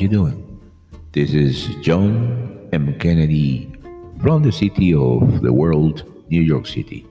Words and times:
you 0.00 0.08
doing? 0.08 0.60
This 1.12 1.32
is 1.32 1.74
John 1.80 2.68
M. 2.72 2.98
Kennedy 2.98 3.72
from 4.20 4.42
the 4.42 4.52
city 4.52 4.92
of 4.92 5.40
the 5.40 5.52
world, 5.52 6.04
New 6.28 6.42
York 6.42 6.66
City. 6.66 7.06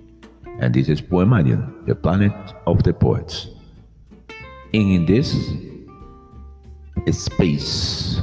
And 0.60 0.74
this 0.74 0.88
is 0.88 1.02
Poemarium, 1.02 1.86
the 1.88 1.96
planet 1.96 2.34
of 2.68 2.84
the 2.84 2.94
poets. 2.94 3.48
In 4.74 5.06
this 5.08 5.34
space, 7.12 8.22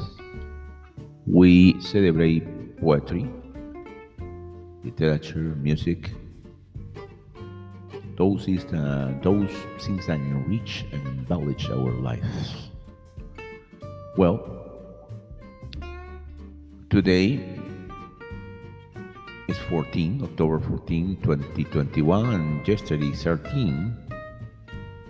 we 1.27 1.81
celebrate 1.81 2.81
poetry, 2.81 3.29
literature, 4.85 5.57
music. 5.59 6.13
Those, 8.17 8.47
is 8.47 8.65
the, 8.67 9.19
those 9.23 9.51
things 9.81 10.07
that 10.07 10.21
enrich 10.21 10.85
and 10.93 11.05
embellish 11.09 11.69
our 11.69 11.91
lives. 11.91 12.72
Well, 14.15 14.45
today 16.91 17.41
is 19.49 19.57
14, 19.71 20.23
October 20.23 20.61
14, 20.61 21.17
2021, 21.23 22.35
and 22.35 22.69
yesterday 22.69 23.11
13, 23.13 23.97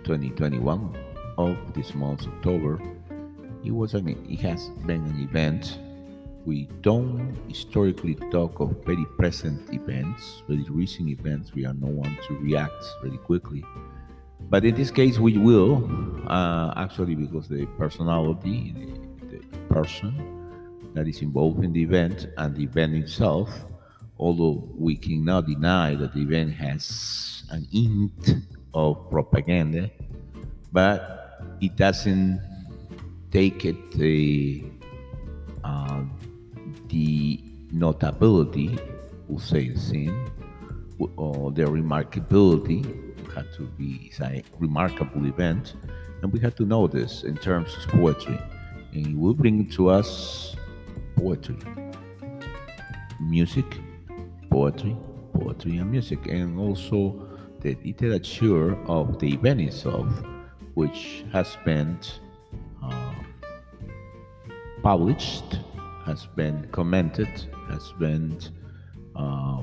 2021 0.05 0.97
of 1.37 1.57
this 1.73 1.93
month, 1.93 2.25
October. 2.27 2.79
It 3.65 3.71
was 3.71 3.93
an, 3.93 4.07
it 4.07 4.39
has 4.39 4.69
been 4.85 5.03
an 5.03 5.19
event. 5.29 5.79
We 6.45 6.69
don't 6.79 7.37
historically 7.49 8.15
talk 8.31 8.61
of 8.61 8.85
very 8.85 9.05
present 9.17 9.73
events, 9.73 10.43
very 10.47 10.65
recent 10.69 11.09
events. 11.09 11.53
We 11.53 11.65
are 11.65 11.73
no 11.73 11.87
one 11.87 12.17
to 12.29 12.37
react 12.37 12.85
very 13.01 13.17
quickly. 13.17 13.65
But 14.49 14.65
in 14.65 14.75
this 14.75 14.91
case, 14.91 15.17
we 15.17 15.37
will, 15.37 15.89
uh, 16.27 16.73
actually, 16.75 17.15
because 17.15 17.47
the 17.47 17.65
personality, 17.77 18.75
the, 19.29 19.37
the 19.37 19.57
person 19.73 20.13
that 20.93 21.07
is 21.07 21.21
involved 21.21 21.63
in 21.63 21.73
the 21.73 21.81
event 21.81 22.27
and 22.37 22.55
the 22.55 22.63
event 22.63 22.93
itself 22.93 23.49
although 24.23 24.63
we 24.77 24.95
cannot 24.95 25.45
deny 25.45 25.95
that 25.95 26.13
the 26.13 26.21
event 26.21 26.53
has 26.53 27.43
an 27.49 27.67
hint 27.71 28.35
of 28.73 29.09
propaganda, 29.09 29.89
but 30.71 31.39
it 31.61 31.75
doesn't 31.75 32.41
take 33.31 33.65
it 33.65 33.91
the 33.91 34.63
uh, 35.63 36.03
the 36.87 37.43
notability, 37.71 38.77
we'll 39.27 39.39
say 39.39 39.69
the 39.69 39.79
same, 39.79 40.31
or 41.17 41.51
the 41.51 41.63
remarkability. 41.63 43.12
Had 43.35 43.51
to 43.53 43.63
be 43.63 44.11
a 44.21 44.43
remarkable 44.59 45.25
event, 45.25 45.73
and 46.21 46.31
we 46.31 46.39
had 46.39 46.55
to 46.57 46.65
know 46.65 46.87
this 46.87 47.23
in 47.23 47.35
terms 47.35 47.75
of 47.75 47.87
poetry, 47.87 48.39
and 48.93 49.07
it 49.07 49.17
will 49.17 49.33
bring 49.33 49.67
to 49.71 49.89
us 49.89 50.55
poetry, 51.15 51.57
music, 53.19 53.65
poetry, 54.51 54.95
poetry 55.33 55.77
and 55.77 55.89
music, 55.89 56.27
and 56.27 56.59
also 56.59 57.27
the 57.61 57.75
literature 57.83 58.75
of 58.87 59.17
the 59.19 59.33
event 59.33 59.61
itself, 59.61 60.07
which 60.75 61.25
has 61.31 61.57
been 61.65 61.97
uh, 62.83 63.13
published, 64.83 65.59
has 66.05 66.27
been 66.35 66.67
commented, 66.71 67.29
has 67.69 67.93
been 67.99 68.37
uh, 69.15 69.61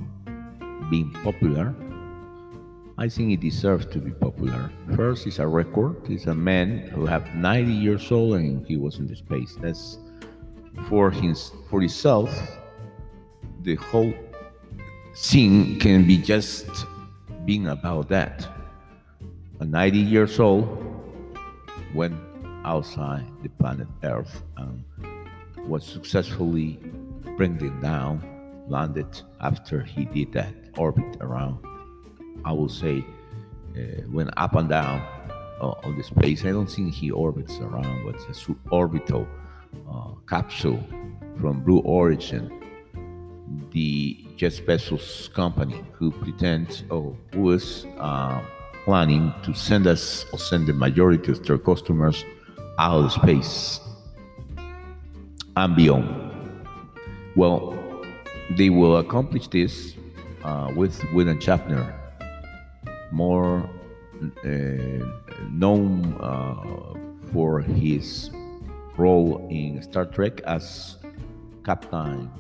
being 0.91 1.13
popular. 1.23 1.73
I 3.01 3.09
think 3.09 3.33
it 3.33 3.41
deserves 3.41 3.87
to 3.87 3.99
be 3.99 4.11
popular. 4.11 4.71
First, 4.95 5.27
it's 5.27 5.39
a 5.39 5.47
record. 5.47 5.97
It's 6.11 6.27
a 6.27 6.35
man 6.35 6.81
who 6.93 7.07
have 7.07 7.35
90 7.35 7.73
years 7.73 8.13
old 8.13 8.35
and 8.35 8.67
he 8.67 8.77
was 8.77 8.99
in 8.99 9.07
the 9.07 9.17
space. 9.17 9.57
That's 9.59 9.97
for 10.87 11.11
his 11.11 11.51
for 11.71 11.81
himself. 11.81 12.31
The 13.63 13.77
whole 13.77 14.13
Sing 15.15 15.79
can 15.79 16.07
be 16.07 16.19
just 16.19 16.67
being 17.47 17.69
about 17.69 18.11
that. 18.11 18.47
A 19.61 19.65
90 19.65 19.99
years 19.99 20.39
old 20.39 20.69
went 21.95 22.15
outside 22.67 23.25
the 23.43 23.49
planet 23.49 23.89
Earth 24.05 24.43
and 24.59 24.85
was 25.67 25.87
successfully 25.87 26.79
bringing 27.39 27.81
down, 27.81 28.21
landed 28.69 29.23
after 29.41 29.83
he 29.83 30.05
did 30.05 30.35
that 30.35 30.55
orbit 30.77 31.17
around. 31.23 31.70
I 32.45 32.53
will 32.53 32.69
say, 32.69 33.05
uh, 33.77 34.03
went 34.09 34.31
up 34.37 34.55
and 34.55 34.69
down 34.69 35.01
uh, 35.61 35.75
on 35.85 35.97
the 35.97 36.03
space. 36.03 36.45
I 36.45 36.51
don't 36.51 36.71
think 36.71 36.95
he 36.95 37.11
orbits 37.11 37.59
around, 37.59 38.05
but 38.05 38.17
a 38.17 38.33
suborbital 38.33 39.27
uh, 39.91 40.11
capsule 40.29 40.83
from 41.41 41.61
Blue 41.65 41.81
Origin 41.81 42.61
the 43.73 44.17
Jeff 44.37 44.55
Bezos 44.63 45.33
company 45.33 45.83
who 45.93 46.11
pretends 46.11 46.85
or 46.91 47.17
who 47.33 47.41
was 47.41 47.87
uh, 47.99 48.41
planning 48.85 49.33
to 49.43 49.55
send 49.55 49.87
us 49.87 50.25
or 50.33 50.39
send 50.39 50.67
the 50.67 50.73
majority 50.73 51.33
of 51.33 51.45
their 51.47 51.59
customers 51.59 52.25
out 52.79 53.05
of 53.05 53.13
space 53.13 53.81
and 55.57 55.77
beyond. 55.77 56.09
Well, 57.37 57.77
they 58.57 58.71
will 58.71 58.97
accomplish 58.97 59.49
this 59.49 59.95
uh, 60.45 60.73
with 60.75 61.03
William 61.13 61.39
Shatner, 61.39 61.95
more 63.13 63.69
uh, 64.45 64.49
known 65.51 66.17
uh, 66.21 66.95
for 67.33 67.61
his 67.61 68.31
role 68.97 69.47
in 69.51 69.83
Star 69.83 70.05
Trek 70.05 70.41
as 70.43 70.97
Captain 71.65 72.31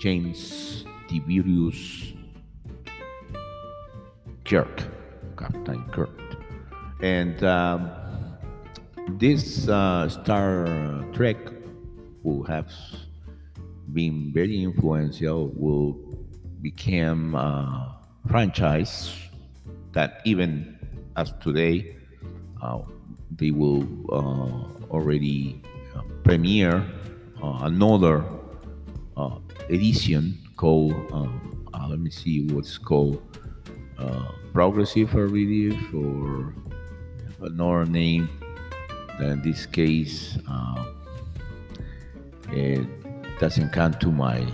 James 0.00 0.84
Tiberius 1.08 2.12
Kirk, 4.44 4.82
Captain 5.36 5.84
Kirk. 5.90 6.10
And 7.02 7.42
um, 7.44 7.90
this 9.18 9.68
uh, 9.68 10.08
Star 10.08 11.04
Trek, 11.12 11.36
who 12.22 12.42
has 12.44 12.66
been 13.92 14.32
very 14.32 14.62
influential, 14.62 15.48
will 15.54 15.96
become 16.60 17.34
a 17.34 17.98
franchise 18.28 19.27
that 19.92 20.20
even 20.24 20.78
as 21.16 21.32
today, 21.40 21.96
uh, 22.62 22.80
they 23.36 23.50
will 23.50 23.86
uh, 24.12 24.90
already 24.90 25.62
uh, 25.94 26.02
premiere 26.24 26.84
uh, 27.42 27.58
another 27.62 28.24
uh, 29.16 29.38
edition 29.70 30.38
called 30.56 30.94
uh, 31.12 31.86
let 31.88 32.00
me 32.00 32.10
see 32.10 32.46
what's 32.52 32.76
called 32.76 33.22
progressive 34.52 35.14
relief 35.14 35.78
or 35.94 36.52
another 37.40 37.86
name. 37.86 38.28
In 39.20 39.40
this 39.42 39.64
case 39.64 40.36
it 42.50 42.86
doesn't 43.38 43.72
come 43.72 43.94
to 43.94 44.12
my 44.12 44.44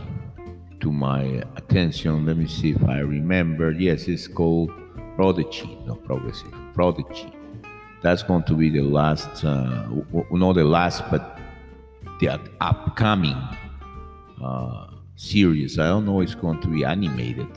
to 0.80 0.92
my 0.92 1.42
attention. 1.56 2.24
Let 2.26 2.36
me 2.36 2.46
see 2.46 2.70
if 2.70 2.84
i 2.84 3.00
remember. 3.00 3.72
Yes 3.72 4.06
it's 4.06 4.28
called 4.28 4.70
prodigy 5.16 5.78
no 5.86 5.94
progressive 5.94 6.52
prodigy 6.74 7.32
that's 8.02 8.22
going 8.22 8.42
to 8.44 8.54
be 8.54 8.68
the 8.68 8.82
last 8.82 9.44
uh, 9.44 9.86
not 10.30 10.52
the 10.54 10.64
last 10.64 11.02
but 11.10 11.38
the 12.20 12.40
upcoming 12.60 13.36
uh, 14.42 14.86
series. 15.16 15.78
I 15.78 15.86
don't 15.86 16.06
know 16.06 16.20
it's 16.20 16.34
going 16.34 16.60
to 16.60 16.68
be 16.68 16.84
animated 16.84 17.48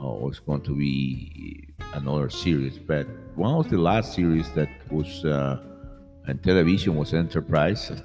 or 0.00 0.30
it's 0.30 0.40
going 0.40 0.62
to 0.62 0.74
be 0.76 1.68
another 1.94 2.28
series, 2.28 2.78
but 2.78 3.06
one 3.34 3.54
of 3.54 3.70
the 3.70 3.78
last 3.78 4.14
series 4.14 4.50
that 4.52 4.68
was 4.90 5.24
uh, 5.24 5.58
on 6.28 6.38
television 6.38 6.96
was 6.96 7.14
Enterprise 7.14 7.90
at 7.90 8.04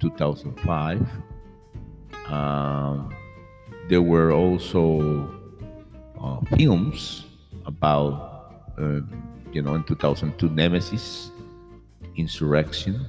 2005. 0.00 1.08
Um, 2.28 3.14
there 3.88 4.02
were 4.02 4.32
also 4.32 5.34
uh, 6.20 6.40
films 6.56 7.24
about, 7.66 8.72
uh, 8.78 9.00
you 9.52 9.62
know, 9.62 9.74
in 9.74 9.84
2002, 9.84 10.48
Nemesis, 10.50 11.30
Insurrection. 12.16 13.06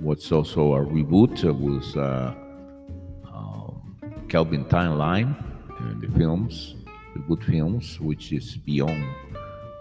What's 0.00 0.30
also 0.30 0.74
a 0.74 0.84
reboot 0.84 1.42
was 1.58 1.96
uh, 1.96 2.34
Kelvin 4.28 4.64
Timeline, 4.66 5.34
uh, 5.70 6.00
the 6.00 6.08
films, 6.18 6.74
the 7.14 7.20
good 7.20 7.42
films, 7.44 7.98
which 7.98 8.32
is 8.32 8.56
Beyond, 8.56 9.04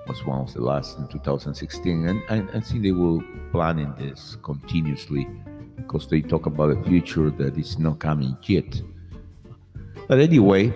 was 0.08 0.26
one 0.26 0.40
of 0.40 0.54
the 0.54 0.62
last 0.62 0.98
in 0.98 1.08
2016. 1.08 2.08
And 2.08 2.22
I, 2.30 2.58
I 2.58 2.60
think 2.62 2.84
they 2.84 2.94
were 2.94 3.20
planning 3.52 3.94
this 4.00 4.38
continuously 4.42 5.28
because 5.76 6.08
they 6.08 6.22
talk 6.22 6.46
about 6.46 6.70
a 6.70 6.84
future 6.84 7.30
that 7.32 7.58
is 7.58 7.78
not 7.78 8.00
coming 8.00 8.38
yet. 8.44 8.82
But 10.08 10.20
anyway, 10.20 10.72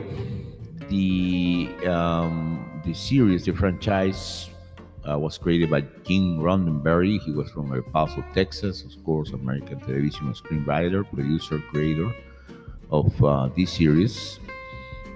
the 0.89 1.69
um, 1.87 2.70
the 2.83 2.93
series, 2.93 3.45
the 3.45 3.53
franchise, 3.53 4.49
uh, 5.09 5.17
was 5.17 5.37
created 5.37 5.69
by 5.69 5.81
Gene 6.03 6.39
Roddenberry. 6.39 7.19
He 7.19 7.31
was 7.31 7.49
from 7.51 7.73
El 7.73 7.81
Paso, 7.81 8.23
Texas, 8.33 8.83
of 8.83 9.03
course, 9.03 9.31
American 9.31 9.79
television 9.79 10.33
screenwriter, 10.33 11.07
producer, 11.09 11.59
creator 11.71 12.13
of 12.91 13.23
uh, 13.23 13.49
this 13.55 13.71
series, 13.73 14.39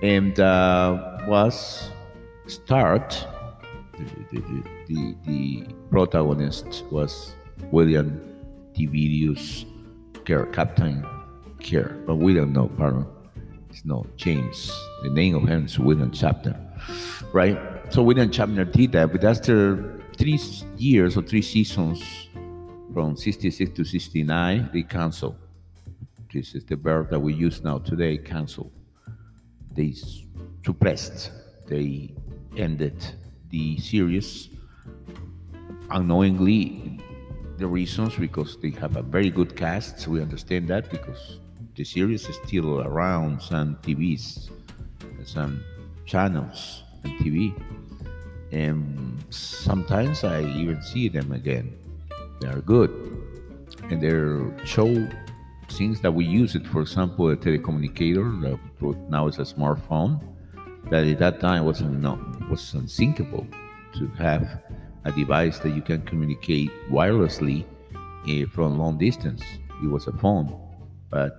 and 0.01 0.39
uh, 0.39 1.19
was 1.27 1.91
start. 2.47 3.27
The, 4.31 4.39
the, 4.39 4.63
the, 4.87 5.15
the, 5.25 5.67
protagonist 5.89 6.83
was 6.91 7.33
William 7.71 8.19
Tiberius 8.75 9.65
Kerr, 10.25 10.45
Captain 10.47 11.05
Kerr, 11.63 11.95
but 12.05 12.15
we 12.15 12.33
don't 12.33 12.51
know, 12.51 12.67
pardon. 12.77 13.05
It's 13.69 13.85
not 13.85 14.05
James. 14.17 14.71
The 15.03 15.09
name 15.09 15.35
of 15.35 15.47
him 15.47 15.65
is 15.65 15.79
William 15.79 16.11
Shatner, 16.11 16.59
right? 17.35 17.59
So 17.89 18.01
William 18.01 18.29
Shatner 18.31 18.71
did 18.71 18.93
that, 18.93 19.11
but 19.11 19.25
after 19.25 19.99
three 20.17 20.39
years 20.77 21.17
or 21.17 21.21
three 21.21 21.41
seasons, 21.41 22.01
from 22.93 23.17
66 23.17 23.75
to 23.75 23.83
69, 23.83 24.69
they 24.71 24.83
canceled. 24.83 25.35
This 26.33 26.55
is 26.55 26.63
the 26.63 26.77
verb 26.77 27.09
that 27.09 27.19
we 27.19 27.33
use 27.33 27.61
now 27.61 27.79
today, 27.79 28.17
cancel. 28.17 28.71
They 29.73 29.93
suppressed, 30.63 31.31
they 31.67 32.15
ended 32.55 33.03
the 33.49 33.77
series 33.79 34.49
unknowingly 35.91 36.99
the 37.57 37.67
reasons 37.67 38.15
because 38.15 38.57
they 38.61 38.69
have 38.69 38.95
a 38.95 39.01
very 39.01 39.29
good 39.29 39.55
cast 39.55 40.07
we 40.07 40.19
understand 40.21 40.67
that 40.67 40.89
because 40.89 41.39
the 41.75 41.83
series 41.83 42.27
is 42.27 42.35
still 42.43 42.81
around 42.81 43.39
some 43.39 43.75
tvs 43.83 44.49
some 45.25 45.63
channels 46.05 46.84
and 47.05 47.19
tv 47.19 47.53
and 48.51 49.23
sometimes 49.29 50.23
I 50.23 50.41
even 50.41 50.81
see 50.81 51.09
them 51.09 51.31
again. 51.31 51.75
They 52.39 52.47
are 52.47 52.61
good, 52.61 52.89
and 53.89 54.01
they 54.01 54.65
show 54.65 54.87
things 55.69 56.01
that 56.01 56.11
we 56.11 56.25
use 56.25 56.55
it. 56.55 56.65
For 56.67 56.81
example, 56.81 57.29
a 57.29 57.35
telecommunicator 57.35 58.59
now 59.09 59.27
is 59.27 59.39
a 59.39 59.41
smartphone. 59.41 60.21
That 60.89 61.07
at 61.07 61.19
that 61.19 61.39
time 61.39 61.65
was 61.65 61.81
not 61.81 62.19
was 62.49 62.73
unthinkable 62.73 63.47
to 63.97 64.07
have 64.17 64.61
a 65.03 65.11
device 65.11 65.59
that 65.59 65.71
you 65.71 65.81
can 65.81 66.03
communicate 66.03 66.69
wirelessly 66.91 67.65
uh, 67.95 68.47
from 68.51 68.77
long 68.77 68.97
distance. 68.97 69.41
It 69.83 69.87
was 69.87 70.07
a 70.07 70.13
phone, 70.13 70.55
but 71.09 71.33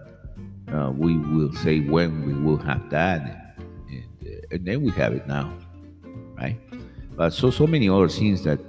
uh, 0.73 0.93
we 0.97 1.17
will 1.17 1.53
say 1.53 1.81
when 1.81 2.27
we 2.27 2.35
will 2.35 2.59
have 2.59 2.91
that, 2.91 3.46
and, 4.51 4.65
then 4.65 4.83
we 4.83 4.91
have 4.93 5.13
it 5.13 5.27
now, 5.27 5.53
right? 6.37 6.59
But 7.17 7.33
so 7.33 7.51
so 7.51 7.67
many 7.67 7.89
other 7.89 8.09
scenes 8.09 8.45
that 8.45 8.61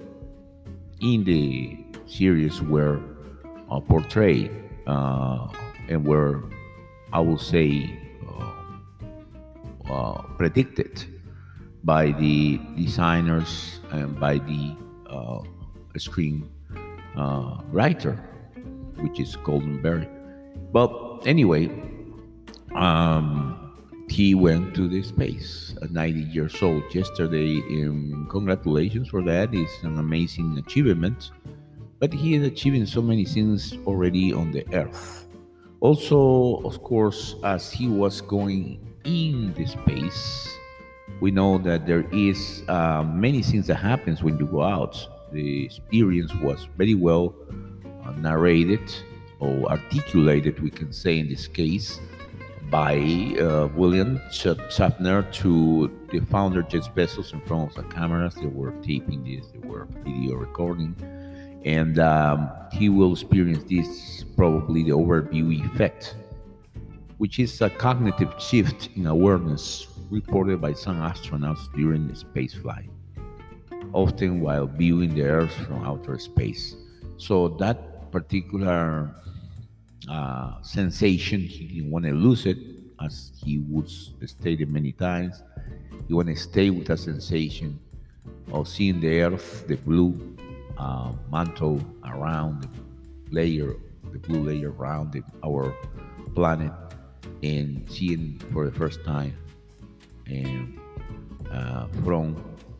in 1.02 1.24
the 1.24 1.78
series 2.06 2.62
were 2.62 3.00
uh, 3.70 3.80
portrayed 3.80 4.52
uh, 4.88 5.48
and 5.90 6.06
were, 6.06 6.44
I 7.12 7.20
will 7.20 7.38
say, 7.38 7.92
uh, 8.28 9.92
uh 9.92 10.22
predicted 10.38 11.04
by 11.84 12.12
the 12.12 12.60
designers 12.76 13.80
and 13.92 14.20
by 14.20 14.40
the 14.40 14.76
uh, 15.10 15.42
screen 15.98 16.50
uh, 17.16 17.62
writer, 17.72 18.14
which 19.00 19.20
is 19.20 19.36
Roddenberry. 19.38 20.08
But 20.72 21.26
anyway, 21.26 21.70
um, 22.76 23.67
he 24.08 24.36
went 24.36 24.74
to 24.76 24.88
the 24.88 25.04
space 25.04 25.76
at 25.82 25.92
90 25.92 26.22
years 26.22 26.62
old 26.62 26.84
yesterday. 26.94 27.60
Um, 27.60 28.28
congratulations 28.30 29.10
for 29.10 29.22
that. 29.24 29.54
It's 29.54 29.84
an 29.84 30.00
amazing 30.00 30.58
achievement. 30.58 31.32
But 32.00 32.14
he 32.14 32.36
is 32.36 32.48
achieving 32.48 32.86
so 32.86 33.02
many 33.02 33.26
things 33.26 33.74
already 33.86 34.32
on 34.32 34.52
the 34.52 34.66
earth. 34.74 35.28
Also, 35.80 36.62
of 36.64 36.82
course, 36.84 37.36
as 37.44 37.72
he 37.72 37.88
was 37.88 38.22
going 38.22 38.80
in 39.04 39.54
the 39.54 39.66
space, 39.66 40.56
we 41.20 41.32
know 41.32 41.58
that 41.60 41.86
there 41.86 42.08
is 42.12 42.64
uh, 42.68 43.04
many 43.04 43.42
things 43.42 43.68
that 43.68 43.76
happens 43.76 44.24
when 44.24 44.38
you 44.38 44.46
go 44.46 44.64
out. 44.64 44.96
The 45.32 45.66
experience 45.66 46.34
was 46.36 46.68
very 46.78 46.94
well 46.94 47.36
uh, 48.06 48.12
narrated 48.12 48.94
or 49.40 49.70
articulated, 49.70 50.60
we 50.62 50.70
can 50.70 50.92
say 50.92 51.20
in 51.20 51.30
this 51.30 51.48
case 51.48 52.00
by 52.70 52.98
uh, 53.40 53.68
William 53.76 54.20
Shatner 54.30 55.32
to 55.34 55.92
the 56.12 56.20
founder 56.20 56.62
Jeff 56.64 56.94
Bezos 56.94 57.34
in 57.34 57.42
front 57.42 57.70
of 57.70 57.76
the 57.76 57.84
cameras. 57.94 58.36
They 58.36 58.48
were 58.48 58.72
taping 58.82 59.24
this, 59.24 59.48
they 59.52 59.60
were 59.60 59.88
video 60.04 60.36
recording, 60.36 60.96
and 61.64 62.00
um, 62.00 62.50
he 62.74 62.90
will 62.90 63.14
experience 63.14 63.64
this 63.70 64.26
probably 64.36 64.84
the 64.84 64.92
overview 64.92 65.66
effect, 65.66 66.16
which 67.18 67.40
is 67.40 67.62
a 67.62 67.70
cognitive 67.70 68.34
shift 68.38 68.90
in 68.96 69.08
awareness 69.08 69.88
reported 70.10 70.62
by 70.62 70.74
some 70.74 70.98
astronauts 70.98 71.74
during 71.74 72.08
the 72.08 72.16
space 72.16 72.54
flight, 72.54 72.90
often 73.94 74.42
while 74.42 74.68
viewing 74.68 75.16
the 75.16 75.24
Earth 75.24 75.54
from 75.66 75.86
outer 75.86 76.20
space. 76.20 76.76
So 77.18 77.48
that 77.60 78.12
particular 78.12 79.14
uh, 80.08 80.62
sensation. 80.62 81.42
He 81.42 81.66
didn't 81.66 81.92
want 81.92 82.06
to 82.06 82.12
lose 82.12 82.46
it, 82.46 82.58
as 83.04 83.32
he 83.44 83.60
would 83.60 83.90
stated 83.90 84.70
many 84.70 84.92
times. 84.92 85.44
He 86.08 86.14
want 86.14 86.30
to 86.30 86.36
stay 86.36 86.70
with 86.70 86.88
that 86.88 87.00
sensation 87.00 87.80
of 88.52 88.68
seeing 88.68 89.00
the 89.02 89.22
earth, 89.22 89.68
the 89.68 89.76
blue 89.76 90.38
uh, 90.78 91.12
mantle 91.32 91.82
around 92.06 92.64
the 92.64 92.70
layer, 93.32 93.76
the 94.12 94.20
blue 94.20 94.44
layer 94.44 94.72
around 94.72 95.12
the, 95.12 95.24
our 95.44 95.76
planet, 96.34 96.72
and 97.44 97.86
seeing 97.90 98.40
for 98.54 98.70
the 98.70 98.72
first 98.72 99.04
time 99.04 99.36
and 100.28 100.80
uh, 101.52 101.88
from 102.04 102.36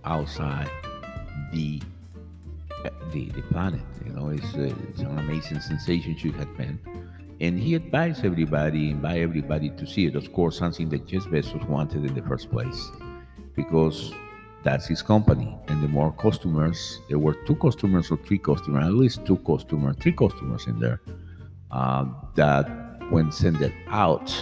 outside 0.06 0.70
the 1.52 1.82
the, 3.12 3.26
the 3.32 3.42
planet. 3.44 3.82
You 4.06 4.14
know, 4.14 4.30
it's, 4.30 4.54
uh, 4.54 4.74
it's 4.90 5.00
an 5.00 5.18
amazing 5.18 5.60
sensation 5.62 6.16
should 6.18 6.36
have 6.36 6.56
been. 6.58 6.80
And 7.40 7.60
he 7.60 7.76
advised 7.76 8.26
everybody, 8.26 8.90
invite 8.90 9.22
everybody 9.22 9.70
to 9.72 9.86
see 9.86 10.06
it. 10.06 10.16
Of 10.16 10.34
course, 10.34 10.58
something 10.58 10.90
that 10.90 11.06
Jeff 11.06 11.24
Bezos 11.26 11.68
wanted 11.68 12.04
in 12.06 12.16
the 12.16 12.24
first 12.24 12.50
place, 12.50 12.90
because 13.56 14.12
that's 14.64 14.88
his 14.88 15.04
company. 15.04 15.56
And 15.68 15.84
the 15.84 15.88
more 15.88 16.12
customers, 16.14 17.00
there 17.10 17.20
were 17.20 17.36
two 17.46 17.56
customers 17.56 18.10
or 18.10 18.18
three 18.18 18.40
customers, 18.40 18.86
at 18.86 18.94
least 18.94 19.26
two 19.26 19.38
customers, 19.38 19.96
three 20.00 20.14
customers 20.14 20.66
in 20.66 20.80
there, 20.80 21.00
uh, 21.70 22.06
that 22.36 22.66
when 23.12 23.32
sent 23.32 23.62
it 23.62 23.74
out 23.88 24.34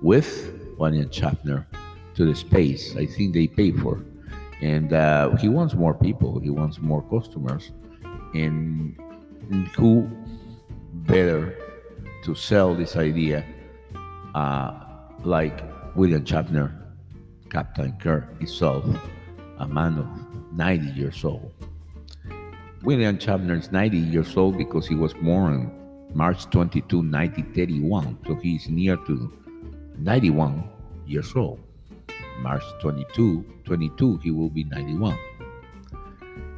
with 0.00 0.52
William 0.78 1.10
Shatner 1.10 1.66
to 2.14 2.24
the 2.24 2.34
space, 2.34 2.96
I 2.96 3.06
think 3.06 3.34
they 3.34 3.46
pay 3.46 3.70
for. 3.70 4.02
And 4.62 4.94
uh, 4.94 5.36
he 5.36 5.48
wants 5.50 5.74
more 5.74 5.92
people. 5.92 6.40
He 6.40 6.48
wants 6.48 6.80
more 6.80 7.02
customers, 7.02 7.72
and 8.34 8.96
who 9.76 10.08
better 10.92 11.58
to 12.24 12.34
sell 12.34 12.74
this 12.74 12.96
idea, 12.96 13.44
uh, 14.34 14.72
like 15.22 15.62
William 15.94 16.24
Shatner, 16.24 16.72
Captain 17.50 17.92
Kirk 18.00 18.38
himself, 18.38 18.84
a 19.58 19.68
man 19.68 19.98
of 19.98 20.08
90 20.52 20.98
years 20.98 21.24
old. 21.24 21.52
William 22.82 23.18
Shatner 23.18 23.58
is 23.58 23.70
90 23.72 23.96
years 23.96 24.36
old 24.36 24.58
because 24.58 24.86
he 24.86 24.94
was 24.94 25.14
born 25.14 25.70
March 26.12 26.48
22, 26.50 26.96
1931. 26.96 28.18
So 28.26 28.34
he's 28.36 28.68
near 28.68 28.96
to 28.96 29.32
91 29.98 30.68
years 31.06 31.32
old. 31.34 31.60
March 32.40 32.62
22, 32.80 33.44
22, 33.64 34.18
he 34.18 34.30
will 34.30 34.50
be 34.50 34.64
91. 34.64 35.16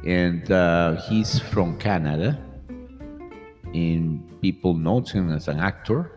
And 0.05 0.51
uh, 0.51 1.01
he's 1.01 1.39
from 1.39 1.77
Canada 1.77 2.39
and 3.73 4.26
people 4.41 4.73
know 4.73 5.01
him 5.01 5.31
as 5.31 5.47
an 5.47 5.59
actor, 5.59 6.11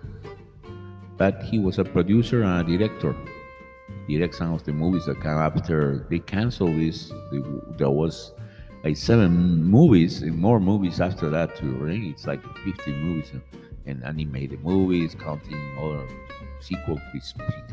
but 1.17 1.43
he 1.43 1.59
was 1.59 1.79
a 1.79 1.85
producer 1.85 2.43
and 2.43 2.69
a 2.69 2.79
director. 2.79 3.15
Direct 4.09 4.35
some 4.35 4.53
of 4.53 4.65
the 4.65 4.73
movies 4.73 5.07
that 5.07 5.21
came 5.21 5.33
after 5.33 6.07
they 6.11 6.19
canceled 6.19 6.77
this. 6.77 7.13
There 7.77 7.91
was 7.91 8.33
like 8.83 8.97
seven 8.97 9.63
movies 9.65 10.23
and 10.23 10.37
more 10.37 10.59
movies 10.59 11.01
after 11.01 11.31
that 11.31 11.57
too. 11.57 11.73
Right? 11.75 12.03
It's 12.03 12.27
like 12.27 12.43
50 12.65 12.93
movies 12.93 13.31
and, 13.33 13.43
and 13.87 14.05
animated 14.05 14.65
movies, 14.65 15.15
counting 15.15 15.61
other 15.79 16.09
sequel, 16.61 17.01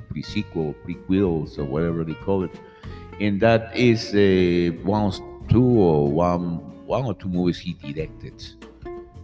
pre-sequel, 0.10 0.76
prequels, 0.86 1.58
or 1.58 1.66
whatever 1.66 2.04
they 2.04 2.14
call 2.14 2.44
it. 2.44 2.52
And 3.20 3.40
that 3.42 3.76
is 3.76 4.14
uh, 4.14 4.76
one, 4.84 5.12
two 5.50 5.64
or 5.64 6.12
one, 6.12 6.86
one 6.86 7.06
or 7.06 7.14
two 7.14 7.30
movies 7.30 7.58
he 7.60 7.74
directed 7.74 8.44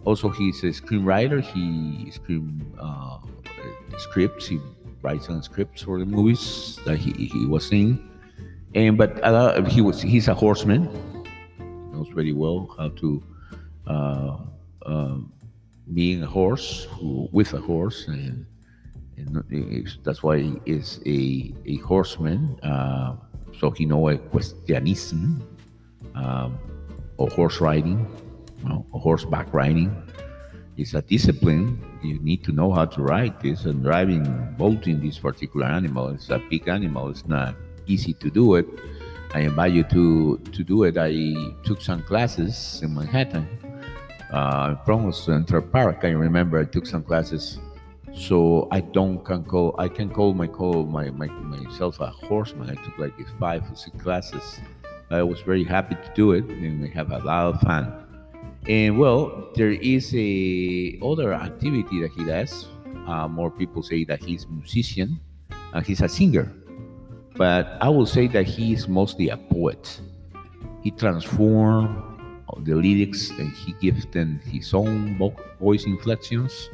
also 0.04 0.28
he's 0.28 0.62
a 0.62 0.68
screenwriter. 0.68 1.40
He 1.40 2.10
screen 2.10 2.74
uh, 2.80 3.18
scripts. 3.98 4.46
He 4.46 4.60
writes 5.02 5.28
on 5.28 5.42
scripts 5.42 5.82
for 5.82 5.98
the 5.98 6.06
movies 6.06 6.78
that 6.84 6.98
he, 6.98 7.12
he 7.12 7.46
was 7.46 7.70
in. 7.72 8.10
And 8.74 8.98
but 8.98 9.22
uh, 9.22 9.62
he 9.64 9.80
was 9.80 10.02
he's 10.02 10.28
a 10.28 10.34
horseman. 10.34 10.88
knows 11.92 12.08
very 12.08 12.32
well 12.32 12.74
how 12.76 12.88
to 12.88 13.22
uh, 13.86 14.36
uh, 14.84 15.16
being 15.92 16.22
a 16.22 16.26
horse 16.26 16.86
who, 16.90 17.28
with 17.32 17.52
a 17.52 17.60
horse, 17.60 18.08
and, 18.08 18.46
and 19.16 19.44
that's 20.02 20.22
why 20.22 20.38
he 20.38 20.60
is 20.64 21.00
a, 21.06 21.54
a 21.66 21.76
horseman. 21.78 22.58
Uh, 22.62 23.16
so 23.58 23.70
he 23.70 23.84
know 23.84 24.08
equestrianism, 24.08 25.42
um, 26.14 26.58
or 27.18 27.28
horse 27.30 27.60
riding, 27.60 28.06
know, 28.68 28.86
horseback 28.92 29.52
riding. 29.52 29.94
It's 30.76 30.94
a 30.94 31.02
discipline. 31.02 31.80
You 32.02 32.18
need 32.20 32.42
to 32.44 32.52
know 32.52 32.72
how 32.72 32.84
to 32.86 33.02
ride 33.02 33.40
this 33.40 33.64
and 33.64 33.82
driving, 33.82 34.24
bolting 34.58 35.00
this 35.00 35.18
particular 35.18 35.66
animal. 35.66 36.08
It's 36.08 36.30
a 36.30 36.38
big 36.50 36.68
animal. 36.68 37.10
It's 37.10 37.26
not 37.26 37.54
easy 37.86 38.12
to 38.14 38.30
do 38.30 38.56
it. 38.56 38.66
I 39.34 39.40
invite 39.40 39.72
you 39.72 39.82
to 39.84 40.38
to 40.38 40.64
do 40.64 40.84
it. 40.84 40.96
I 40.96 41.34
took 41.64 41.80
some 41.80 42.02
classes 42.02 42.80
in 42.82 42.94
Manhattan 42.94 43.48
uh, 44.30 44.76
from 44.84 45.10
Central 45.12 45.62
Park. 45.62 46.00
I 46.04 46.10
remember 46.10 46.58
I 46.58 46.64
took 46.64 46.86
some 46.86 47.02
classes, 47.02 47.58
so 48.12 48.68
I 48.70 48.80
don't 48.80 49.24
can 49.24 49.44
call 49.44 49.74
I 49.78 49.88
can 49.88 50.10
call 50.10 50.34
my 50.34 50.46
call 50.46 50.84
my, 50.84 51.10
my 51.10 51.26
myself 51.26 52.00
a 52.00 52.10
horseman. 52.10 52.70
I 52.70 52.74
took 52.84 52.98
like 52.98 53.14
five 53.40 53.62
or 53.70 53.74
six 53.74 54.00
classes. 54.00 54.60
I 55.10 55.22
was 55.22 55.40
very 55.40 55.64
happy 55.64 55.96
to 55.96 56.10
do 56.14 56.32
it, 56.32 56.44
and 56.44 56.80
we 56.80 56.88
have 56.90 57.10
a 57.10 57.18
lot 57.18 57.54
of 57.54 57.60
fun. 57.60 58.03
And 58.66 58.98
well, 58.98 59.50
there 59.54 59.72
is 59.72 60.14
a 60.16 60.98
other 61.02 61.34
activity 61.34 62.00
that 62.00 62.12
he 62.16 62.24
does. 62.24 62.68
Uh, 63.06 63.28
more 63.28 63.50
people 63.50 63.82
say 63.82 64.04
that 64.04 64.24
he's 64.24 64.44
a 64.44 64.48
musician 64.48 65.20
and 65.74 65.84
he's 65.84 66.00
a 66.00 66.08
singer, 66.08 66.50
but 67.36 67.76
I 67.80 67.90
will 67.90 68.06
say 68.06 68.26
that 68.28 68.46
he 68.46 68.72
is 68.72 68.88
mostly 68.88 69.28
a 69.28 69.36
poet. 69.36 70.00
He 70.82 70.90
transformed 70.90 72.14
the 72.62 72.74
lyrics 72.74 73.30
and 73.30 73.50
he 73.52 73.74
gives 73.80 74.06
them 74.06 74.40
his 74.44 74.72
own 74.72 75.18
voice 75.60 75.84
inflections. 75.84 76.70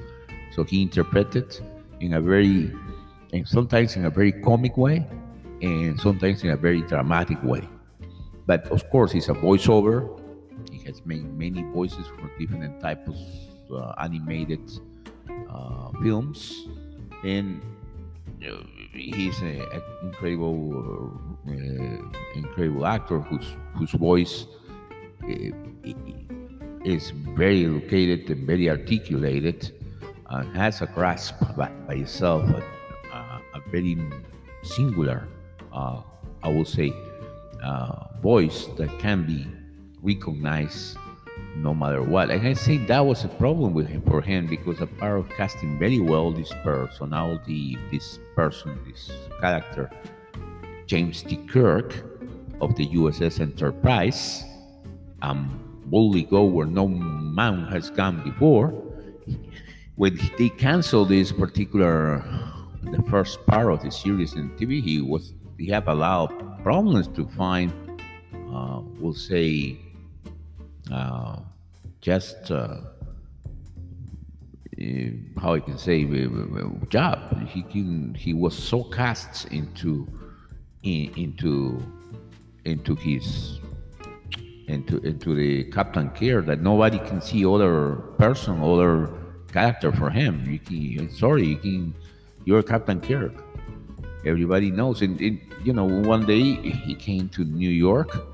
So 0.52 0.62
he 0.62 0.82
interpreted 0.82 1.58
in 2.00 2.14
a 2.14 2.20
very, 2.20 2.72
and 3.32 3.48
sometimes 3.48 3.96
in 3.96 4.04
a 4.04 4.10
very 4.10 4.32
comic 4.32 4.76
way, 4.76 5.06
and 5.62 5.98
sometimes 5.98 6.44
in 6.44 6.50
a 6.50 6.56
very 6.56 6.82
dramatic 6.82 7.42
way. 7.42 7.68
But 8.46 8.66
of 8.70 8.88
course, 8.90 9.12
he's 9.12 9.28
a 9.28 9.34
voiceover. 9.34 10.19
Has 10.90 11.06
made 11.06 11.22
many 11.38 11.62
voices 11.70 12.04
for 12.18 12.28
different 12.36 12.80
types 12.80 13.06
of 13.06 13.16
uh, 13.70 13.94
animated 14.02 14.58
uh, 15.48 15.90
films, 16.02 16.66
and 17.22 17.62
uh, 18.42 18.56
he's 18.92 19.38
an 19.38 19.62
incredible, 20.02 21.14
uh, 21.46 21.52
incredible 22.34 22.86
actor 22.86 23.20
whose 23.20 23.46
whose 23.78 23.92
voice 23.92 24.46
is 26.84 27.10
very 27.38 27.66
educated 27.66 28.28
and 28.28 28.44
very 28.44 28.68
articulated 28.68 29.70
and 30.30 30.56
has 30.56 30.82
a 30.82 30.86
grasp 30.86 31.38
by, 31.56 31.70
by 31.86 31.94
itself, 32.02 32.42
a, 32.50 32.64
a, 33.54 33.60
very 33.70 33.96
singular, 34.64 35.28
uh, 35.72 36.02
I 36.42 36.48
would 36.48 36.66
say, 36.66 36.92
uh, 37.62 38.06
voice 38.20 38.66
that 38.76 38.90
can 38.98 39.24
be 39.24 39.46
recognized 40.02 40.96
no 41.56 41.74
matter 41.74 42.02
what. 42.02 42.30
And 42.30 42.46
I 42.46 42.52
say 42.54 42.78
that 42.86 43.00
was 43.00 43.24
a 43.24 43.28
problem 43.28 43.74
with 43.74 43.86
him 43.86 44.02
for 44.02 44.20
him 44.20 44.46
because 44.46 44.80
a 44.80 44.86
part 44.86 45.18
of 45.18 45.28
casting 45.30 45.78
very 45.78 46.00
well 46.00 46.30
this 46.30 46.52
personality, 46.62 47.78
this 47.90 48.18
person, 48.34 48.78
this 48.86 49.10
character, 49.40 49.90
James 50.86 51.22
T. 51.22 51.36
Kirk 51.48 51.94
of 52.60 52.74
the 52.76 52.86
USS 52.88 53.40
Enterprise, 53.40 54.44
um, 55.22 55.82
boldly 55.86 56.22
go 56.22 56.44
where 56.44 56.66
no 56.66 56.86
man 56.88 57.64
has 57.66 57.90
gone 57.90 58.22
before. 58.22 58.68
When 59.96 60.18
they 60.38 60.48
canceled 60.48 61.10
this 61.10 61.30
particular, 61.32 62.24
the 62.82 63.02
first 63.10 63.44
part 63.46 63.72
of 63.72 63.82
the 63.82 63.90
series 63.90 64.34
in 64.34 64.50
TV, 64.56 64.82
he 64.82 65.00
was 65.02 65.34
he 65.58 65.66
have 65.66 65.88
a 65.88 65.94
lot 65.94 66.32
of 66.32 66.62
problems 66.62 67.06
to 67.08 67.28
find, 67.36 67.70
uh, 68.50 68.80
we'll 68.98 69.12
say, 69.12 69.78
just 72.00 72.50
uh, 72.50 72.78
eh, 74.78 75.10
how 75.40 75.54
I 75.54 75.60
can 75.60 75.78
say 75.78 76.04
job. 76.88 77.46
He 77.46 77.62
can, 77.62 78.14
he 78.14 78.34
was 78.34 78.56
so 78.56 78.84
cast 78.84 79.46
into 79.46 80.08
in, 80.82 81.12
into 81.16 81.82
into 82.64 82.94
his 82.94 83.58
into 84.68 84.98
into 84.98 85.34
the 85.34 85.64
Captain 85.64 86.10
Kirk 86.10 86.46
that 86.46 86.60
nobody 86.60 86.98
can 86.98 87.20
see 87.20 87.44
other 87.44 87.96
person, 88.18 88.62
other 88.62 89.10
character 89.52 89.92
for 89.92 90.10
him. 90.10 90.46
You 90.48 90.58
can, 90.58 91.10
sorry, 91.10 91.46
you 91.46 91.56
can, 91.56 91.94
you're 92.44 92.62
Captain 92.62 93.00
Kirk. 93.00 93.32
Everybody 94.24 94.70
knows. 94.70 95.02
And, 95.02 95.20
and, 95.20 95.40
you 95.64 95.72
know, 95.72 95.84
one 95.84 96.26
day 96.26 96.54
he 96.54 96.94
came 96.94 97.28
to 97.30 97.44
New 97.44 97.70
York, 97.70 98.29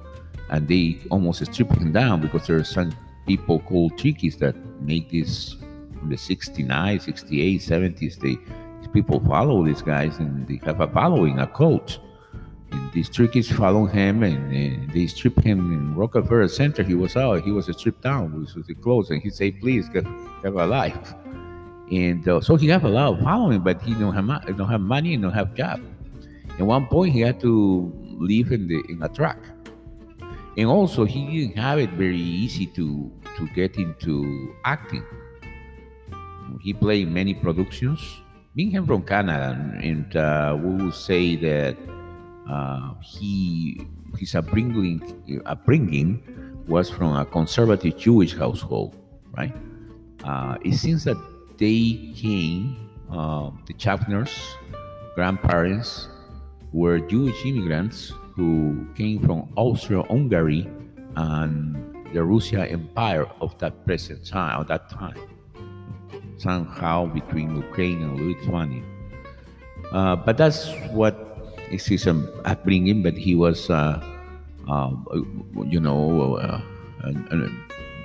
and 0.51 0.69
they 0.69 0.99
almost 1.11 1.45
strip 1.53 1.71
him 1.73 1.93
down 1.93 2.21
because 2.21 2.47
there 2.47 2.57
are 2.57 2.65
some 2.65 2.93
people 3.27 3.61
called 3.61 3.97
Trekkies 3.97 4.39
that 4.39 4.57
make 4.81 5.11
this 5.11 5.57
in 6.03 6.09
the 6.09 6.17
69, 6.17 7.01
68, 7.01 7.61
70s. 7.61 8.19
They 8.21 8.39
people 8.93 9.21
follow 9.27 9.63
these 9.65 9.83
guys 9.83 10.17
and 10.19 10.47
they 10.49 10.59
have 10.65 10.81
a 10.81 10.89
following, 10.89 11.39
a 11.39 11.47
cult 11.47 11.99
these 12.93 13.11
Trekkies 13.11 13.53
follow 13.53 13.85
him 13.87 14.23
and, 14.23 14.53
and, 14.53 14.91
they 14.91 15.07
strip 15.07 15.39
him 15.43 15.73
in 15.73 15.95
Rockefeller 15.95 16.49
Center. 16.49 16.83
He 16.83 16.95
was 16.95 17.17
out. 17.17 17.43
He 17.43 17.53
was 17.53 17.67
stripped 17.77 18.03
down 18.03 18.33
with 18.33 18.67
the 18.67 18.75
clothes, 18.75 19.11
and 19.11 19.21
he 19.21 19.31
said, 19.31 19.61
"Please, 19.61 19.89
get, 19.89 20.07
have 20.43 20.57
a 20.57 20.67
life." 20.67 21.15
And 21.93 22.27
uh, 22.27 22.41
so 22.41 22.57
he 22.57 22.67
have 22.69 22.85
a 22.85 22.89
lot 22.89 23.13
of 23.13 23.21
following, 23.23 23.61
but 23.61 23.83
he 23.83 23.95
don't 23.95 24.15
have 24.15 24.57
don't 24.57 24.69
have 24.69 24.81
money 24.81 25.15
and 25.15 25.23
don't 25.23 25.33
have 25.33 25.55
job. 25.55 25.81
At 26.59 26.65
one 26.65 26.87
point, 26.87 27.13
he 27.13 27.21
had 27.21 27.39
to 27.41 27.93
live 28.19 28.53
in 28.53 28.67
the 28.67 28.83
in 28.89 29.03
a 29.03 29.09
truck, 29.09 29.39
and 30.57 30.69
also 30.69 31.05
he 31.05 31.27
didn't 31.27 31.59
have 31.59 31.79
it 31.79 31.91
very 31.91 32.17
easy 32.17 32.67
to 32.67 33.11
to 33.37 33.49
get 33.55 33.77
into 33.77 34.55
acting. 34.65 35.05
He 36.63 36.73
played 36.73 37.09
many 37.09 37.35
productions. 37.35 38.01
Being 38.55 38.71
him 38.71 38.87
from 38.87 39.03
Canada, 39.03 39.53
and 39.83 40.17
uh, 40.17 40.57
we 40.57 40.83
will 40.83 40.93
say 40.93 41.37
that 41.37 41.77
uh, 42.49 42.95
he 43.03 43.87
his 44.19 44.35
upbringing 44.35 45.05
upbringing 45.45 46.25
was 46.67 46.89
from 46.89 47.15
a 47.15 47.27
conservative 47.27 47.99
Jewish 47.99 48.35
household, 48.35 48.97
right? 49.37 49.55
Uh, 50.25 50.57
it 50.65 50.73
seems 50.75 51.05
that 51.05 51.19
they 51.59 52.13
came, 52.17 52.91
uh, 53.13 53.51
the 53.67 53.75
Shatners' 53.75 54.57
grandparents 55.15 56.09
were 56.73 56.99
Jewish 56.99 57.45
immigrants 57.45 58.13
who 58.37 58.87
came 58.95 59.19
from 59.25 59.49
Austria-Hungary 59.57 60.69
and 61.17 61.75
the 62.13 62.23
Russia 62.23 62.69
Empire 62.71 63.27
of 63.41 63.57
that 63.59 63.85
present 63.87 64.25
time, 64.25 64.65
that 64.69 64.91
time, 64.91 65.17
somehow 66.37 67.07
between 67.07 67.57
Ukraine 67.57 68.03
and 68.03 68.21
Lithuania. 68.21 68.85
Uh, 69.91 70.17
but 70.17 70.37
that's 70.37 70.69
what 70.93 71.17
it's 71.71 71.87
his 71.87 72.07
um, 72.07 72.29
upbringing, 72.45 73.03
but 73.03 73.15
he 73.15 73.35
was, 73.35 73.71
uh, 73.71 74.05
uh, 74.69 74.91
you 75.65 75.81
know, 75.81 76.37
uh, 76.37 76.61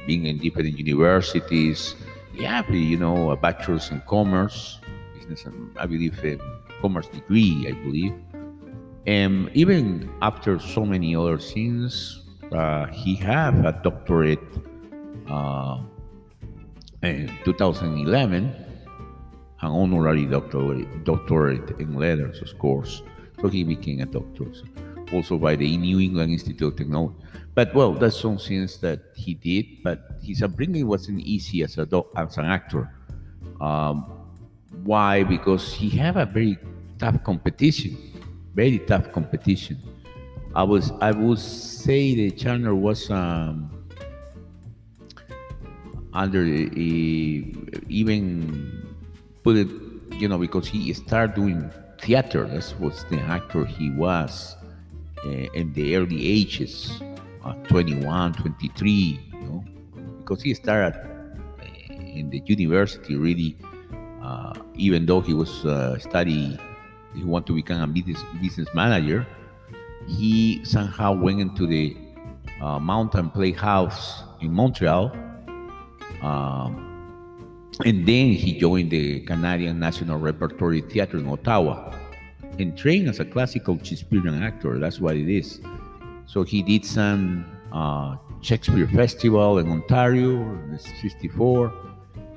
being 0.07 0.25
in 0.25 0.38
different 0.38 0.79
universities. 0.79 1.95
Yeah, 2.33 2.63
you 2.71 2.97
know, 2.97 3.31
a 3.31 3.35
bachelor's 3.35 3.91
in 3.91 4.01
commerce, 4.07 4.79
business, 5.17 5.45
I 5.77 5.85
believe, 5.85 6.23
a 6.23 6.39
commerce 6.81 7.07
degree, 7.07 7.67
I 7.67 7.73
believe. 7.83 8.13
And 9.08 9.50
even 9.53 10.12
after 10.22 10.60
so 10.60 10.86
many 10.86 11.15
other 11.15 11.38
things, 11.38 12.22
uh, 12.51 12.86
he 12.88 13.15
have 13.15 13.65
a 13.65 13.79
doctorate 13.84 14.39
uh, 15.27 15.79
in 17.01 17.31
2011, 17.43 18.43
an 18.43 19.72
honorary 19.72 20.25
doctorate, 20.25 21.03
doctorate 21.03 21.79
in 21.79 21.96
letters, 21.96 22.41
of 22.41 22.58
course. 22.60 23.01
So 23.41 23.48
he 23.48 23.63
became 23.63 24.01
a 24.01 24.05
doctor, 24.05 24.46
also 25.12 25.38
by 25.38 25.55
the 25.55 25.77
New 25.77 26.00
England 26.00 26.31
Institute 26.34 26.74
of 26.74 26.75
Technology. 26.75 27.15
But 27.55 27.74
well, 27.74 27.93
that's 27.93 28.20
some 28.20 28.38
things 28.38 28.77
that 28.79 29.00
he 29.15 29.34
did. 29.34 29.84
But 29.84 30.20
his 30.22 30.43
upbringing 30.43 30.88
wasn't 30.88 31.22
easy 31.22 31.63
as 31.63 31.77
a 31.77 31.88
as 32.15 32.38
an 32.38 32.46
actor. 32.46 32.93
Um, 33.60 34.05
why? 34.84 35.24
Because 35.24 35.74
he 35.74 35.89
had 35.89 36.17
a 36.17 36.25
very 36.25 36.58
tough 36.98 37.24
competition, 37.24 37.98
very 38.53 38.79
tough 38.79 39.12
competition. 39.12 39.77
I 40.55 40.63
was 40.63 40.91
I 41.01 41.12
would 41.12 41.39
say 41.39 42.15
the 42.15 42.31
channel 42.31 42.75
was 42.75 43.10
um, 43.10 43.72
under 46.13 46.43
even 47.88 48.93
put 49.43 49.58
it 49.58 49.70
you 50.17 50.27
know 50.27 50.38
because 50.38 50.67
he 50.67 50.93
started 50.93 51.36
doing 51.36 51.72
theater. 52.00 52.46
That 52.46 52.74
was 52.79 53.05
the 53.10 53.20
actor 53.20 53.65
he 53.65 53.91
was 53.91 54.55
uh, 55.25 55.29
in 55.29 55.74
the 55.74 55.96
early 55.96 56.27
ages. 56.27 57.01
uh, 57.43 57.53
21, 57.67 58.34
23, 58.34 58.91
you 58.91 59.39
know, 59.41 59.63
because 60.20 60.41
he 60.41 60.53
started 60.53 60.96
uh, 61.60 61.93
in 61.93 62.29
the 62.29 62.41
university 62.46 63.15
really, 63.15 63.58
uh, 64.22 64.53
even 64.75 65.05
though 65.05 65.22
he 65.22 65.34
was 65.34 65.65
uh, 65.65 65.98
study, 66.00 66.58
he 67.15 67.23
wanted 67.23 67.47
to 67.47 67.55
become 67.55 67.81
a 67.81 67.87
business, 67.87 68.23
business 68.41 68.67
manager, 68.73 69.25
he 70.07 70.63
somehow 70.63 71.13
went 71.13 71.39
into 71.39 71.67
the 71.67 71.95
uh, 72.61 72.79
Mountain 72.79 73.29
Playhouse 73.31 74.23
in 74.41 74.51
Montreal. 74.53 75.11
Um, 76.21 76.87
and 77.85 78.05
then 78.05 78.33
he 78.33 78.59
joined 78.59 78.91
the 78.91 79.21
Canadian 79.21 79.79
National 79.79 80.19
Repertory 80.19 80.81
Theatre 80.81 81.17
in 81.17 81.27
Ottawa 81.27 81.93
and 82.59 82.77
trained 82.77 83.07
as 83.07 83.19
a 83.19 83.25
classical 83.25 83.77
Shakespearean 83.81 84.43
actor. 84.43 84.77
That's 84.77 84.99
what 84.99 85.15
it 85.15 85.29
is. 85.29 85.61
So 86.25 86.43
he 86.43 86.61
did 86.61 86.85
some 86.85 87.45
uh, 87.71 88.17
Shakespeare 88.41 88.87
Festival 88.87 89.57
in 89.59 89.69
Ontario 89.69 90.31
in 90.31 90.77
54, 91.01 91.73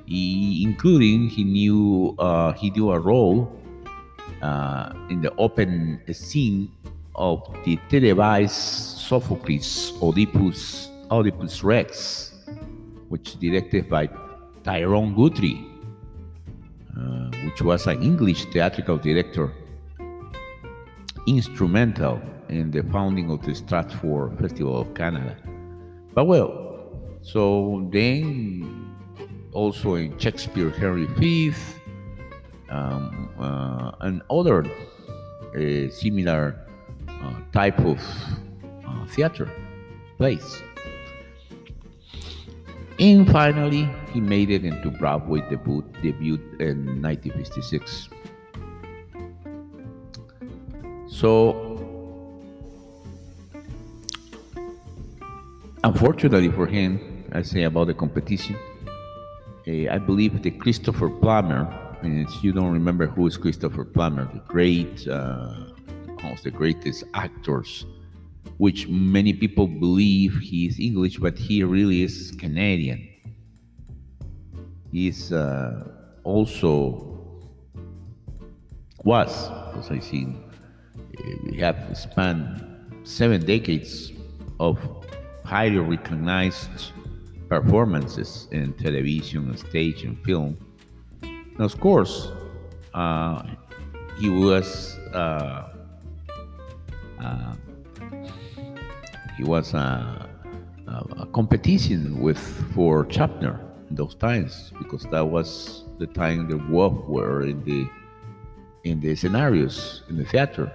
he, 0.05 0.63
including 0.63 1.27
he 1.27 1.43
knew 1.43 2.15
uh, 2.19 2.53
he 2.53 2.69
did 2.69 2.81
a 2.81 2.99
role 2.99 3.51
uh, 4.41 4.93
in 5.09 5.21
the 5.21 5.33
open 5.37 6.01
scene 6.11 6.71
of 7.15 7.41
the 7.63 7.77
televised 7.89 8.53
Sophocles 8.99 9.93
Oedipus, 10.01 10.89
Oedipus 11.11 11.63
Rex, 11.63 12.33
which 13.09 13.39
directed 13.39 13.89
by 13.89 14.09
Tyrone 14.63 15.15
Guthrie, 15.15 15.65
uh, 16.97 17.31
which 17.45 17.61
was 17.61 17.87
an 17.87 18.01
English 18.01 18.45
theatrical 18.45 18.97
director, 18.97 19.51
instrumental 21.27 22.19
in 22.49 22.71
the 22.71 22.83
founding 22.91 23.31
of 23.31 23.41
the 23.45 23.55
Stratford 23.55 24.37
Festival 24.39 24.81
of 24.81 24.93
Canada. 24.93 25.35
But 26.13 26.25
well, 26.25 26.89
so 27.21 27.87
then 27.91 28.93
also 29.51 29.95
in 29.95 30.17
Shakespeare 30.19 30.69
Henry 30.69 31.05
V 31.05 31.53
um, 32.69 33.29
uh, 33.39 33.91
and 34.01 34.21
other 34.29 34.65
uh, 34.65 35.89
similar 35.89 36.59
uh, 37.07 37.33
type 37.51 37.79
of 37.79 37.99
uh, 38.85 39.05
theater 39.07 39.49
plays. 40.17 40.61
And 42.97 43.29
finally, 43.29 43.89
he 44.13 44.21
made 44.21 44.49
it 44.49 44.63
into 44.63 44.89
Broadway 44.89 45.41
debut, 45.49 45.83
debut 46.01 46.35
in 46.59 47.01
1956. 47.01 48.09
So, 51.07 51.75
unfortunately 55.83 56.51
for 56.51 56.67
him, 56.67 57.25
I 57.33 57.41
say 57.41 57.63
about 57.63 57.87
the 57.87 57.93
competition, 57.93 58.55
uh, 59.67 59.91
I 59.91 59.97
believe 59.97 60.41
the 60.41 60.51
Christopher 60.51 61.09
Plummer, 61.09 61.67
you 62.41 62.51
don't 62.51 62.71
remember 62.71 63.07
who 63.07 63.27
is 63.27 63.37
Christopher 63.37 63.85
Plummer, 63.85 64.25
the 64.31 64.39
great, 64.47 65.07
uh, 65.07 65.53
of 66.23 66.41
the 66.43 66.51
greatest 66.51 67.03
actors 67.13 67.85
which 68.57 68.87
many 68.87 69.33
people 69.33 69.67
believe 69.67 70.37
he 70.37 70.67
is 70.67 70.79
English, 70.79 71.17
but 71.17 71.37
he 71.37 71.63
really 71.63 72.03
is 72.03 72.31
Canadian. 72.37 73.07
He's 74.91 75.33
uh, 75.33 75.83
also 76.23 77.11
was, 79.03 79.49
because 79.49 79.91
I 79.91 79.99
see 79.99 80.27
we 81.43 81.57
have 81.57 81.97
spanned 81.97 82.63
seven 83.03 83.45
decades 83.45 84.13
of 84.59 84.79
highly 85.43 85.77
recognized 85.79 86.91
performances 87.49 88.47
in 88.51 88.73
television, 88.73 89.55
stage, 89.57 90.03
and 90.03 90.17
film. 90.23 90.57
And 91.55 91.63
of 91.63 91.79
course, 91.79 92.31
uh, 92.93 93.43
he 94.17 94.29
was 94.29 94.97
uh, 95.13 95.69
uh, 97.21 97.53
he 99.37 99.43
was 99.43 99.73
a, 99.73 100.29
a, 100.87 101.21
a, 101.21 101.25
competition 101.27 102.19
with 102.19 102.37
for 102.73 103.05
Shatner 103.05 103.59
in 103.89 103.95
those 103.95 104.15
times 104.15 104.73
because 104.77 105.03
that 105.11 105.25
was 105.25 105.85
the 105.97 106.07
time 106.07 106.49
the 106.49 106.57
Wolf 106.57 107.05
were 107.07 107.43
in 107.43 107.63
the 107.63 107.87
in 108.83 108.99
the 108.99 109.15
scenarios 109.15 110.03
in 110.09 110.17
the 110.17 110.25
theater, 110.25 110.71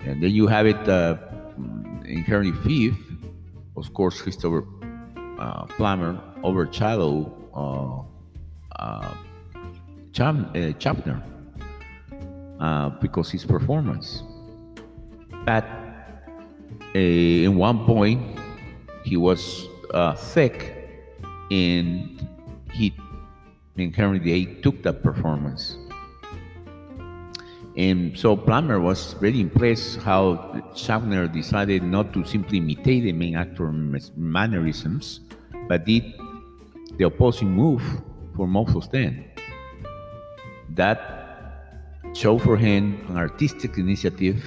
and 0.00 0.22
then 0.22 0.30
you 0.30 0.46
have 0.46 0.66
it 0.66 0.88
uh, 0.88 1.16
in 2.04 2.22
Henry 2.22 2.50
V, 2.50 2.92
of 3.76 3.92
course, 3.94 4.20
Christopher 4.20 4.64
uh, 5.38 5.64
Plummer 5.64 6.20
overshadowed 6.44 7.32
uh, 7.54 8.02
uh, 8.76 9.14
Cham, 10.12 10.50
uh, 10.54 10.72
uh, 12.62 12.88
because 13.00 13.30
his 13.30 13.44
performance, 13.44 14.22
but 15.44 15.64
uh, 16.94 16.98
in 16.98 17.56
one 17.56 17.84
point 17.86 18.38
he 19.04 19.16
was 19.16 19.68
uh, 19.94 20.14
thick 20.14 20.74
and 21.50 22.28
he 22.72 22.94
and 23.76 23.94
Henry 23.96 24.18
VIII 24.18 24.60
took 24.62 24.82
that 24.82 25.02
performance. 25.02 25.78
And 27.74 28.16
so 28.18 28.36
Plummer 28.36 28.80
was 28.80 29.14
very 29.14 29.40
impressed 29.40 29.96
how 30.00 30.52
Shatner 30.74 31.32
decided 31.32 31.82
not 31.82 32.12
to 32.12 32.22
simply 32.24 32.58
imitate 32.58 33.04
the 33.04 33.12
main 33.12 33.34
actor 33.34 33.72
mannerisms, 34.14 35.20
but 35.68 35.86
did 35.86 36.04
the 36.98 37.04
opposing 37.04 37.50
move 37.50 37.82
for 38.36 38.46
most 38.46 38.76
of 38.76 38.90
them. 38.90 39.24
That 40.74 40.98
showed 42.14 42.42
for 42.42 42.56
him 42.56 43.04
an 43.08 43.16
artistic 43.16 43.78
initiative 43.78 44.44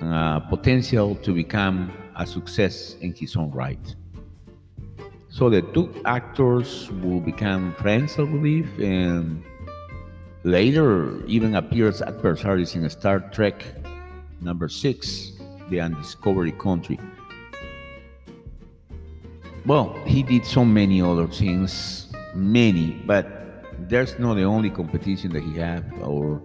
uh, 0.00 0.40
potential 0.40 1.14
to 1.16 1.32
become 1.32 1.92
a 2.16 2.26
success 2.26 2.96
in 3.00 3.12
his 3.14 3.36
own 3.36 3.50
right. 3.50 3.94
So 5.28 5.50
the 5.50 5.62
two 5.62 5.90
actors 6.04 6.90
will 7.02 7.20
become 7.20 7.74
friends, 7.74 8.14
I 8.18 8.24
believe, 8.24 8.68
and 8.80 9.42
later 10.44 11.24
even 11.26 11.56
appears 11.56 12.00
adversaries 12.02 12.74
in 12.76 12.88
Star 12.88 13.18
Trek 13.18 13.64
number 14.40 14.68
six, 14.68 15.32
The 15.70 15.80
Undiscovered 15.80 16.56
Country. 16.58 17.00
Well, 19.66 19.98
he 20.04 20.22
did 20.22 20.44
so 20.44 20.64
many 20.64 21.00
other 21.00 21.26
things, 21.26 22.12
many, 22.34 23.02
but 23.06 23.33
there's 23.88 24.18
not 24.18 24.34
the 24.34 24.44
only 24.44 24.70
competition 24.70 25.32
that 25.32 25.42
he 25.42 25.58
had, 25.58 25.84
or 26.02 26.42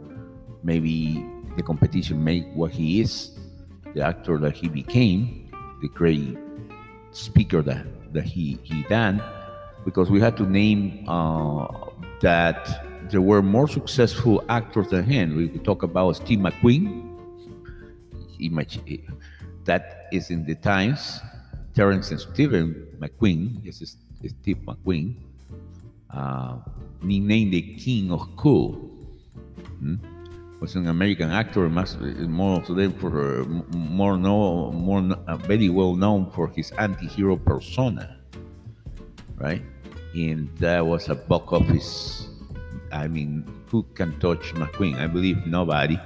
maybe 0.64 1.26
the 1.56 1.64
competition 1.64 2.24
made 2.24 2.46
what 2.56 2.72
he 2.72 3.02
is 3.02 3.40
the 3.94 4.02
actor 4.02 4.38
that 4.38 4.56
he 4.56 4.68
became, 4.68 5.50
the 5.82 5.88
great 5.90 6.38
speaker 7.12 7.62
that, 7.62 7.86
that 8.14 8.24
he, 8.24 8.60
he 8.64 8.84
done, 8.84 9.22
because 9.86 10.10
we 10.10 10.20
had 10.20 10.38
to 10.38 10.44
name 10.44 11.06
uh, 11.08 11.68
that 12.22 13.10
there 13.10 13.22
were 13.22 13.42
more 13.42 13.68
successful 13.68 14.44
actors 14.50 14.90
than 14.90 15.04
him. 15.04 15.36
We 15.36 15.50
could 15.50 15.66
talk 15.66 15.84
about 15.84 16.18
Steve 16.18 16.40
McQueen. 16.40 17.06
That 19.66 20.08
is 20.12 20.30
in 20.30 20.46
the 20.46 20.56
Times. 20.56 21.20
Terence 21.74 22.12
and 22.12 22.20
Stephen 22.20 22.88
McQueen, 23.00 23.60
yes, 23.64 23.82
is 23.82 23.98
Steve 24.42 24.58
McQueen, 24.58 25.16
uh, 26.12 26.58
nicknamed 27.02 27.54
the 27.54 27.62
King 27.62 28.12
of 28.12 28.36
Cool. 28.36 28.74
Hmm? 29.80 29.96
was 30.60 30.76
an 30.76 30.88
American 30.88 31.32
actor, 31.32 31.70
more 31.70 32.58
of 32.58 32.76
them 32.76 32.94
for 32.94 33.46
more 33.74 34.18
know, 34.18 34.72
more 34.72 35.02
uh, 35.28 35.38
very 35.38 35.70
well 35.70 35.96
known 35.96 36.30
for 36.32 36.48
his 36.50 36.72
anti-hero 36.72 37.38
persona, 37.38 38.18
right? 39.38 39.62
And 40.14 40.50
that 40.58 40.86
was 40.86 41.08
a 41.10 41.16
box 41.16 41.54
office. 41.54 42.28
I 42.92 43.08
mean, 43.08 43.46
who 43.68 43.84
can 43.94 44.20
touch 44.20 44.54
McQueen? 44.56 45.00
I 45.00 45.08
believe 45.08 45.46
nobody. 45.46 46.00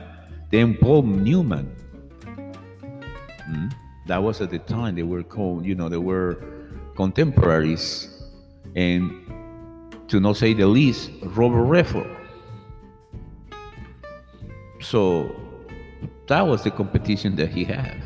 Then 0.52 0.76
Paul 0.76 1.04
Newman. 1.04 1.74
Hmm? 3.46 3.68
That 4.06 4.22
was 4.22 4.42
at 4.42 4.52
the 4.52 4.60
time 4.60 4.96
they 4.96 5.04
were 5.04 5.24
called, 5.24 5.66
you 5.66 5.76
know, 5.76 5.90
they 5.90 5.98
were 5.98 6.38
contemporaries, 6.96 8.10
and 8.76 9.12
to 10.08 10.20
not 10.20 10.38
say 10.38 10.54
the 10.54 10.68
least, 10.68 11.12
Robert 11.24 11.64
Redford 11.64 12.24
so 14.84 15.34
that 16.28 16.42
was 16.42 16.64
the 16.64 16.72
competition 16.72 17.36
that 17.38 17.50
he 17.50 17.64
had. 17.64 17.98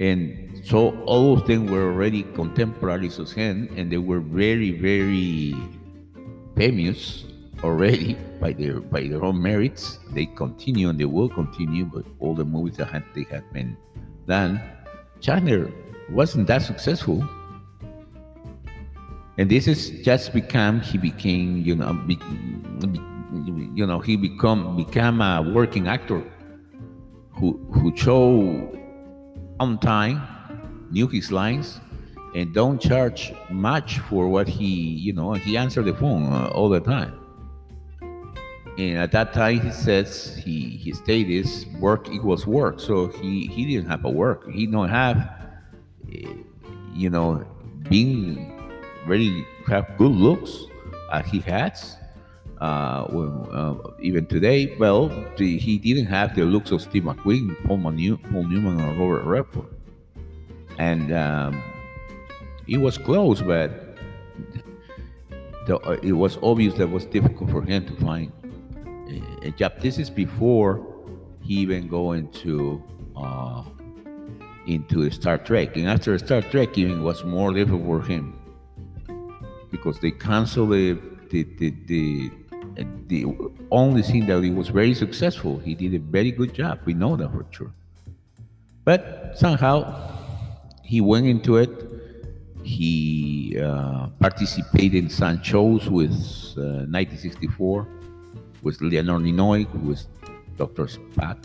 And 0.00 0.60
so 0.64 0.98
all 1.04 1.34
of 1.34 1.46
them 1.46 1.66
were 1.66 1.92
already 1.92 2.24
contemporaries 2.34 3.18
of 3.18 3.30
him, 3.30 3.68
and 3.76 3.92
they 3.92 3.98
were 3.98 4.20
very, 4.20 4.72
very 4.72 5.54
famous 6.56 7.24
already 7.62 8.14
by 8.40 8.52
their 8.52 8.80
by 8.80 9.06
their 9.06 9.22
own 9.24 9.40
merits. 9.40 10.00
They 10.10 10.26
continue 10.26 10.88
and 10.88 10.98
they 10.98 11.04
will 11.04 11.28
continue, 11.28 11.84
but 11.84 12.04
all 12.18 12.34
the 12.34 12.44
movies 12.44 12.78
that 12.78 12.86
had, 12.86 13.04
they 13.14 13.26
had 13.30 13.44
been 13.52 13.76
done, 14.26 14.60
Chandler 15.20 15.70
wasn't 16.10 16.46
that 16.48 16.62
successful. 16.62 17.22
And 19.38 19.50
this 19.50 19.66
is 19.66 19.90
just 20.02 20.32
become 20.32 20.80
he 20.80 20.98
became 20.98 21.62
you 21.62 21.74
know 21.74 21.94
be, 21.94 22.18
you 23.74 23.86
know 23.86 23.98
he 23.98 24.16
become 24.16 24.76
become 24.76 25.20
a 25.20 25.42
working 25.54 25.88
actor 25.88 26.22
who 27.30 27.58
who 27.72 27.96
show 27.96 28.68
on 29.58 29.78
time, 29.78 30.20
knew 30.90 31.08
his 31.08 31.32
lines, 31.32 31.80
and 32.34 32.52
don't 32.52 32.80
charge 32.80 33.32
much 33.48 34.00
for 34.00 34.28
what 34.28 34.48
he 34.48 34.66
you 34.66 35.12
know 35.14 35.32
he 35.32 35.56
answered 35.56 35.86
the 35.86 35.94
phone 35.94 36.30
uh, 36.32 36.48
all 36.48 36.68
the 36.68 36.80
time. 36.80 37.18
And 38.78 38.98
at 38.98 39.12
that 39.12 39.34
time, 39.34 39.60
he 39.60 39.70
says 39.70 40.34
he 40.36 40.76
he 40.76 40.92
stated 40.92 41.46
work 41.78 42.08
equals 42.10 42.46
work, 42.46 42.80
so 42.80 43.08
he 43.08 43.46
he 43.46 43.66
didn't 43.66 43.88
have 43.88 44.04
a 44.04 44.10
work. 44.10 44.50
He 44.50 44.66
don't 44.66 44.88
have, 44.88 45.16
eh, 46.10 46.26
you 46.94 47.10
know, 47.10 47.44
being 47.90 48.61
very 49.06 49.46
have 49.68 49.96
good 49.98 50.12
looks. 50.12 50.64
He 51.26 51.40
has. 51.40 51.96
Uh, 52.62 53.04
uh, 53.52 53.90
even 54.00 54.24
today, 54.24 54.76
well, 54.78 55.08
the, 55.36 55.58
he 55.58 55.78
didn't 55.78 56.06
have 56.06 56.36
the 56.36 56.44
looks 56.44 56.70
of 56.70 56.80
Steve 56.80 57.02
McQueen, 57.02 57.56
Paul, 57.66 57.78
Manu, 57.78 58.16
Paul 58.16 58.44
Newman, 58.44 58.80
or 58.80 58.92
Robert 58.92 59.24
Redford, 59.24 59.66
and 60.78 61.12
um, 61.12 61.60
it 62.68 62.78
was 62.78 62.96
close, 62.98 63.42
but 63.42 63.96
the, 65.66 65.76
uh, 65.78 65.98
it 66.04 66.12
was 66.12 66.38
obvious 66.40 66.74
that 66.74 66.84
it 66.84 66.90
was 66.90 67.04
difficult 67.04 67.50
for 67.50 67.62
him 67.62 67.84
to 67.84 67.96
find 67.96 68.30
a 69.42 69.50
job. 69.50 69.72
This 69.80 69.98
is 69.98 70.08
before 70.08 70.86
he 71.40 71.54
even 71.54 71.88
go 71.88 72.12
into 72.12 72.80
uh, 73.16 73.64
into 74.68 75.10
Star 75.10 75.36
Trek, 75.36 75.76
and 75.76 75.88
after 75.88 76.16
Star 76.16 76.42
Trek, 76.42 76.78
even 76.78 77.02
was 77.02 77.24
more 77.24 77.52
difficult 77.52 77.84
for 77.84 78.02
him 78.02 78.38
because 79.72 79.98
they 79.98 80.12
canceled 80.12 80.70
the 80.70 80.98
the 81.30 81.42
the, 81.58 81.70
the 81.86 82.30
the 83.08 83.20
only 83.70 84.02
thing 84.02 84.26
that 84.26 84.42
he 84.44 84.50
was 84.50 84.68
very 84.68 84.94
successful. 84.94 85.58
He 85.58 85.74
did 85.74 85.94
a 85.94 85.98
very 85.98 86.30
good 86.30 86.54
job. 86.54 86.80
We 86.84 86.94
know 86.94 87.16
that 87.16 87.30
for 87.32 87.44
sure. 87.50 87.72
But 88.84 89.32
somehow 89.34 89.76
he 90.84 91.00
went 91.00 91.26
into 91.26 91.56
it. 91.56 91.70
He 92.62 93.58
uh, 93.60 94.06
participated 94.20 95.04
in 95.04 95.10
some 95.10 95.42
shows 95.42 95.90
with 95.90 96.12
uh, 96.56 96.86
1964 96.86 97.88
with 98.62 98.80
Leonard 98.80 99.22
Nimoy, 99.22 99.66
with 99.82 100.06
Dr. 100.56 100.86
Spock. 100.86 101.38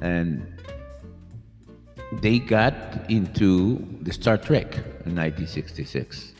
And 0.00 0.46
they 2.20 2.38
got 2.38 2.74
into 3.08 3.86
the 4.02 4.12
Star 4.12 4.38
Trek 4.38 4.74
in 5.04 5.14
1966, 5.14 6.32
right? 6.32 6.35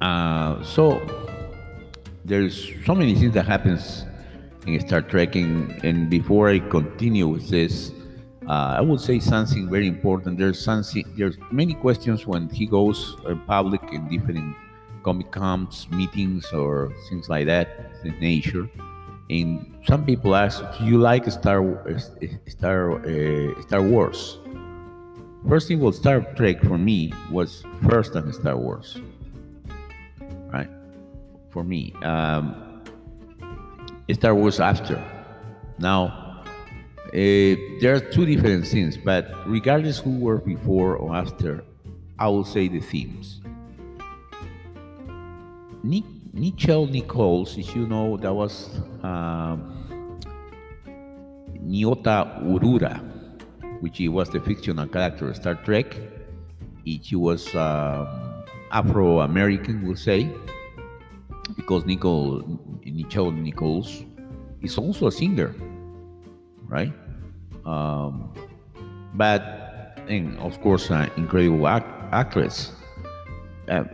Uh, 0.00 0.62
so 0.62 1.00
there's 2.24 2.72
so 2.84 2.94
many 2.94 3.14
things 3.14 3.32
that 3.34 3.46
happens 3.46 4.04
in 4.66 4.80
Star 4.86 5.00
Trek, 5.00 5.36
and, 5.36 5.70
and 5.84 6.10
before 6.10 6.50
I 6.50 6.58
continue 6.58 7.28
with 7.28 7.48
this, 7.48 7.92
uh, 8.48 8.76
I 8.78 8.80
would 8.80 9.00
say 9.00 9.18
something 9.18 9.68
very 9.70 9.86
important. 9.86 10.38
There's 10.38 10.62
something, 10.62 11.04
there's 11.16 11.36
many 11.50 11.74
questions 11.74 12.26
when 12.26 12.48
he 12.48 12.66
goes 12.66 13.16
uh, 13.26 13.34
public 13.46 13.82
in 13.92 14.08
different 14.08 14.54
Comic 15.02 15.30
Cons 15.30 15.88
meetings 15.90 16.52
or 16.52 16.92
things 17.08 17.28
like 17.28 17.46
that 17.46 17.68
in 18.04 18.18
nature. 18.20 18.68
And 19.30 19.74
some 19.86 20.04
people 20.04 20.36
ask, 20.36 20.62
"Do 20.78 20.84
you 20.84 20.98
like 20.98 21.28
Star 21.30 21.60
Star 22.46 23.00
uh, 23.04 23.62
Star 23.62 23.82
Wars?" 23.82 24.38
First 25.48 25.68
thing, 25.68 25.80
well, 25.80 25.92
Star 25.92 26.20
Trek 26.34 26.60
for 26.62 26.78
me 26.78 27.12
was 27.30 27.64
first 27.88 28.14
than 28.14 28.32
Star 28.32 28.56
Wars, 28.56 28.98
right? 30.52 30.70
For 31.50 31.64
me, 31.64 31.92
um, 32.02 32.82
Star 34.12 34.34
Wars 34.34 34.60
after. 34.60 35.02
Now, 35.78 36.42
uh, 37.06 37.12
there 37.12 37.94
are 37.94 38.00
two 38.00 38.26
different 38.26 38.66
things, 38.66 38.96
but 38.96 39.30
regardless 39.46 39.98
who 39.98 40.18
were 40.18 40.38
before 40.38 40.96
or 40.96 41.14
after, 41.14 41.64
I 42.18 42.28
will 42.28 42.44
say 42.44 42.68
the 42.68 42.80
themes. 42.80 43.40
Nichelle 45.84 46.90
Nichols, 46.90 47.56
as 47.58 47.74
you 47.74 47.86
know, 47.86 48.16
that 48.18 48.32
was 48.32 48.68
uh, 49.02 49.56
Nyota 51.64 52.42
Uhura, 52.44 53.00
which 53.80 54.00
was 54.00 54.28
the 54.28 54.40
fictional 54.40 54.86
character 54.86 55.30
of 55.30 55.36
Star 55.36 55.54
Trek. 55.54 55.96
She 56.84 57.16
was 57.16 57.54
uh, 57.54 58.35
Afro 58.72 59.20
American, 59.20 59.86
we'll 59.86 59.96
say, 59.96 60.30
because 61.56 61.84
Nicole, 61.84 62.42
Nichelle 62.84 63.36
Nichols 63.36 64.04
is 64.62 64.78
also 64.78 65.06
a 65.06 65.12
singer, 65.12 65.54
right? 66.66 66.92
Um, 67.64 68.32
but, 69.14 69.98
and 70.08 70.38
of 70.38 70.60
course, 70.60 70.90
an 70.90 71.10
incredible 71.16 71.66
act- 71.66 72.12
actress. 72.12 72.72
Uh, 73.68 73.84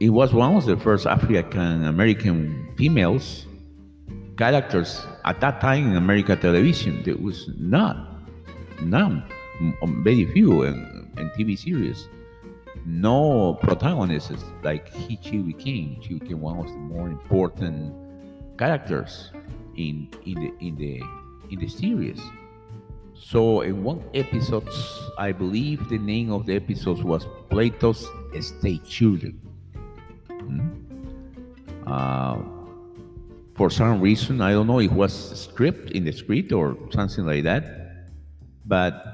it 0.00 0.10
was 0.10 0.34
one 0.34 0.56
of 0.56 0.66
the 0.66 0.76
first 0.76 1.06
African 1.06 1.84
American 1.84 2.68
females 2.76 3.46
characters 4.36 5.06
at 5.24 5.40
that 5.40 5.60
time 5.60 5.90
in 5.90 5.96
American 5.96 6.38
television. 6.38 7.02
There 7.04 7.16
was 7.16 7.48
not, 7.56 7.96
none, 8.82 9.22
very 10.02 10.26
few 10.32 10.62
in, 10.64 11.08
in 11.16 11.30
TV 11.30 11.56
series. 11.56 12.08
No 12.84 13.54
protagonists 13.54 14.44
like 14.62 14.92
he, 14.92 15.18
she 15.22 15.38
became. 15.38 16.00
She 16.02 16.14
became 16.14 16.40
one 16.40 16.58
of 16.58 16.66
the 16.66 16.78
more 16.78 17.08
important 17.08 17.94
characters 18.58 19.30
in 19.76 20.08
in 20.26 20.34
the 20.34 20.52
in 20.66 20.76
the 20.76 21.02
in 21.50 21.58
the 21.60 21.68
series. 21.68 22.20
So 23.14 23.60
in 23.60 23.84
one 23.84 24.02
episode, 24.14 24.68
I 25.16 25.30
believe 25.30 25.88
the 25.88 25.98
name 25.98 26.32
of 26.32 26.46
the 26.46 26.56
episode 26.56 27.02
was 27.04 27.26
Plato's 27.50 28.08
Stepchildren. 28.40 29.40
Uh, 31.86 32.38
for 33.54 33.70
some 33.70 34.00
reason, 34.00 34.40
I 34.40 34.52
don't 34.52 34.66
know, 34.66 34.80
it 34.80 34.90
was 34.90 35.12
script 35.38 35.92
in 35.92 36.04
the 36.04 36.12
script 36.12 36.52
or 36.52 36.76
something 36.90 37.24
like 37.24 37.44
that. 37.44 38.08
But 38.66 39.11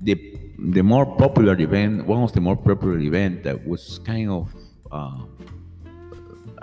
the 0.00 0.38
the 0.58 0.82
more 0.82 1.06
popular 1.16 1.58
event, 1.58 2.06
one 2.06 2.22
of 2.22 2.32
the 2.32 2.40
more 2.40 2.56
popular 2.56 2.98
event 2.98 3.42
that 3.44 3.66
was 3.66 3.98
kind 4.04 4.30
of 4.30 4.54
uh, 4.90 5.24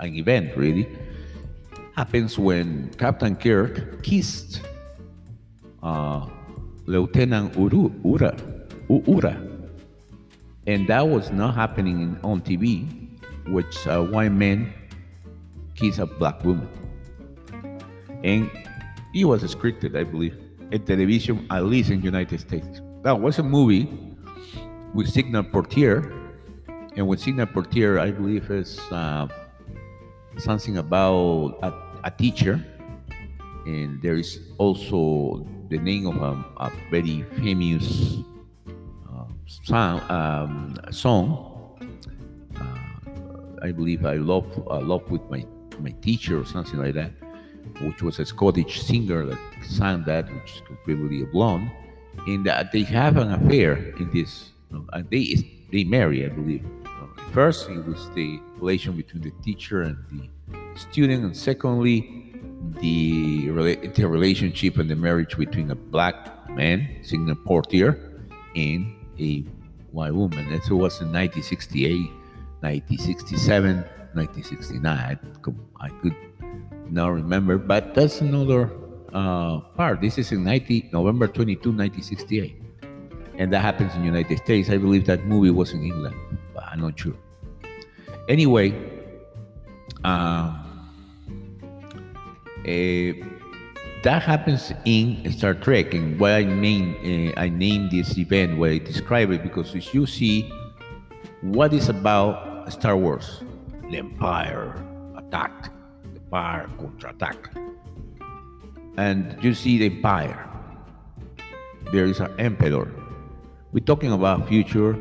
an 0.00 0.14
event 0.14 0.56
really, 0.56 0.88
happens 1.96 2.38
when 2.38 2.90
Captain 2.98 3.36
Kirk 3.36 4.02
kissed 4.02 4.62
uh, 5.82 6.26
Lieutenant 6.86 7.56
Uru, 7.56 7.90
Ura, 8.04 9.40
and 10.66 10.88
that 10.88 11.06
was 11.06 11.30
not 11.30 11.54
happening 11.54 12.18
on 12.24 12.40
TV, 12.40 12.88
which 13.48 13.86
uh, 13.86 14.02
white 14.02 14.32
men 14.32 14.72
kiss 15.74 15.98
a 15.98 16.06
black 16.06 16.42
woman. 16.44 16.68
And 18.24 18.50
it 19.14 19.24
was 19.24 19.42
scripted, 19.54 19.96
I 19.96 20.04
believe, 20.04 20.36
in 20.70 20.84
television, 20.84 21.46
at 21.50 21.64
least 21.64 21.90
in 21.90 22.02
United 22.02 22.40
States. 22.40 22.80
That 23.04 23.20
was 23.20 23.38
a 23.38 23.42
movie 23.42 23.86
with 24.94 25.10
Sidney 25.10 25.42
Poitier, 25.42 26.08
and 26.96 27.06
with 27.06 27.20
Sidney 27.20 27.44
Poitier, 27.44 28.00
I 28.00 28.10
believe 28.10 28.50
is 28.50 28.80
uh, 28.90 29.28
something 30.38 30.78
about 30.78 31.58
a, 31.60 32.08
a, 32.08 32.10
teacher, 32.10 32.64
and 33.66 34.00
there 34.00 34.16
is 34.16 34.40
also 34.56 35.46
the 35.68 35.76
name 35.76 36.06
of 36.06 36.16
a, 36.16 36.32
a 36.64 36.72
very 36.90 37.26
famous 37.44 38.24
uh, 39.12 39.28
song, 39.44 40.00
um, 40.08 40.74
song. 40.90 41.76
Uh, 42.56 43.60
I 43.60 43.70
believe 43.70 44.06
I 44.06 44.14
love 44.14 44.48
I 44.70 44.78
love 44.78 45.10
with 45.10 45.28
my 45.28 45.44
my 45.78 45.90
teacher 46.00 46.40
or 46.40 46.46
something 46.46 46.80
like 46.80 46.94
that, 46.94 47.12
which 47.82 48.00
was 48.00 48.18
a 48.18 48.24
Scottish 48.24 48.80
singer 48.80 49.26
that 49.26 49.38
sang 49.60 50.04
that, 50.04 50.24
which 50.32 50.54
is 50.56 50.62
completely 50.66 51.20
a 51.20 51.26
blonde, 51.26 51.70
and 52.26 52.44
that 52.46 52.72
they 52.72 52.82
have 52.82 53.16
an 53.16 53.32
affair 53.32 53.74
in 53.98 54.10
this. 54.12 54.50
You 54.70 54.78
know, 54.78 54.86
and 54.92 55.08
they 55.10 55.36
they 55.72 55.84
marry, 55.84 56.24
I 56.24 56.28
believe. 56.28 56.64
Uh, 56.86 57.06
first, 57.32 57.68
it 57.68 57.84
was 57.86 58.10
the 58.14 58.40
relation 58.58 58.96
between 58.96 59.22
the 59.22 59.32
teacher 59.42 59.82
and 59.82 59.96
the 60.12 60.28
student, 60.78 61.24
and 61.24 61.36
secondly, 61.36 62.32
the 62.80 63.48
the 63.94 64.06
relationship 64.06 64.78
and 64.78 64.88
the 64.90 64.96
marriage 64.96 65.36
between 65.36 65.70
a 65.70 65.74
black 65.74 66.48
man, 66.50 66.98
Sidney 67.02 67.34
Poitier, 67.34 67.98
and 68.56 68.94
a 69.18 69.40
white 69.92 70.14
woman. 70.14 70.50
That 70.50 70.62
was 70.70 71.00
in 71.00 71.12
1968, 71.12 72.10
1967. 72.60 73.84
1969. 74.14 75.18
I 75.80 75.88
could 76.00 76.14
not 76.90 77.08
remember, 77.08 77.58
but 77.58 77.94
that's 77.94 78.20
another 78.20 78.70
uh, 79.14 79.60
part. 79.76 80.00
This 80.00 80.18
is 80.18 80.32
in 80.32 80.44
90, 80.44 80.90
November 80.92 81.28
22, 81.28 81.70
1968. 81.70 82.60
and 83.36 83.52
that 83.52 83.60
happens 83.60 83.94
in 83.94 84.00
the 84.00 84.06
United 84.06 84.38
States. 84.38 84.70
I 84.70 84.76
believe 84.78 85.06
that 85.06 85.24
movie 85.24 85.50
was 85.50 85.72
in 85.72 85.82
England, 85.82 86.14
but 86.54 86.64
I'm 86.64 86.80
not 86.80 86.98
sure. 86.98 87.14
Anyway, 88.28 88.74
uh, 90.04 90.54
uh, 92.60 93.12
that 94.02 94.22
happens 94.22 94.72
in 94.84 95.30
Star 95.32 95.54
Trek, 95.54 95.94
and 95.94 96.18
why 96.20 96.36
I 96.36 96.44
mean 96.44 97.32
uh, 97.34 97.40
I 97.40 97.48
named 97.48 97.90
this 97.90 98.16
event, 98.18 98.58
why 98.58 98.68
I 98.68 98.78
describe 98.78 99.30
it, 99.30 99.42
because 99.42 99.74
if 99.74 99.92
you 99.94 100.06
see 100.06 100.50
what 101.40 101.72
is 101.72 101.88
about 101.88 102.72
Star 102.72 102.96
Wars, 102.96 103.42
the 103.90 103.98
Empire 103.98 104.74
attack, 105.16 105.70
the 106.12 106.20
Empire 106.20 106.68
attack, 107.04 107.50
and 108.96 109.36
you 109.42 109.54
see 109.54 109.78
the 109.78 109.86
Empire. 109.86 110.48
There 111.92 112.06
is 112.06 112.20
an 112.20 112.32
Emperor. 112.38 112.90
We're 113.72 113.84
talking 113.84 114.12
about 114.12 114.48
future, 114.48 114.96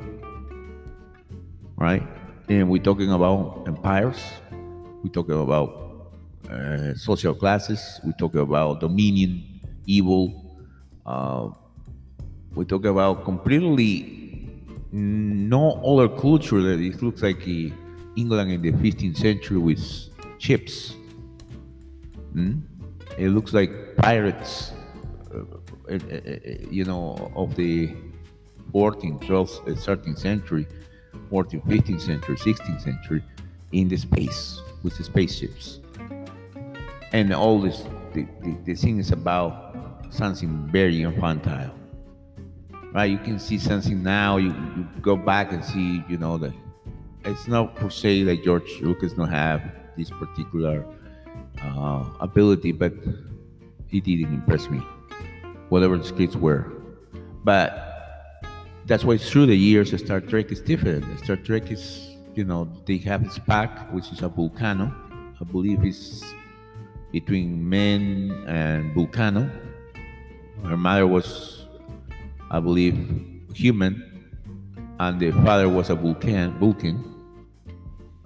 right? 1.78 2.04
And 2.50 2.70
we're 2.70 2.82
talking 2.82 3.12
about 3.12 3.64
empires. 3.68 4.20
We're 5.04 5.12
talking 5.14 5.40
about 5.40 6.12
uh, 6.50 6.94
social 6.96 7.36
classes. 7.36 8.02
We 8.04 8.14
talk 8.14 8.36
about 8.36 8.80
dominion, 8.80 9.44
evil. 9.86 10.58
Uh, 11.06 11.50
we 12.56 12.66
talk 12.66 12.86
about 12.86 13.24
completely 13.24 14.50
no 14.92 15.82
other 15.84 16.10
culture 16.10 16.62
that 16.62 16.80
it 16.80 17.02
looks 17.02 17.22
like 17.22 17.48
England 17.48 18.52
in 18.52 18.62
the 18.62 18.72
15th 18.72 19.18
century 19.18 19.58
with 19.58 19.82
chips. 20.40 20.96
Mm? 22.36 22.73
It 23.18 23.30
looks 23.30 23.54
like 23.54 23.96
pirates, 23.98 24.72
uh, 25.34 25.40
uh, 25.92 25.98
you 26.70 26.86
know, 26.86 27.32
of 27.36 27.56
the 27.56 27.94
14th, 28.74 29.22
12th, 29.24 29.64
13th 29.66 30.18
century, 30.18 30.68
14th, 31.32 31.66
15th 31.66 32.02
century, 32.02 32.36
16th 32.36 32.82
century 32.82 33.24
in 33.72 33.88
the 33.88 33.98
space 33.98 34.62
with 34.84 34.98
the 34.98 35.04
spaceships. 35.04 35.80
And 37.12 37.32
all 37.34 37.62
this 37.62 37.84
the, 38.14 38.28
the, 38.42 38.58
the 38.66 38.76
thing 38.76 39.00
is 39.00 39.12
about 39.12 40.06
something 40.10 40.68
very 40.72 41.02
infantile. 41.02 41.74
Right? 42.94 43.10
You 43.10 43.18
can 43.18 43.40
see 43.40 43.58
something 43.58 44.04
now 44.04 44.38
you, 44.38 44.50
you 44.50 44.88
go 45.02 45.16
back 45.16 45.52
and 45.52 45.64
see 45.64 46.04
you 46.08 46.18
know 46.18 46.38
that 46.38 46.54
it's 47.26 47.48
not 47.48 47.76
per 47.76 47.90
se 47.90 48.24
that 48.24 48.44
george 48.44 48.70
lucas 48.82 49.14
don't 49.14 49.30
have 49.30 49.64
this 49.98 50.10
particular 50.12 50.86
uh, 51.62 52.06
ability 52.20 52.72
but 52.72 52.94
he 53.88 54.00
didn't 54.00 54.34
impress 54.34 54.70
me 54.70 54.80
whatever 55.70 55.98
the 55.98 56.04
scripts 56.04 56.36
were 56.36 56.72
but 57.44 58.42
that's 58.86 59.04
why 59.04 59.18
through 59.18 59.46
the 59.46 59.56
years 59.56 59.98
star 60.00 60.20
trek 60.20 60.52
is 60.52 60.62
different 60.62 61.04
star 61.20 61.36
trek 61.36 61.72
is 61.72 62.16
you 62.36 62.44
know 62.44 62.68
they 62.86 62.98
have 62.98 63.22
Spock, 63.22 63.92
which 63.92 64.12
is 64.12 64.22
a 64.22 64.30
volcano 64.30 64.94
i 65.40 65.44
believe 65.44 65.84
it's 65.84 66.24
between 67.14 67.62
men 67.70 68.34
and 68.48 68.94
Vulcano. 68.96 69.48
Her 70.66 70.76
mother 70.76 71.06
was, 71.06 71.68
I 72.50 72.60
believe, 72.60 72.98
human, 73.54 74.26
and 75.00 75.20
the 75.20 75.32
father 75.46 75.70
was 75.70 75.92
a 75.92 75.96
Vulcan. 75.96 76.58
Vulcan. 76.58 76.98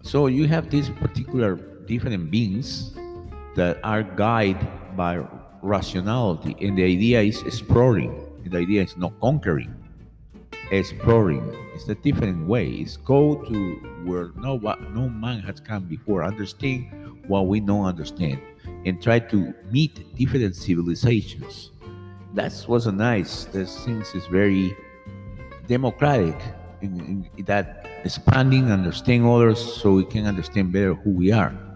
So 0.01 0.27
you 0.27 0.47
have 0.47 0.69
these 0.71 0.89
particular 0.89 1.55
different 1.85 2.31
beings 2.31 2.96
that 3.57 3.79
are 3.83 4.03
guided 4.03 4.61
by 4.95 5.19
rationality, 5.61 6.55
and 6.61 6.77
the 6.77 6.83
idea 6.83 7.21
is 7.21 7.41
exploring. 7.41 8.13
The 8.45 8.59
idea 8.59 8.83
is 8.83 8.95
not 8.95 9.19
conquering, 9.19 9.75
exploring. 10.71 11.43
It's 11.73 11.89
a 11.89 11.95
different 11.95 12.47
way. 12.47 12.69
It's 12.69 12.95
go 12.95 13.43
to 13.43 13.75
where 14.05 14.31
no 14.37 14.57
no 14.93 15.09
man 15.09 15.41
has 15.41 15.59
come 15.59 15.83
before. 15.83 16.23
Understand 16.23 16.87
what 17.27 17.47
we 17.47 17.59
don't 17.59 17.83
understand 17.83 18.39
and 18.85 19.01
try 19.01 19.19
to 19.19 19.53
meet 19.69 20.15
different 20.15 20.55
civilizations. 20.55 21.71
That 22.35 22.53
was 22.69 22.85
nice. 22.87 23.45
This 23.45 23.83
things 23.83 24.13
is 24.13 24.25
very 24.27 24.77
democratic 25.67 26.39
in, 26.81 27.27
in 27.35 27.45
that 27.45 27.87
expanding, 28.05 28.71
understand 28.71 29.25
others, 29.25 29.59
so 29.59 29.93
we 29.93 30.05
can 30.05 30.25
understand 30.25 30.71
better 30.71 30.93
who 30.93 31.09
we 31.09 31.31
are. 31.31 31.66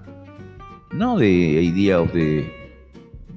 Not 0.94 1.20
the 1.20 1.70
idea 1.70 2.00
of 2.00 2.14
the 2.14 2.50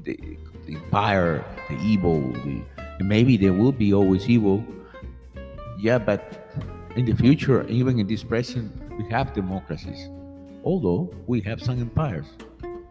the, 0.05 0.19
the 0.67 0.75
empire, 0.75 1.45
the 1.69 1.77
evil. 1.77 2.21
The, 2.33 2.63
maybe 3.01 3.37
there 3.37 3.53
will 3.53 3.73
be 3.73 3.95
always 3.95 4.29
evil. 4.29 4.65
Yeah, 5.79 5.99
but 5.99 6.51
in 6.97 7.05
the 7.05 7.15
future, 7.15 7.67
even 7.69 7.99
in 7.99 8.07
this 8.07 8.23
present, 8.23 8.73
we 8.99 9.09
have 9.11 9.33
democracies. 9.35 10.09
Although 10.65 11.13
we 11.27 11.41
have 11.43 11.63
some 11.63 11.81
empires, 11.81 12.27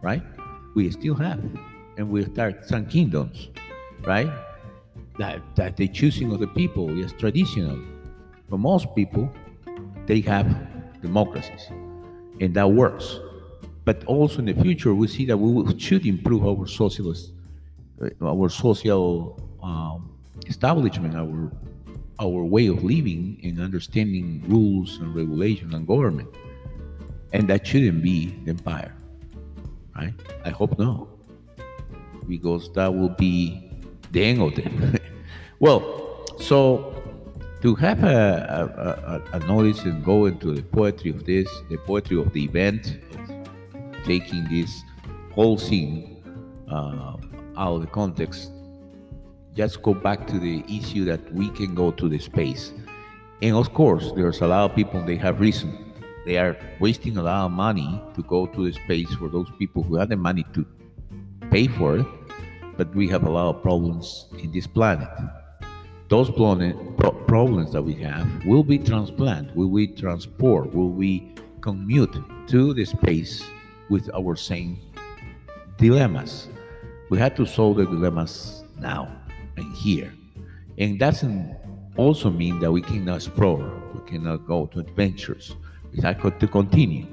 right? 0.02 0.22
we 0.74 0.90
still 0.90 1.14
have. 1.14 1.40
And 1.96 2.10
we 2.10 2.24
start 2.24 2.66
some 2.66 2.86
kingdoms, 2.86 3.50
right? 4.04 4.30
That, 5.18 5.40
that 5.54 5.76
the 5.76 5.86
choosing 5.88 6.32
of 6.32 6.40
the 6.40 6.48
people 6.48 6.90
is 7.02 7.12
traditional. 7.12 7.78
For 8.50 8.58
most 8.58 8.94
people, 8.96 9.30
they 10.06 10.20
have 10.22 10.46
democracies, 11.00 11.68
and 12.40 12.52
that 12.54 12.68
works. 12.68 13.20
But 13.84 14.04
also 14.06 14.38
in 14.38 14.46
the 14.46 14.54
future, 14.54 14.94
we 14.94 15.08
see 15.08 15.26
that 15.26 15.36
we 15.36 15.78
should 15.78 16.06
improve 16.06 16.46
our 16.46 16.66
socialist, 16.66 17.32
uh, 18.00 18.08
our 18.26 18.48
social 18.48 19.38
um, 19.62 20.10
establishment, 20.46 21.14
our 21.14 21.50
our 22.20 22.44
way 22.44 22.68
of 22.68 22.84
living 22.84 23.40
and 23.42 23.60
understanding 23.60 24.44
rules 24.46 24.98
and 24.98 25.14
regulations 25.14 25.74
and 25.74 25.86
government, 25.86 26.28
and 27.32 27.48
that 27.48 27.66
shouldn't 27.66 28.02
be 28.02 28.38
the 28.44 28.50
empire 28.50 28.94
right? 29.96 30.14
I 30.44 30.50
hope 30.50 30.78
not, 30.78 31.06
because 32.28 32.72
that 32.72 32.92
will 32.92 33.10
be 33.10 33.70
the 34.12 34.24
end 34.24 34.42
of 34.42 34.58
it. 34.58 35.02
well, 35.60 36.24
so 36.38 37.02
to 37.62 37.74
have 37.76 38.04
a, 38.04 39.22
a, 39.32 39.36
a, 39.36 39.38
notice 39.46 39.84
and 39.84 40.04
go 40.04 40.26
into 40.26 40.54
the 40.54 40.62
poetry 40.62 41.10
of 41.10 41.24
this, 41.24 41.48
the 41.70 41.78
poetry 41.78 42.18
of 42.18 42.32
the 42.32 42.44
event, 42.44 42.98
taking 44.04 44.44
this 44.48 44.82
whole 45.32 45.58
scene 45.58 46.22
uh, 46.70 47.16
out 47.56 47.76
of 47.76 47.80
the 47.80 47.88
context, 47.88 48.52
just 49.54 49.82
go 49.82 49.94
back 49.94 50.26
to 50.26 50.38
the 50.38 50.64
issue 50.68 51.04
that 51.04 51.32
we 51.32 51.50
can 51.50 51.74
go 51.74 51.90
to 51.90 52.08
the 52.08 52.18
space. 52.18 52.72
And 53.42 53.56
of 53.56 53.74
course, 53.74 54.12
there's 54.16 54.40
a 54.40 54.46
lot 54.46 54.70
of 54.70 54.76
people, 54.76 55.02
they 55.04 55.16
have 55.16 55.40
reason 55.40 55.84
they 56.24 56.38
are 56.38 56.56
wasting 56.80 57.18
a 57.18 57.22
lot 57.22 57.44
of 57.44 57.52
money 57.52 58.00
to 58.14 58.22
go 58.22 58.46
to 58.46 58.64
the 58.66 58.72
space 58.72 59.12
for 59.14 59.28
those 59.28 59.50
people 59.58 59.82
who 59.82 59.96
have 59.96 60.08
the 60.08 60.16
money 60.16 60.44
to 60.54 60.64
pay 61.50 61.66
for 61.66 61.98
it. 61.98 62.06
But 62.76 62.94
we 62.94 63.08
have 63.08 63.24
a 63.24 63.30
lot 63.30 63.54
of 63.54 63.62
problems 63.62 64.26
in 64.38 64.50
this 64.50 64.66
planet. 64.66 65.08
Those 66.08 66.30
problems 66.30 67.72
that 67.72 67.82
we 67.82 67.94
have 67.96 68.26
will 68.46 68.64
be 68.64 68.78
transplanted, 68.78 69.54
will 69.54 69.68
we 69.68 69.88
transport, 69.88 70.74
will 70.74 70.90
we 70.90 71.34
commute 71.60 72.16
to 72.48 72.74
the 72.74 72.84
space 72.84 73.42
with 73.94 74.10
our 74.12 74.34
same 74.34 74.76
dilemmas. 75.78 76.48
We 77.10 77.18
have 77.20 77.36
to 77.36 77.46
solve 77.46 77.76
the 77.76 77.86
dilemmas 77.86 78.64
now 78.80 79.02
and 79.56 79.72
here. 79.76 80.12
And 80.78 80.98
that 80.98 81.12
doesn't 81.12 81.56
also 81.96 82.28
mean 82.28 82.58
that 82.58 82.72
we 82.72 82.82
cannot 82.82 83.16
explore, 83.22 83.62
we 83.94 84.00
cannot 84.10 84.48
go 84.48 84.66
to 84.72 84.80
adventures 84.80 85.54
We 85.92 86.02
have 86.02 86.18
to 86.40 86.48
continue. 86.48 87.06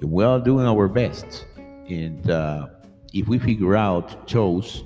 We 0.00 0.22
are 0.22 0.38
doing 0.38 0.66
our 0.66 0.86
best, 0.86 1.46
and 1.88 2.30
uh, 2.30 2.68
if 3.12 3.26
we 3.26 3.38
figure 3.38 3.74
out 3.74 4.06
shows 4.30 4.84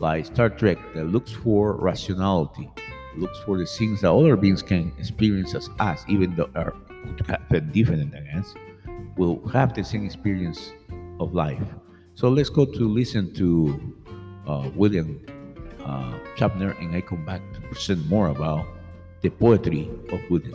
like 0.00 0.26
Star 0.26 0.48
Trek 0.48 0.78
that 0.94 1.04
looks 1.04 1.30
for 1.30 1.76
rationality, 1.90 2.68
looks 3.16 3.38
for 3.46 3.58
the 3.58 3.66
things 3.66 4.00
that 4.00 4.10
other 4.10 4.36
beings 4.36 4.62
can 4.62 4.92
experience 4.98 5.54
as 5.54 5.70
us, 5.78 6.04
even 6.08 6.34
though 6.34 6.50
are 6.56 6.74
different 7.72 8.14
against, 8.14 8.56
will 9.16 9.46
have 9.48 9.74
the 9.74 9.84
same 9.84 10.04
experience 10.04 10.72
of 11.20 11.34
life. 11.34 11.62
So 12.14 12.28
let's 12.28 12.48
go 12.48 12.64
to 12.64 12.88
listen 12.88 13.32
to 13.34 13.94
uh, 14.46 14.70
William 14.74 15.24
uh, 15.84 16.18
Shatner, 16.36 16.78
and 16.80 16.94
I 16.94 17.00
come 17.00 17.24
back 17.24 17.40
to 17.54 17.60
present 17.62 18.06
more 18.06 18.28
about 18.28 18.66
the 19.22 19.30
poetry 19.30 19.90
of 20.10 20.20
William 20.30 20.54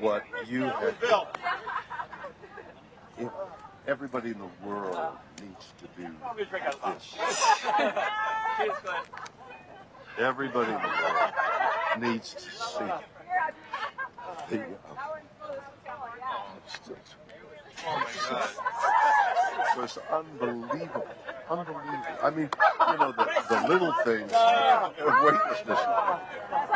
what 0.00 0.24
you 0.48 0.62
have 0.62 1.00
built. 1.00 1.28
If 3.18 3.28
everybody 3.86 4.30
in 4.30 4.38
the 4.38 4.66
world 4.66 4.96
needs 5.40 5.72
to 5.78 5.86
do 5.96 6.08
this, 6.36 6.48
everybody 10.20 10.72
the 10.72 11.98
needs 11.98 12.34
to 12.34 12.40
see 12.40 12.90
the. 14.48 14.64
Uh, 17.82 18.46
it 19.72 19.80
was 19.80 19.98
unbelievable 20.12 21.08
unbelievable. 21.50 22.04
I 22.22 22.30
mean, 22.30 22.48
you 22.92 22.98
know, 22.98 23.12
the, 23.12 23.28
the 23.48 23.68
little 23.68 23.92
things 24.04 24.32
of 24.32 25.24
weightlessness. 25.24 25.80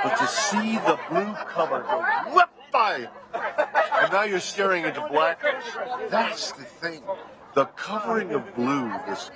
But 0.03 0.17
to 0.17 0.27
see 0.27 0.77
the 0.79 0.99
blue 1.09 1.35
cover 1.47 1.81
go 1.83 2.35
whip 2.35 2.49
by, 2.73 3.09
and 3.35 4.13
now 4.13 4.25
you're 4.25 4.41
staring 4.41 4.85
into 4.85 5.07
blackness, 5.09 5.65
that's 6.11 6.53
the 6.53 6.65
thing. 6.65 7.03
The 7.55 7.67
covering 7.77 8.33
of 8.33 8.55
blue, 8.55 8.93
this 9.07 9.31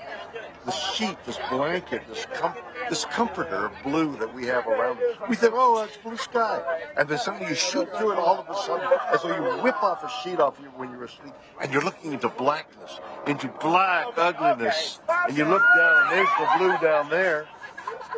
the 0.65 0.73
sheet, 0.73 1.17
this 1.25 1.39
blanket, 1.51 2.03
this 2.09 2.27
com- 2.35 2.55
this 2.91 3.05
comforter 3.07 3.67
of 3.67 3.73
blue 3.85 4.17
that 4.17 4.33
we 4.35 4.45
have 4.47 4.67
around. 4.67 4.99
We 5.29 5.37
think, 5.37 5.53
oh, 5.55 5.81
that's 5.81 5.97
blue 5.99 6.17
sky, 6.17 6.61
and 6.97 7.09
then 7.09 7.19
suddenly 7.19 7.49
you 7.49 7.55
shoot 7.55 7.89
through 7.97 8.13
it 8.13 8.19
all 8.19 8.39
of 8.39 8.49
a 8.51 8.55
sudden, 8.63 8.87
as 9.13 9.23
though 9.23 9.35
you 9.35 9.63
whip 9.63 9.83
off 9.83 10.03
a 10.03 10.11
sheet 10.23 10.41
off 10.41 10.59
you 10.61 10.67
when 10.77 10.91
you're 10.91 11.05
asleep, 11.05 11.33
and 11.61 11.73
you're 11.73 11.83
looking 11.83 12.13
into 12.13 12.29
blackness, 12.29 13.01
into 13.27 13.49
black 13.61 14.07
ugliness, 14.17 15.01
and 15.29 15.37
you 15.37 15.45
look 15.45 15.63
down, 15.77 16.11
there's 16.11 16.29
the 16.39 16.49
blue 16.59 16.79
down 16.79 17.09
there, 17.09 17.47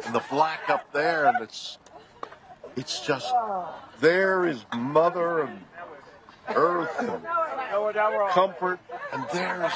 and 0.07 0.15
the 0.15 0.23
black 0.31 0.69
up 0.69 0.93
there, 0.93 1.27
and 1.27 1.43
it's 1.43 1.79
it's 2.77 3.01
just 3.07 3.33
there 4.01 4.47
is 4.47 4.65
mother 4.75 5.43
and 5.43 5.61
earth 6.55 6.99
and 6.99 8.31
comfort, 8.31 8.81
and 9.13 9.25
there's 9.33 9.73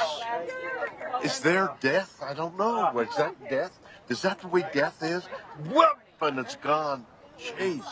is 1.24 1.40
there 1.40 1.70
death? 1.80 2.20
I 2.22 2.34
don't 2.34 2.58
know. 2.58 2.98
Is 2.98 3.16
that 3.16 3.48
death? 3.48 3.78
Is 4.08 4.22
that 4.22 4.40
the 4.40 4.48
way 4.48 4.64
death 4.72 5.02
is? 5.02 5.24
Whoop, 5.70 5.98
and 6.20 6.38
it's 6.38 6.56
gone. 6.56 7.06
Jesus. 7.38 7.86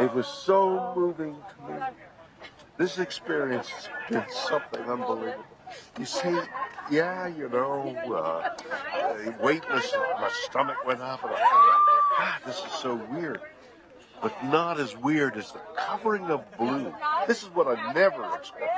It 0.00 0.14
was 0.14 0.26
so 0.26 0.92
moving 0.96 1.34
to 1.34 1.72
me. 1.72 1.80
This 2.78 2.98
experience 2.98 3.68
has 3.68 3.88
been 4.08 4.24
something 4.30 4.82
unbelievable. 4.82 5.44
You 5.98 6.04
see, 6.04 6.38
yeah, 6.90 7.26
you 7.26 7.48
know, 7.48 7.94
uh, 8.14 8.50
weightless, 9.42 9.92
my 9.94 10.30
stomach 10.44 10.76
went 10.84 11.00
up, 11.00 11.22
and 11.22 11.32
I 11.32 11.36
thought, 11.36 12.18
God, 12.18 12.40
this 12.46 12.56
is 12.56 12.72
so 12.72 12.94
weird. 12.94 13.40
But 14.22 14.44
not 14.44 14.78
as 14.78 14.96
weird 14.96 15.36
as 15.36 15.52
the 15.52 15.60
covering 15.76 16.24
of 16.30 16.44
blue. 16.58 16.92
This 17.26 17.42
is 17.42 17.48
what 17.50 17.66
I 17.66 17.92
never 17.92 18.24
expected. 18.34 18.68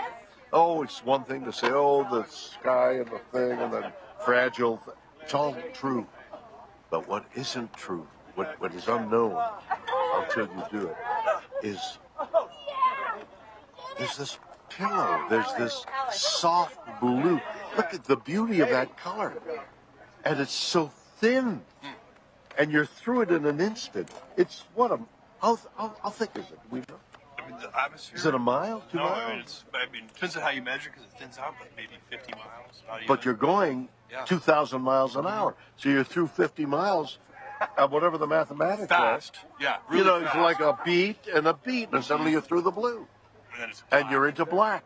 Oh, 0.53 0.83
it's 0.83 1.05
one 1.05 1.25
thing 1.25 1.45
to 1.45 1.53
say, 1.53 1.69
oh, 1.71 2.05
the 2.11 2.25
sky 2.29 2.93
and 2.93 3.07
the 3.07 3.21
thing 3.33 3.59
and 3.59 3.73
the 3.73 3.93
fragile. 4.25 4.77
Th- 4.85 4.97
it's 5.23 5.35
all 5.35 5.57
true. 5.73 6.07
But 6.91 7.09
what 7.09 7.25
isn't 7.35 7.73
true, 7.73 8.07
what, 8.35 8.61
what 8.61 8.75
is 8.75 8.87
unknown 8.87 9.43
until 10.17 10.47
you 10.47 10.63
do 10.71 10.89
it, 10.89 10.97
is 11.63 11.99
there's 13.99 14.17
this 14.17 14.39
pillow, 14.69 15.25
there's 15.31 15.53
this 15.55 15.87
soft 16.13 16.79
blue. 17.01 17.41
Look 17.77 17.95
at 17.95 18.05
the 18.05 18.17
beauty 18.17 18.61
of 18.61 18.69
that 18.69 18.97
color. 18.99 19.33
And 20.25 20.39
it's 20.39 20.53
so 20.53 20.91
thin. 21.17 21.63
And 22.59 22.71
you're 22.71 22.85
through 22.85 23.23
it 23.23 23.31
in 23.31 23.47
an 23.47 23.61
instant. 23.61 24.11
It's 24.37 24.65
what 24.75 24.91
a, 24.91 24.99
how, 25.43 25.59
how, 25.77 25.95
how 26.03 26.11
thick 26.11 26.31
is 26.37 26.45
it? 26.45 26.59
We 26.71 26.79
know. 26.81 26.85
I 27.39 27.49
mean, 27.51 27.59
the 27.61 27.79
atmosphere. 27.79 28.17
Is 28.17 28.25
it 28.27 28.35
a 28.35 28.39
mile? 28.39 28.83
Two 28.91 28.99
no, 28.99 29.05
miles? 29.05 29.19
I 29.19 29.31
mean, 29.31 29.41
it's, 29.41 29.65
I 29.75 29.93
mean, 29.93 30.05
it 30.05 30.15
depends 30.15 30.37
on 30.37 30.43
how 30.43 30.51
you 30.51 30.63
measure 30.63 30.91
because 30.91 31.05
it 31.05 31.19
thins 31.19 31.39
out, 31.39 31.55
but 31.59 31.69
maybe 31.77 31.91
50 32.09 32.33
miles. 32.35 32.83
Not 32.89 33.01
but 33.09 33.25
you're 33.25 33.35
going 33.35 33.89
Yeah. 34.11 34.25
2,000 34.25 34.81
miles 34.81 35.17
an 35.17 35.27
hour. 35.27 35.55
So 35.77 35.89
you're 35.89 36.05
through 36.05 36.29
50 36.29 36.65
miles, 36.67 37.19
uh, 37.77 37.89
whatever 37.89 38.17
the 38.19 38.27
mathematics 38.29 38.89
fast. 38.89 39.39
Yeah, 39.61 39.73
are. 39.75 39.81
really 39.89 39.99
you 39.99 40.05
know, 40.05 40.21
fast. 40.21 40.37
it's 40.37 40.43
like 40.43 40.61
a 40.61 40.79
beat 40.85 41.19
and 41.35 41.47
a 41.49 41.55
beat, 41.55 41.89
and 41.93 42.05
suddenly 42.05 42.31
you're 42.33 42.41
through 42.41 42.63
the 42.63 42.71
blue. 42.71 43.07
and, 43.61 43.73
And 43.91 44.11
you're 44.11 44.29
into 44.29 44.45
black. 44.47 44.85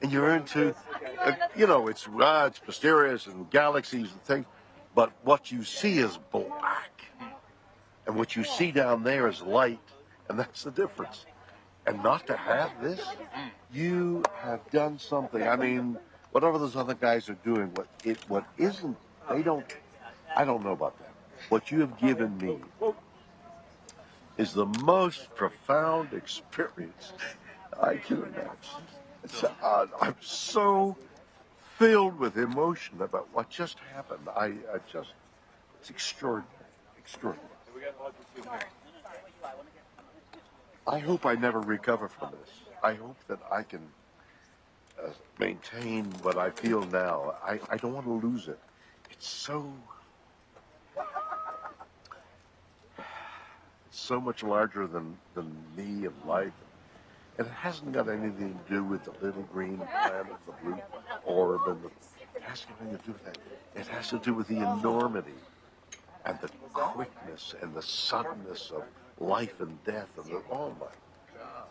And 0.00 0.12
you're 0.12 0.30
into, 0.36 0.76
uh, 1.20 1.32
you 1.56 1.66
know, 1.66 1.88
it's, 1.88 2.06
uh, 2.06 2.44
it's 2.46 2.60
mysterious 2.64 3.26
and 3.26 3.50
galaxies 3.50 4.12
and 4.12 4.22
things. 4.22 4.46
But 4.94 5.12
what 5.24 5.50
you 5.50 5.64
see 5.64 5.98
is 5.98 6.16
black. 6.30 7.02
And 8.06 8.16
what 8.16 8.36
you 8.36 8.44
see 8.44 8.70
down 8.70 9.02
there 9.02 9.28
is 9.28 9.42
light. 9.42 9.80
And 10.28 10.38
that's 10.38 10.64
the 10.64 10.70
difference. 10.70 11.26
And 11.86 12.02
not 12.02 12.26
to 12.26 12.36
have 12.36 12.70
this, 12.82 13.00
you 13.72 14.22
have 14.36 14.60
done 14.70 14.98
something. 14.98 15.42
I 15.46 15.56
mean, 15.56 15.98
whatever 16.32 16.58
those 16.58 16.76
other 16.76 16.94
guys 16.94 17.28
are 17.28 17.38
doing, 17.44 17.70
what 17.74 17.86
it 18.04 18.18
what 18.28 18.44
isn't, 18.58 18.96
they 19.30 19.42
don't. 19.42 19.64
I 20.36 20.44
don't 20.44 20.62
know 20.62 20.72
about 20.72 20.98
that. 20.98 21.12
What 21.48 21.70
you 21.70 21.80
have 21.80 21.98
given 21.98 22.36
me 22.38 22.58
is 24.36 24.52
the 24.52 24.66
most 24.82 25.34
profound 25.34 26.12
experience 26.12 27.12
I 27.82 27.96
can 27.96 28.18
imagine. 28.18 29.52
Uh, 29.62 29.86
I'm 30.00 30.16
so 30.20 30.96
filled 31.76 32.18
with 32.18 32.36
emotion 32.36 33.00
about 33.00 33.28
what 33.32 33.48
just 33.48 33.78
happened. 33.94 34.28
I, 34.36 34.46
I 34.46 34.78
just, 34.90 35.12
it's 35.80 35.90
extraordinary, 35.90 36.48
extraordinary. 36.96 37.48
I 40.88 40.98
hope 40.98 41.26
I 41.26 41.34
never 41.34 41.60
recover 41.60 42.08
from 42.08 42.30
this. 42.30 42.50
I 42.82 42.94
hope 42.94 43.18
that 43.28 43.40
I 43.52 43.62
can 43.62 43.82
uh, 44.98 45.10
maintain 45.38 46.06
what 46.22 46.38
I 46.38 46.48
feel 46.48 46.82
now. 46.84 47.34
I, 47.44 47.60
I 47.68 47.76
don't 47.76 47.92
want 47.92 48.06
to 48.06 48.26
lose 48.26 48.48
it. 48.48 48.58
It's 49.10 49.28
so 49.28 49.70
so 53.90 54.18
much 54.18 54.42
larger 54.42 54.86
than, 54.86 55.18
than 55.34 55.54
me 55.76 56.06
and 56.06 56.14
life. 56.24 56.52
And 57.36 57.46
it 57.46 57.52
hasn't 57.52 57.92
got 57.92 58.08
anything 58.08 58.58
to 58.66 58.74
do 58.74 58.82
with 58.82 59.04
the 59.04 59.12
little 59.22 59.42
green 59.52 59.76
planet, 59.76 60.26
the 60.46 60.52
blue 60.62 60.78
orb, 61.26 61.60
and 61.66 61.82
the, 61.82 61.88
it 62.34 62.42
has 62.42 62.64
nothing 62.70 62.96
to 62.96 63.04
do 63.04 63.12
with 63.12 63.24
that. 63.26 63.38
It 63.76 63.86
has 63.88 64.08
to 64.08 64.18
do 64.18 64.32
with 64.32 64.48
the 64.48 64.56
enormity 64.56 65.34
and 66.24 66.38
the 66.40 66.48
quickness 66.72 67.54
and 67.60 67.74
the 67.74 67.82
suddenness 67.82 68.70
of 68.70 68.84
life 69.20 69.60
and 69.60 69.82
death 69.84 70.08
and 70.16 70.26
the, 70.26 70.42
oh 70.50 70.70
my 70.80 70.86
God. 71.38 71.64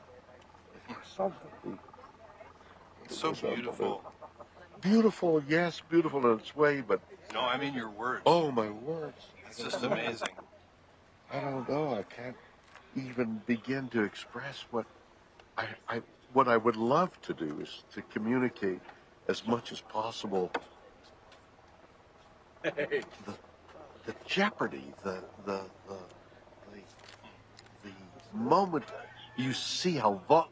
It 0.90 0.96
something. 1.16 1.80
It's 3.06 3.18
so 3.18 3.32
beautiful. 3.34 4.04
Beautiful, 4.82 5.44
yes, 5.48 5.82
beautiful 5.90 6.26
in 6.32 6.40
its 6.40 6.56
way, 6.56 6.82
but 6.82 7.02
No, 7.34 7.42
I 7.42 7.58
mean 7.58 7.74
your 7.74 7.90
words. 7.90 8.24
oh 8.26 8.52
my 8.52 8.70
words. 8.70 9.26
It's 9.48 9.64
just 9.64 9.84
amazing. 9.84 10.30
I 11.32 11.40
don't 11.42 11.68
know. 11.70 11.96
I 11.96 12.04
can't 12.04 12.36
even 12.96 13.42
begin 13.46 13.90
to 13.90 14.04
express 14.04 14.66
what 14.72 14.86
I, 15.58 15.68
I 15.90 16.02
what 16.34 16.48
I 16.48 16.58
would 16.58 16.76
love 16.76 17.20
to 17.24 17.34
do 17.34 17.60
is 17.62 17.84
to 17.94 18.02
communicate 18.04 18.82
as 19.28 19.46
much 19.48 19.72
as 19.72 19.82
possible 19.82 20.52
the, 22.64 23.04
the 24.06 24.16
jeopardy, 24.26 24.94
the 25.04 25.24
the 25.46 25.62
the 25.88 25.96
the, 25.96 25.96
the 25.96 26.17
moment 28.38 28.86
you 29.36 29.54
see 29.54 29.94
how 29.94 30.22
vul- 30.28 30.50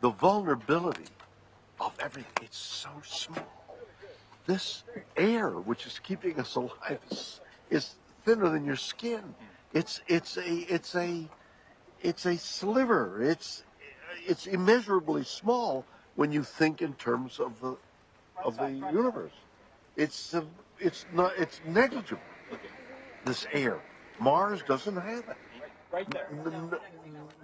the 0.00 0.10
vulnerability 0.10 1.06
of 1.80 1.92
everything. 2.00 2.32
It's 2.42 2.58
so 2.58 2.90
small. 3.04 3.46
This 4.46 4.84
air, 5.16 5.50
which 5.50 5.86
is 5.86 5.98
keeping 5.98 6.38
us 6.38 6.54
alive, 6.54 7.00
is, 7.10 7.40
is 7.70 7.94
thinner 8.24 8.48
than 8.48 8.64
your 8.64 8.76
skin. 8.76 9.34
It's 9.72 10.00
it's 10.06 10.36
a 10.36 10.52
it's 10.72 10.94
a 10.94 11.28
it's 12.02 12.26
a 12.26 12.36
sliver. 12.38 13.22
It's 13.22 13.64
it's 14.26 14.46
immeasurably 14.46 15.24
small 15.24 15.84
when 16.14 16.32
you 16.32 16.42
think 16.42 16.80
in 16.82 16.94
terms 16.94 17.40
of 17.40 17.60
the 17.60 17.76
of 18.44 18.58
the 18.58 18.70
universe. 18.70 19.32
It's 19.96 20.34
uh, 20.34 20.42
it's 20.78 21.06
not 21.12 21.32
it's 21.38 21.60
negligible. 21.66 22.22
This 23.24 23.46
air, 23.52 23.80
Mars 24.20 24.62
doesn't 24.62 24.96
have 24.96 25.28
it. 25.28 25.36
Right 25.96 26.10
there. 26.10 26.28
N- 26.30 26.70
n- 26.74 26.78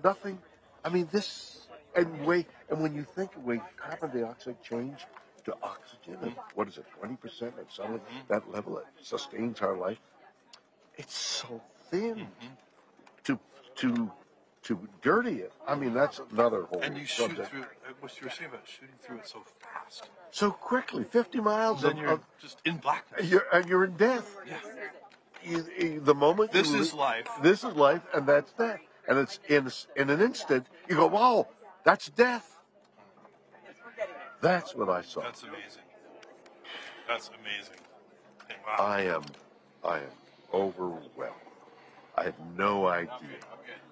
nothing. 0.04 0.38
I 0.84 0.90
mean, 0.90 1.08
this 1.10 1.68
and 1.96 2.26
way 2.26 2.44
and 2.68 2.82
when 2.82 2.94
you 2.94 3.02
think 3.02 3.34
of 3.34 3.46
way 3.46 3.62
carbon 3.78 4.10
dioxide 4.12 4.62
changed 4.62 5.06
to 5.46 5.56
oxygen, 5.62 6.18
and 6.20 6.34
what 6.54 6.68
is 6.68 6.76
it, 6.76 6.84
twenty 6.98 7.16
percent 7.16 7.54
at 7.58 7.72
some 7.72 7.98
that 8.28 8.50
level 8.52 8.74
that 8.74 8.84
sustains 9.02 9.62
our 9.62 9.74
life. 9.74 9.96
It's 10.98 11.14
so 11.16 11.62
thin 11.90 12.28
to 13.24 13.38
to 13.76 14.12
to 14.64 14.88
dirty 15.00 15.38
it. 15.38 15.52
I 15.66 15.74
mean, 15.74 15.94
that's 15.94 16.20
another 16.30 16.64
whole 16.64 16.82
And 16.82 16.98
you 16.98 17.06
shoot 17.06 17.34
through. 17.46 17.62
uh, 17.62 17.92
What 18.00 18.20
you 18.20 18.26
were 18.26 18.30
saying 18.30 18.50
about 18.50 18.68
shooting 18.68 18.96
through 19.00 19.20
it 19.20 19.28
so 19.28 19.42
fast. 19.60 20.10
so 20.30 20.50
quickly, 20.50 21.04
fifty 21.04 21.40
miles 21.40 21.80
Then 21.80 21.92
of, 21.92 21.98
you're 21.98 22.10
of 22.10 22.20
just 22.38 22.58
in 22.66 22.76
blackness. 22.76 23.30
you're, 23.30 23.46
and 23.50 23.66
you're 23.66 23.84
in 23.84 23.96
death. 23.96 24.36
Yeah. 24.46 24.58
You- 25.44 25.66
you- 25.78 26.00
the 26.00 26.14
moment 26.14 26.52
This 26.52 26.72
is 26.72 26.92
le- 26.94 26.98
life. 27.00 27.28
This 27.42 27.64
is 27.64 27.74
life, 27.74 28.02
and 28.14 28.26
that's 28.26 28.52
death. 28.52 28.80
And 29.08 29.18
it's 29.18 29.40
in 29.48 29.70
in 29.96 30.10
an 30.10 30.20
instant. 30.20 30.66
You 30.88 30.96
go, 30.96 31.06
wow, 31.06 31.48
that's 31.84 32.08
death. 32.10 32.58
That's 34.40 34.74
what 34.74 34.88
I 34.88 35.02
saw. 35.02 35.20
That's 35.22 35.42
amazing. 35.42 35.82
That's 37.08 37.30
amazing. 37.40 37.76
Wow. 38.66 38.76
I 38.78 39.02
am, 39.02 39.22
I 39.84 39.96
am 39.98 40.10
overwhelmed. 40.52 41.34
I 42.16 42.24
had 42.24 42.34
no 42.56 42.86
idea. 42.86 43.38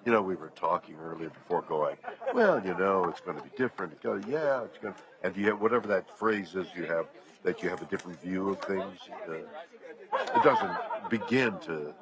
You 0.05 0.11
know, 0.11 0.21
we 0.21 0.35
were 0.35 0.51
talking 0.55 0.95
earlier 1.01 1.29
before 1.29 1.61
going, 1.63 1.97
well, 2.33 2.61
you 2.65 2.73
know, 2.75 3.05
it's 3.05 3.21
going 3.21 3.37
to 3.37 3.43
be 3.43 3.51
different. 3.55 3.93
It's 3.93 4.03
going 4.03 4.23
yeah, 4.27 4.63
it's 4.63 4.77
going 4.77 4.93
to, 4.93 4.99
and 5.23 5.35
you 5.35 5.45
have 5.47 5.61
whatever 5.61 5.87
that 5.87 6.17
phrase 6.17 6.55
is 6.55 6.67
you 6.75 6.85
have, 6.85 7.05
that 7.43 7.61
you 7.63 7.69
have 7.69 7.81
a 7.81 7.85
different 7.85 8.21
view 8.21 8.49
of 8.49 8.59
things. 8.61 8.97
Uh, 9.27 9.33
it 9.33 10.43
doesn't 10.43 10.71
begin 11.11 11.59
to, 11.59 11.93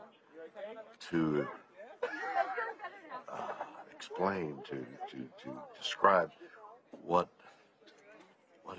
to 1.10 1.48
uh, 3.28 3.38
explain, 3.92 4.56
to, 4.64 4.76
to, 5.10 5.18
to 5.44 5.50
describe 5.82 6.30
what, 7.04 7.28
what, 8.64 8.78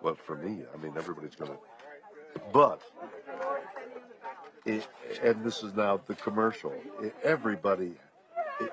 what 0.00 0.16
for 0.16 0.36
me, 0.36 0.62
I 0.72 0.76
mean, 0.76 0.92
everybody's 0.96 1.34
going 1.34 1.50
to, 1.50 1.58
but 2.52 2.80
it, 4.64 4.86
and 5.22 5.44
this 5.44 5.64
is 5.64 5.74
now 5.74 6.00
the 6.06 6.14
commercial. 6.14 6.72
It, 7.02 7.14
everybody, 7.24 7.94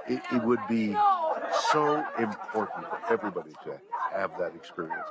it, 0.08 0.22
it, 0.32 0.43
would 0.43 0.60
be 0.70 0.95
so 1.72 2.06
important 2.20 2.88
for 2.88 2.99
everybody 3.10 3.54
to 3.66 3.80
have 4.14 4.38
that 4.38 4.54
experience 4.56 5.08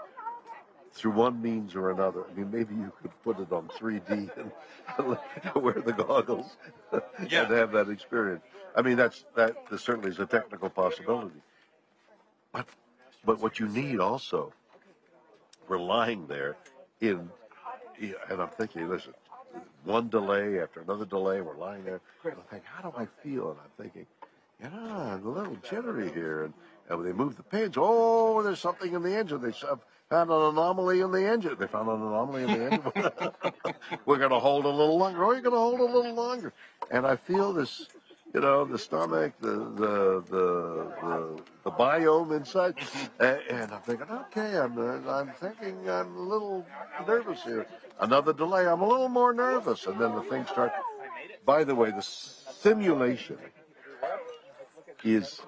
through 0.92 1.12
one 1.12 1.40
means 1.40 1.74
or 1.74 1.90
another. 1.90 2.24
I 2.28 2.32
mean, 2.34 2.50
maybe 2.50 2.74
you 2.74 2.92
could 3.00 3.12
put 3.22 3.38
it 3.38 3.52
on 3.52 3.68
3D 3.68 4.30
and, 4.98 5.18
wear 5.62 5.74
the 5.74 5.92
goggles 5.92 6.56
yeah. 7.28 7.44
and 7.44 7.52
have 7.52 7.72
that 7.72 7.88
experience. 7.88 8.42
I 8.76 8.82
mean, 8.82 8.96
that's 8.96 9.24
that 9.36 9.56
certainly 9.78 10.10
is 10.10 10.18
a 10.18 10.26
technical 10.26 10.68
possibility. 10.68 11.40
But 12.52 12.66
but 13.24 13.40
what 13.40 13.58
you 13.58 13.68
need 13.68 14.00
also, 14.00 14.52
we're 15.68 15.78
lying 15.78 16.26
there 16.26 16.56
in, 17.00 17.30
and 18.00 18.40
I'm 18.40 18.48
thinking, 18.48 18.88
listen, 18.88 19.12
one 19.84 20.08
delay 20.08 20.60
after 20.60 20.80
another 20.80 21.04
delay. 21.04 21.40
We're 21.40 21.56
lying 21.56 21.84
there. 21.84 22.00
And 22.24 22.34
I'm 22.34 22.42
thinking, 22.50 22.68
how 22.72 22.90
do 22.90 22.96
I 22.96 23.06
feel? 23.22 23.50
And 23.50 23.58
I'm 23.60 23.84
thinking, 23.84 24.06
yeah, 24.60 25.14
I'm 25.14 25.26
a 25.26 25.30
little 25.30 25.56
jittery 25.68 26.12
here. 26.12 26.44
And, 26.44 26.54
and 26.88 26.98
when 26.98 27.06
they 27.06 27.12
move 27.12 27.36
the 27.36 27.42
pins, 27.42 27.74
oh, 27.76 28.42
there's 28.42 28.60
something 28.60 28.92
in 28.94 29.02
the 29.02 29.16
engine. 29.16 29.40
They 29.40 29.52
found 30.10 30.30
an 30.30 30.42
anomaly 30.42 31.00
in 31.00 31.12
the 31.12 31.24
engine. 31.24 31.56
They 31.58 31.68
found 31.68 31.88
an 31.88 32.02
anomaly 32.02 32.42
in 32.42 32.48
the 32.48 32.64
engine. 32.72 33.74
We're 34.06 34.18
going 34.18 34.30
to 34.30 34.40
hold 34.40 34.64
a 34.66 34.68
little 34.68 34.98
longer. 34.98 35.24
Oh, 35.24 35.32
you're 35.32 35.40
going 35.40 35.54
to 35.54 35.58
hold 35.58 35.80
a 35.80 35.84
little 35.84 36.14
longer. 36.14 36.52
And 36.90 37.06
I 37.06 37.16
feel 37.16 37.52
this 37.52 37.86
you 38.34 38.40
know, 38.40 38.64
the 38.64 38.78
stomach, 38.78 39.32
the 39.40 39.50
the 39.50 40.24
the 40.30 40.92
the, 41.02 41.42
the 41.64 41.70
biome 41.72 42.36
inside, 42.36 42.74
and, 43.18 43.40
and, 43.50 43.72
I'm 43.72 43.80
thinking, 43.82 44.06
okay, 44.08 44.56
I'm 44.56 44.78
I'm 45.08 45.32
thinking 45.40 45.90
I'm 45.90 46.16
a 46.16 46.22
little 46.22 46.64
nervous 47.06 47.42
here. 47.42 47.66
Another 47.98 48.32
delay, 48.32 48.66
I'm 48.68 48.82
a 48.82 48.88
little 48.88 49.08
more 49.08 49.32
nervous, 49.32 49.86
and 49.86 50.00
then 50.00 50.14
the 50.14 50.22
thing 50.22 50.46
starts. 50.46 50.74
By 51.44 51.64
the 51.64 51.74
way, 51.74 51.90
the 51.90 52.02
simulation 52.02 53.38
is 55.02 55.40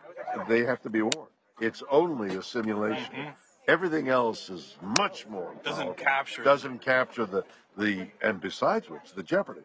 they 0.48 0.64
have 0.64 0.82
to 0.82 0.90
be 0.90 1.02
warned. 1.02 1.30
It's 1.60 1.82
only 1.88 2.34
a 2.34 2.42
simulation. 2.42 3.12
Mm-hmm. 3.12 3.30
Everything 3.68 4.08
else 4.08 4.50
is 4.50 4.76
much 4.98 5.26
more 5.28 5.54
doesn't 5.62 5.84
powerful. 5.84 6.04
capture 6.04 6.42
doesn't 6.44 6.80
capture 6.80 7.26
the 7.26 7.44
the 7.76 8.08
and 8.22 8.40
besides 8.40 8.90
which 8.90 9.12
the 9.14 9.22
jeopardy 9.22 9.62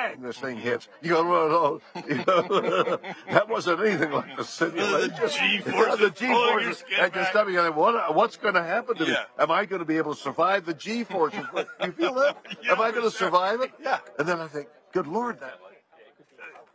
bang, 0.00 0.22
this 0.22 0.38
thing 0.38 0.56
hits. 0.56 0.88
You 1.02 1.10
go, 1.10 1.28
well, 1.28 1.80
you 2.08 2.16
know, 2.26 2.98
that 3.30 3.48
wasn't 3.48 3.80
anything 3.80 4.12
like 4.12 4.36
the 4.36 4.44
simulation. 4.44 5.10
the 5.10 5.28
G-force, 5.28 5.98
the 5.98 6.10
G-force, 6.10 6.84
and 6.98 7.12
just 7.12 7.32
tell 7.32 7.72
what, 7.72 8.14
what's 8.14 8.36
going 8.36 8.54
to 8.54 8.62
happen 8.62 8.96
to 8.96 9.04
yeah. 9.04 9.10
me? 9.10 9.16
Am 9.38 9.50
I 9.50 9.64
going 9.64 9.80
to 9.80 9.86
be 9.86 9.96
able 9.96 10.14
to 10.14 10.20
survive 10.20 10.66
the 10.66 10.74
G-forces? 10.74 11.44
you 11.84 11.92
feel 11.92 12.14
that? 12.14 12.36
Yeah, 12.62 12.72
Am 12.72 12.80
I 12.80 12.90
going 12.90 13.04
to 13.04 13.16
sure. 13.16 13.28
survive 13.28 13.60
it? 13.60 13.70
Yeah. 13.82 13.98
And 14.18 14.28
then 14.28 14.40
I 14.40 14.46
think, 14.46 14.68
good 14.92 15.06
Lord, 15.06 15.40
that, 15.40 15.58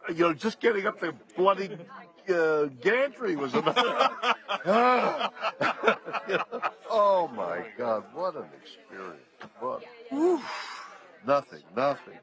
you 0.09 0.23
know, 0.23 0.33
just 0.33 0.59
getting 0.59 0.87
up 0.87 0.99
the 0.99 1.13
bloody 1.35 1.77
uh, 2.29 2.65
gantry 2.81 3.35
was 3.35 3.53
enough. 3.53 3.77
oh 6.89 7.29
my 7.35 7.65
God, 7.77 8.03
what 8.13 8.35
an 8.35 8.45
experience! 8.61 9.21
What? 9.59 9.83
Nothing, 11.25 11.63
nothing. 11.75 12.13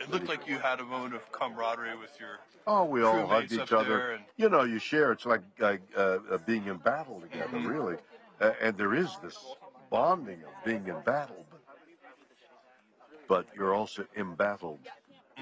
It 0.00 0.10
looked 0.10 0.28
like 0.28 0.46
you 0.48 0.58
had 0.58 0.80
a 0.80 0.84
moment 0.84 1.14
of 1.14 1.30
camaraderie 1.30 1.96
with 1.96 2.18
your. 2.18 2.38
Oh, 2.66 2.84
we 2.84 3.02
all 3.02 3.26
hugged 3.26 3.52
each 3.52 3.72
other. 3.72 4.12
And... 4.12 4.24
You 4.36 4.48
know, 4.48 4.62
you 4.64 4.78
share. 4.78 5.12
It's 5.12 5.26
like 5.26 5.42
uh, 5.60 5.76
uh, 5.96 6.18
being 6.46 6.66
in 6.66 6.78
battle 6.78 7.20
together, 7.20 7.58
mm-hmm. 7.58 7.66
really. 7.66 7.96
Uh, 8.40 8.52
and 8.60 8.76
there 8.76 8.94
is 8.94 9.10
this 9.22 9.36
bonding 9.90 10.40
of 10.42 10.64
being 10.64 10.86
in 10.88 11.00
battle, 11.04 11.44
but, 11.50 11.60
but 13.28 13.46
you're 13.56 13.74
also 13.74 14.04
embattled 14.16 14.80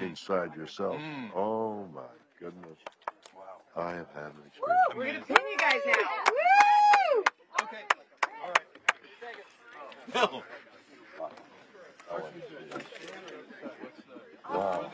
inside 0.01 0.55
yourself. 0.55 0.97
Mm. 0.97 1.31
Oh 1.35 1.87
my 1.93 2.01
goodness! 2.39 2.77
Wow, 3.75 3.83
I 3.83 3.93
have 3.93 4.07
had 4.13 4.25
an 4.25 4.31
experience. 4.45 4.79
Woo! 4.91 4.97
We're 4.97 5.05
gonna 5.07 5.25
pin 5.25 5.37
you 5.51 5.57
guys 5.57 5.81
now. 5.85 5.93
Woo! 6.29 7.23
Okay. 7.63 7.83
All 8.43 8.49
right. 8.49 8.65
No. 10.13 10.43
Wow. 14.51 14.91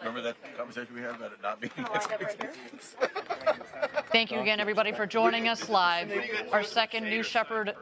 Remember 0.00 0.20
that 0.22 0.36
conversation 0.56 0.94
we 0.94 1.00
had 1.00 1.14
about 1.14 1.32
it 1.32 1.42
not 1.42 1.60
being 1.60 1.72
expectations? 1.94 2.96
Thank 4.10 4.32
you 4.32 4.40
again, 4.40 4.60
everybody, 4.60 4.92
for 4.92 5.06
joining 5.06 5.48
us 5.48 5.68
live. 5.68 6.10
Our 6.52 6.62
second 6.62 7.04
New 7.04 7.22
Shepard. 7.22 7.74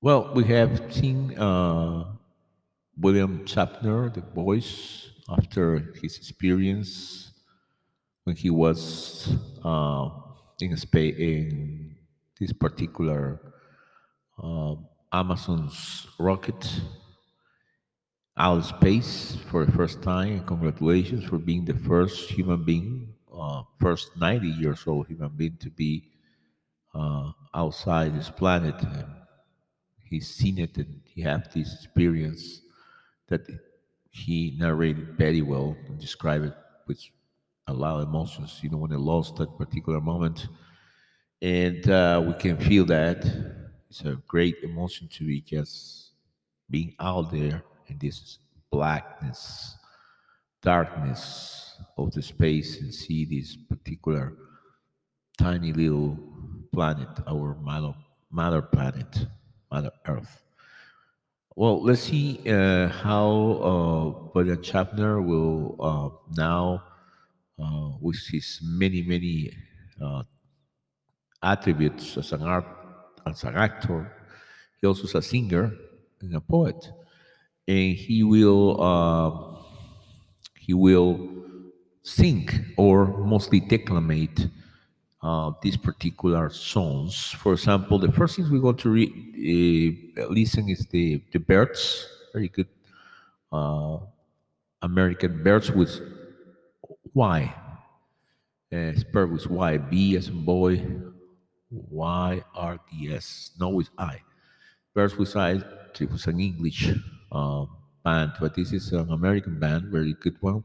Well, 0.00 0.32
we 0.34 0.44
have 0.44 0.92
seen 0.92 1.38
uh, 1.38 2.04
William 2.98 3.44
Shatner, 3.46 4.12
the 4.12 4.20
voice, 4.20 5.11
after 5.30 5.92
his 6.02 6.16
experience 6.16 7.32
when 8.24 8.36
he 8.36 8.50
was 8.50 9.34
uh, 9.64 10.10
in 10.60 10.76
space 10.76 11.16
in 11.18 11.96
this 12.38 12.52
particular 12.52 13.40
uh, 14.42 14.74
Amazon's 15.12 16.06
rocket 16.18 16.80
out 18.36 18.58
of 18.58 18.64
space 18.64 19.36
for 19.50 19.64
the 19.66 19.72
first 19.72 20.02
time. 20.02 20.44
Congratulations 20.46 21.24
for 21.24 21.38
being 21.38 21.64
the 21.64 21.74
first 21.74 22.30
human 22.30 22.64
being, 22.64 23.14
uh, 23.32 23.62
first 23.80 24.16
90 24.16 24.48
years 24.48 24.84
old 24.86 25.06
human 25.06 25.30
being 25.36 25.56
to 25.58 25.70
be 25.70 26.04
uh, 26.94 27.32
outside 27.54 28.14
this 28.16 28.30
planet. 28.30 28.74
He's 30.08 30.28
seen 30.28 30.58
it 30.58 30.76
and 30.76 31.00
he 31.04 31.22
had 31.22 31.50
this 31.52 31.74
experience 31.74 32.60
that 33.28 33.42
he 34.12 34.54
narrated 34.58 35.16
very 35.16 35.42
well 35.42 35.74
and 35.86 35.98
described 35.98 36.44
it 36.44 36.54
with 36.86 37.02
a 37.66 37.72
lot 37.72 38.00
of 38.00 38.08
emotions. 38.08 38.60
You 38.62 38.70
know, 38.70 38.76
when 38.76 38.90
he 38.90 38.96
lost 38.96 39.36
that 39.36 39.56
particular 39.58 40.00
moment. 40.00 40.46
And 41.40 41.88
uh, 41.90 42.22
we 42.24 42.34
can 42.34 42.56
feel 42.56 42.84
that. 42.86 43.24
It's 43.90 44.02
a 44.02 44.16
great 44.28 44.56
emotion 44.62 45.08
to 45.08 45.26
be 45.26 45.40
just 45.40 46.12
being 46.70 46.94
out 47.00 47.32
there 47.32 47.62
in 47.88 47.98
this 47.98 48.38
blackness, 48.70 49.76
darkness 50.62 51.76
of 51.98 52.12
the 52.12 52.22
space 52.22 52.80
and 52.80 52.94
see 52.94 53.24
this 53.24 53.56
particular 53.56 54.34
tiny 55.36 55.72
little 55.72 56.18
planet, 56.72 57.08
our 57.26 57.54
mother, 57.56 57.94
mother 58.30 58.62
planet, 58.62 59.26
Mother 59.70 59.90
Earth. 60.06 60.42
Well, 61.54 61.82
let's 61.84 62.02
see 62.02 62.40
uh, 62.48 62.88
how 62.88 63.28
uh, 63.60 64.30
William 64.34 64.62
Shatner 64.62 65.22
will 65.24 65.76
uh, 65.78 66.08
now, 66.36 66.82
uh, 67.62 67.90
with 68.00 68.18
his 68.30 68.58
many, 68.62 69.02
many 69.02 69.52
uh, 70.00 70.22
attributes 71.42 72.16
as 72.16 72.32
an 72.32 72.42
art, 72.42 72.64
as 73.26 73.44
an 73.44 73.56
actor, 73.56 74.10
he 74.80 74.86
also 74.86 75.04
is 75.04 75.14
a 75.14 75.22
singer 75.22 75.72
and 76.20 76.34
a 76.34 76.40
poet. 76.40 76.90
And 77.68 77.94
he 77.96 78.22
will 78.22 78.82
uh, 78.82 79.62
he 80.58 80.74
will 80.74 81.28
sing 82.02 82.48
or 82.76 83.06
mostly 83.18 83.60
declamate 83.60 84.50
uh, 85.22 85.52
these 85.62 85.76
particular 85.76 86.50
songs. 86.50 87.30
For 87.38 87.52
example, 87.52 87.98
the 87.98 88.10
first 88.12 88.36
thing 88.36 88.50
we're 88.50 88.60
going 88.60 88.76
to 88.76 88.90
re- 88.90 90.12
uh, 90.18 90.26
listen 90.28 90.68
is 90.68 90.86
the 90.90 91.22
the 91.32 91.38
Byrds, 91.38 92.06
very 92.32 92.48
good 92.48 92.68
uh, 93.52 93.98
American 94.82 95.42
birds 95.42 95.70
with 95.70 96.00
Y. 97.14 97.54
Uh, 98.72 98.92
spelled 98.94 99.30
with 99.30 99.46
Y. 99.46 99.76
B 99.76 100.16
as 100.16 100.28
in 100.28 100.44
boy. 100.44 100.82
Y 101.70 102.42
R 102.54 102.78
D 102.90 103.14
S. 103.14 103.52
No, 103.58 103.70
with 103.70 103.90
I. 103.96 104.20
Birds 104.94 105.16
with 105.16 105.36
I. 105.36 105.62
It 106.00 106.10
was 106.10 106.26
an 106.26 106.40
English 106.40 106.90
uh, 107.30 107.64
band, 108.04 108.32
but 108.40 108.54
this 108.54 108.72
is 108.72 108.92
an 108.92 109.10
American 109.10 109.58
band, 109.58 109.84
very 109.92 110.14
good 110.14 110.36
one. 110.40 110.64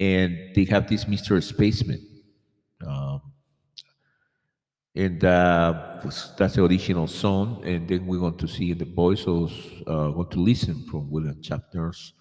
And 0.00 0.54
they 0.54 0.64
have 0.64 0.88
this 0.88 1.04
Mr. 1.04 1.42
Spaceman. 1.42 2.06
Um, 2.86 3.22
and 4.98 5.24
uh, 5.24 6.00
that's 6.36 6.56
the 6.56 6.64
original 6.64 7.06
song. 7.06 7.62
And 7.64 7.88
then 7.88 8.04
we're 8.04 8.18
going 8.18 8.36
to 8.36 8.48
see 8.48 8.72
the 8.72 8.84
voice 8.84 9.24
of, 9.28 9.52
uh, 9.86 10.10
going 10.10 10.28
to 10.30 10.40
listen 10.40 10.84
from 10.90 11.08
William 11.08 11.40
Shatner's 11.40 12.14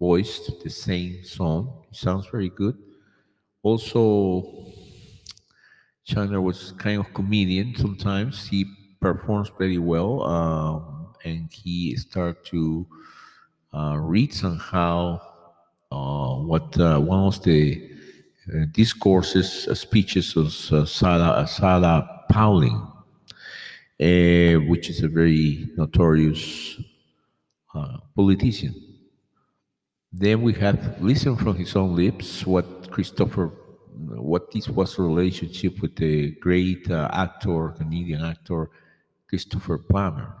voice 0.00 0.50
the 0.64 0.70
same 0.70 1.22
song. 1.24 1.84
It 1.90 1.96
sounds 1.96 2.26
very 2.28 2.48
good. 2.48 2.78
Also, 3.62 4.72
Chandler 6.04 6.40
was 6.40 6.72
kind 6.78 7.00
of 7.00 7.12
comedian 7.12 7.74
sometimes. 7.76 8.48
He 8.48 8.64
performs 8.98 9.52
very 9.58 9.78
well, 9.78 10.22
um, 10.22 11.14
and 11.24 11.52
he 11.52 11.94
started 11.96 12.42
to 12.46 12.86
uh, 13.74 13.98
read 13.98 14.32
somehow 14.32 15.20
uh, 15.92 16.36
what 16.36 16.80
uh, 16.80 16.98
one 16.98 17.26
of 17.26 17.42
the 17.42 17.90
uh, 18.52 18.64
discourses, 18.72 19.68
uh, 19.68 19.74
speeches 19.74 20.34
of 20.34 20.46
uh, 20.72 20.84
Sarah, 20.86 21.46
Sarah 21.46 22.11
Palin, 22.32 22.80
uh, 24.00 24.56
which 24.70 24.88
is 24.88 25.02
a 25.02 25.08
very 25.08 25.68
notorious 25.76 26.80
uh, 27.74 27.98
politician. 28.16 28.74
Then 30.10 30.40
we 30.40 30.54
have 30.54 31.00
listened 31.02 31.38
from 31.40 31.56
his 31.56 31.76
own 31.76 31.94
lips 31.94 32.46
what 32.46 32.90
Christopher, 32.90 33.48
what 34.30 34.50
this 34.50 34.66
was 34.68 34.98
a 34.98 35.02
relationship 35.02 35.80
with 35.82 35.94
the 35.96 36.30
great 36.40 36.90
uh, 36.90 37.10
actor, 37.12 37.68
Canadian 37.76 38.24
actor, 38.24 38.70
Christopher 39.28 39.76
Plummer, 39.76 40.34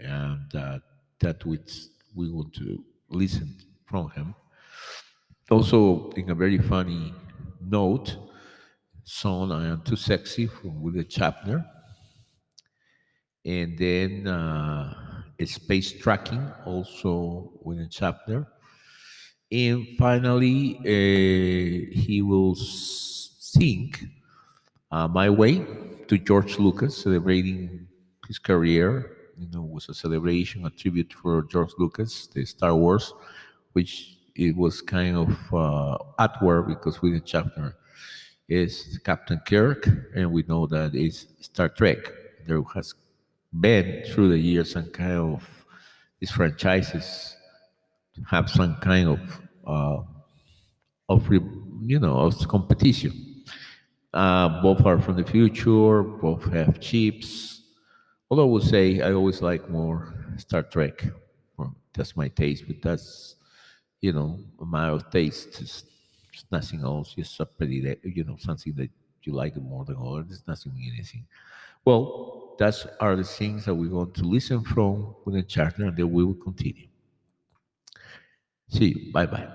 and 0.00 0.52
uh, 0.54 0.78
that 1.20 1.44
which 1.46 1.70
we 2.14 2.28
want 2.30 2.52
to 2.54 2.82
listen 3.08 3.56
from 3.86 4.10
him. 4.10 4.34
Also, 5.48 6.10
in 6.16 6.30
a 6.30 6.34
very 6.34 6.58
funny 6.58 7.14
note, 7.60 8.16
song 9.06 9.52
"I 9.52 9.68
Am 9.68 9.82
Too 9.82 9.94
Sexy" 9.94 10.48
from 10.48 10.82
William 10.82 11.04
Shatner, 11.04 11.64
and 13.44 13.78
then 13.78 14.26
uh, 14.26 15.22
space 15.44 15.92
tracking, 15.92 16.50
also 16.64 17.52
William 17.62 17.88
Shatner. 17.88 18.46
And 19.52 19.86
finally, 19.96 20.76
uh, 20.80 21.94
he 21.94 22.20
will 22.20 22.56
sing 22.56 23.94
uh, 24.90 25.06
"My 25.06 25.30
Way" 25.30 25.64
to 26.08 26.18
George 26.18 26.58
Lucas, 26.58 26.96
celebrating 26.96 27.86
his 28.26 28.40
career. 28.40 29.12
You 29.38 29.46
know, 29.52 29.62
was 29.62 29.88
a 29.88 29.94
celebration, 29.94 30.66
a 30.66 30.70
tribute 30.70 31.12
for 31.12 31.42
George 31.42 31.70
Lucas, 31.78 32.26
the 32.26 32.44
Star 32.44 32.74
Wars, 32.74 33.12
which 33.72 34.18
it 34.34 34.56
was 34.56 34.82
kind 34.82 35.16
of 35.16 35.54
uh, 35.54 35.96
at 36.18 36.42
war 36.42 36.62
because 36.62 37.00
William 37.02 37.22
Shatner 37.22 37.74
is 38.48 38.98
Captain 39.04 39.40
Kirk, 39.46 39.88
and 40.14 40.32
we 40.32 40.44
know 40.44 40.66
that 40.66 40.94
it's 40.94 41.26
Star 41.40 41.68
Trek. 41.68 41.98
There 42.46 42.62
has 42.74 42.94
been 43.52 44.04
through 44.06 44.30
the 44.30 44.38
years 44.38 44.72
some 44.72 44.90
kind 44.90 45.34
of 45.34 45.66
these 46.20 46.30
franchises 46.30 47.36
have 48.28 48.48
some 48.48 48.76
kind 48.76 49.08
of 49.08 49.40
uh, 49.66 50.02
of 51.08 51.30
you 51.30 51.98
know 51.98 52.18
of 52.18 52.48
competition. 52.48 53.44
Uh, 54.14 54.62
both 54.62 54.84
are 54.86 54.98
from 54.98 55.16
the 55.16 55.24
future. 55.24 56.02
Both 56.02 56.50
have 56.52 56.80
chips. 56.80 57.62
Although 58.30 58.44
I 58.44 58.52
would 58.52 58.62
say 58.62 59.00
I 59.00 59.12
always 59.12 59.42
like 59.42 59.68
more 59.68 60.14
Star 60.38 60.62
Trek. 60.62 61.04
Well, 61.56 61.74
that's 61.92 62.16
my 62.16 62.28
taste, 62.28 62.64
but 62.66 62.80
that's 62.82 63.36
you 64.00 64.12
know 64.12 64.38
a 64.60 64.66
matter 64.66 64.92
of 64.92 65.10
taste. 65.10 65.86
Nothing 66.50 66.82
else. 66.82 67.14
Just 67.14 67.40
pretty, 67.58 67.80
that- 67.82 68.04
you 68.04 68.24
know, 68.24 68.36
something 68.38 68.72
that 68.74 68.90
you 69.22 69.32
like 69.32 69.56
more 69.56 69.84
than 69.84 69.96
others. 69.96 70.26
There's 70.28 70.46
nothing 70.46 70.72
anything. 70.92 71.26
Well, 71.84 72.54
that's 72.58 72.86
are 73.00 73.16
the 73.16 73.24
things 73.24 73.64
that 73.66 73.74
we're 73.74 73.90
going 73.90 74.12
to 74.12 74.22
listen 74.24 74.62
from 74.62 75.14
with 75.24 75.34
the 75.34 75.42
charter, 75.42 75.84
and 75.84 75.96
then 75.96 76.10
we 76.12 76.24
will 76.24 76.34
continue. 76.34 76.88
See 78.68 78.88
you. 78.96 79.12
Bye 79.12 79.26
bye. 79.26 79.48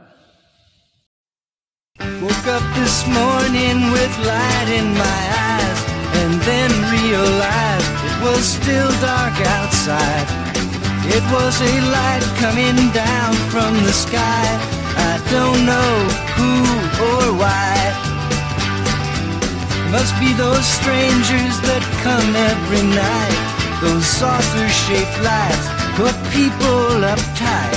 Woke 2.00 2.48
up 2.48 2.64
this 2.76 3.06
morning 3.08 3.92
with 3.92 4.14
light 4.26 4.70
in 4.80 4.88
my 4.96 5.22
eyes 5.48 5.80
and 6.22 6.42
then 6.42 6.72
realized 7.00 7.92
it 8.10 8.18
was 8.24 8.44
still 8.46 8.90
dark 9.02 9.36
outside. 9.58 10.28
It 11.14 11.24
was 11.34 11.56
a 11.62 11.76
light 11.92 12.24
coming 12.40 12.78
down 12.94 13.34
from 13.52 13.74
the 13.84 13.92
sky. 13.92 14.81
I 14.98 15.16
don't 15.32 15.66
know 15.66 15.94
who 16.36 16.54
or 17.08 17.24
why. 17.40 17.76
Must 19.92 20.16
be 20.20 20.32
those 20.34 20.66
strangers 20.66 21.56
that 21.68 21.84
come 22.04 22.32
every 22.36 22.84
night. 22.96 23.38
Those 23.82 24.06
saucer 24.06 24.70
shaped 24.70 25.18
lights 25.20 25.68
put 26.00 26.16
people 26.32 27.04
uptight. 27.04 27.76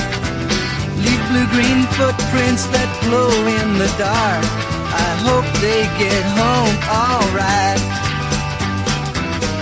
Leave 1.03 1.25
blue 1.29 1.49
green 1.51 1.83
footprints 1.99 2.67
that 2.71 2.91
glow 3.03 3.33
in 3.59 3.69
the 3.83 3.91
dark. 3.99 4.47
I 4.95 5.11
hope 5.27 5.49
they 5.59 5.83
get 5.99 6.23
home 6.39 6.77
alright. 6.87 7.83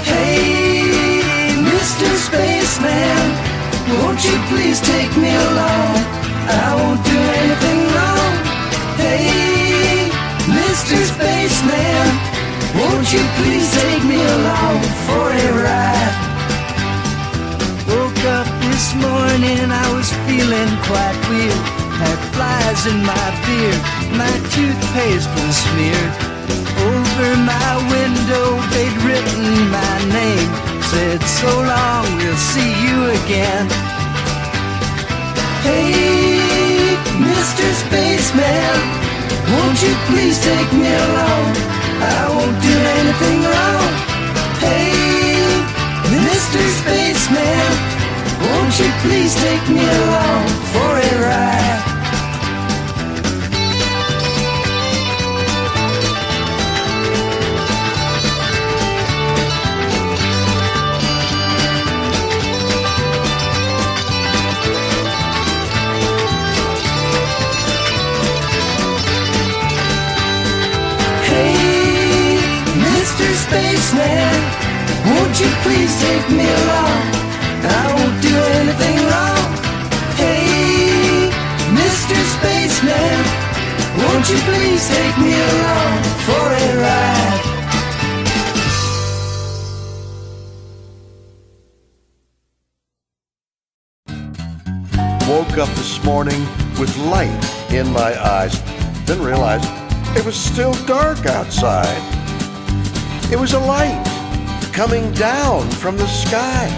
Hey, 0.05 1.57
Mr. 1.57 2.09
Spaceman, 2.29 3.25
won't 3.97 4.23
you 4.23 4.37
please 4.53 4.81
take 4.81 5.17
me 5.17 5.35
along? 5.35 6.22
I 6.49 6.75
won't 6.75 7.03
do 7.05 7.19
anything 7.39 7.81
wrong. 7.95 8.35
Hey, 8.99 10.11
Mr. 10.51 10.99
Spaceman, 10.99 12.07
won't 12.75 13.07
you 13.15 13.23
please 13.39 13.69
take 13.79 14.05
me 14.05 14.19
along 14.19 14.83
for 15.07 15.27
a 15.31 15.49
ride? 15.63 16.15
Woke 17.87 18.25
up 18.39 18.49
this 18.67 18.87
morning, 18.99 19.71
I 19.71 19.87
was 19.95 20.11
feeling 20.27 20.73
quite 20.91 21.19
weird. 21.31 21.63
Had 22.03 22.19
flies 22.35 22.83
in 22.91 22.99
my 23.07 23.27
beard, 23.47 23.81
my 24.19 24.35
toothpaste 24.51 25.31
was 25.39 25.55
smeared. 25.71 26.15
Over 26.91 27.31
my 27.47 27.71
window, 27.87 28.59
they'd 28.75 28.99
written 29.07 29.71
my 29.71 29.95
name. 30.11 30.51
Said, 30.91 31.23
so 31.23 31.51
long, 31.63 32.05
we'll 32.19 32.37
see 32.37 32.73
you 32.83 32.99
again. 33.23 33.92
Hey, 35.63 36.97
Mr. 37.23 37.67
Spaceman, 37.83 38.79
won't 39.53 39.79
you 39.81 39.95
please 40.11 40.39
take 40.43 40.73
me 40.73 40.89
along? 40.91 41.55
I 42.03 42.27
won't 42.35 42.59
do 42.61 42.75
anything 42.99 43.41
wrong. 43.47 43.93
Hey, 44.59 44.91
Mr. 46.11 46.61
Spaceman, 46.83 47.73
won't 48.43 48.75
you 48.81 48.91
please 49.07 49.35
take 49.37 49.69
me 49.69 49.85
along 49.87 50.49
for 50.75 50.91
a 50.99 51.13
ride? 51.29 51.92
Spaceman, 73.93 74.41
won't 75.05 75.37
you 75.39 75.51
please 75.61 75.93
take 76.01 76.31
me 76.31 76.49
along? 76.49 77.13
I 77.61 77.93
won't 77.93 78.23
do 78.23 78.35
anything 78.57 78.97
wrong. 79.05 79.53
Hey, 80.17 81.29
Mr. 81.77 82.17
Spaceman, 82.37 83.21
won't 84.01 84.27
you 84.31 84.39
please 84.49 84.89
take 84.89 85.19
me 85.19 85.35
along 85.37 86.03
for 86.25 86.45
a 86.57 86.77
ride? 86.81 87.41
Woke 95.29 95.59
up 95.59 95.69
this 95.77 96.03
morning 96.03 96.41
with 96.81 96.97
light 96.97 97.45
in 97.71 97.93
my 97.93 98.19
eyes, 98.25 98.59
then 99.05 99.21
realized 99.21 99.69
it 100.17 100.25
was 100.25 100.35
still 100.35 100.73
dark 100.87 101.27
outside. 101.27 102.22
It 103.33 103.41
was 103.41 103.55
a 103.55 103.59
light 103.59 104.05
coming 104.75 105.11
down 105.15 105.71
from 105.71 105.97
the 105.97 106.07
sky. 106.07 106.69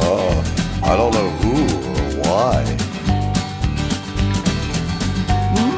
Oh, 0.00 0.80
I 0.84 0.96
don't 0.96 1.12
know 1.12 1.28
who 1.42 1.54
or 1.90 2.22
why. 2.22 2.62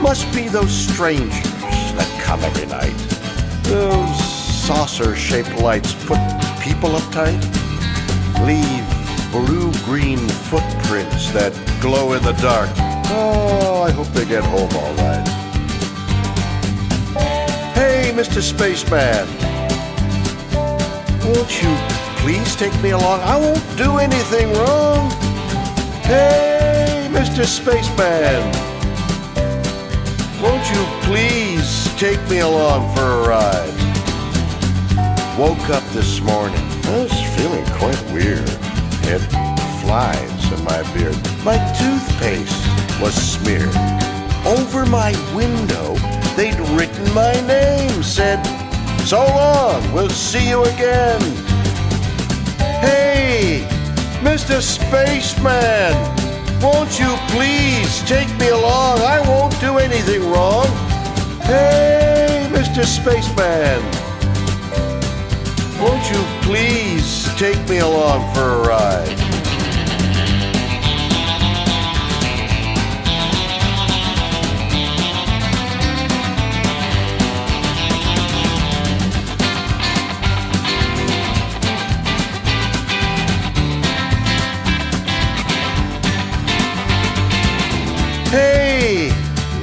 Must 0.02 0.30
be 0.34 0.46
those 0.48 0.70
strangers 0.70 1.42
that 1.96 2.20
come 2.22 2.40
every 2.40 2.66
night. 2.66 2.94
Those 3.62 4.22
saucer 4.62 5.16
shaped 5.16 5.58
lights 5.58 5.94
put 6.04 6.18
people 6.60 6.90
uptight. 6.90 7.40
Leave 8.44 8.84
blue 9.32 9.72
green 9.86 10.18
footprints 10.50 11.30
that 11.30 11.54
glow 11.80 12.12
in 12.12 12.22
the 12.22 12.32
dark. 12.32 12.68
Oh, 13.06 13.84
I 13.88 13.90
hope 13.90 14.08
they 14.08 14.26
get 14.26 14.44
home 14.44 14.68
all 14.74 14.94
right. 14.96 15.26
Hey, 17.72 18.12
Mr. 18.14 18.42
Spaceman. 18.42 19.49
Won't 21.24 21.62
you 21.62 21.76
please 22.22 22.56
take 22.56 22.74
me 22.82 22.90
along? 22.90 23.20
I 23.20 23.36
won't 23.36 23.64
do 23.76 23.98
anything 23.98 24.52
wrong. 24.54 25.10
Hey, 26.02 27.08
Mr. 27.12 27.44
Spaceman, 27.44 28.42
won't 30.42 30.66
you 30.70 30.82
please 31.02 31.88
take 31.96 32.20
me 32.28 32.38
along 32.40 32.94
for 32.96 33.02
a 33.02 33.28
ride? 33.28 33.76
Woke 35.38 35.70
up 35.70 35.84
this 35.92 36.20
morning. 36.20 36.60
I 36.84 37.02
was 37.04 37.12
feeling 37.36 37.64
quite 37.76 38.02
weird. 38.12 38.48
Had 39.04 39.22
flies 39.80 40.52
in 40.52 40.64
my 40.64 40.82
beard. 40.92 41.16
My 41.44 41.58
toothpaste 41.78 43.00
was 43.00 43.14
smeared. 43.14 43.74
Over 44.46 44.86
my 44.86 45.12
window, 45.34 45.94
they'd 46.36 46.58
written 46.70 47.14
my 47.14 47.32
name. 47.46 48.02
Said, 48.02 48.40
so 49.06 49.24
long, 49.24 49.92
we'll 49.92 50.10
see 50.10 50.48
you 50.48 50.62
again. 50.64 51.20
Hey, 52.80 53.66
Mr. 54.20 54.60
Spaceman, 54.60 55.94
won't 56.60 56.98
you 56.98 57.16
please 57.28 58.02
take 58.02 58.28
me 58.38 58.48
along? 58.50 58.98
I 59.00 59.20
won't 59.26 59.58
do 59.60 59.78
anything 59.78 60.30
wrong. 60.30 60.66
Hey, 61.42 62.48
Mr. 62.50 62.84
Spaceman, 62.84 63.80
won't 65.80 66.08
you 66.10 66.22
please 66.42 67.28
take 67.36 67.60
me 67.68 67.78
along 67.78 68.34
for 68.34 68.42
a 68.42 68.68
ride? 68.68 69.39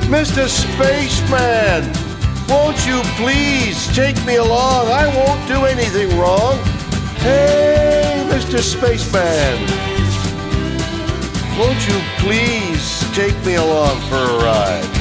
Mr. 0.08 0.48
Spaceman, 0.48 1.84
won't 2.48 2.88
you 2.88 3.02
please 3.18 3.94
take 3.94 4.16
me 4.26 4.38
along? 4.38 4.88
I 4.88 5.06
won't 5.14 5.46
do 5.50 5.66
anything 5.66 6.18
wrong. 6.18 6.58
Hey, 7.18 8.26
Mr. 8.30 8.60
Spaceman, 8.60 9.60
won't 11.60 11.86
you 11.90 12.00
please 12.20 13.04
take 13.14 13.36
me 13.46 13.56
along 13.56 14.00
for 14.08 14.16
a 14.16 14.38
ride? 14.46 14.94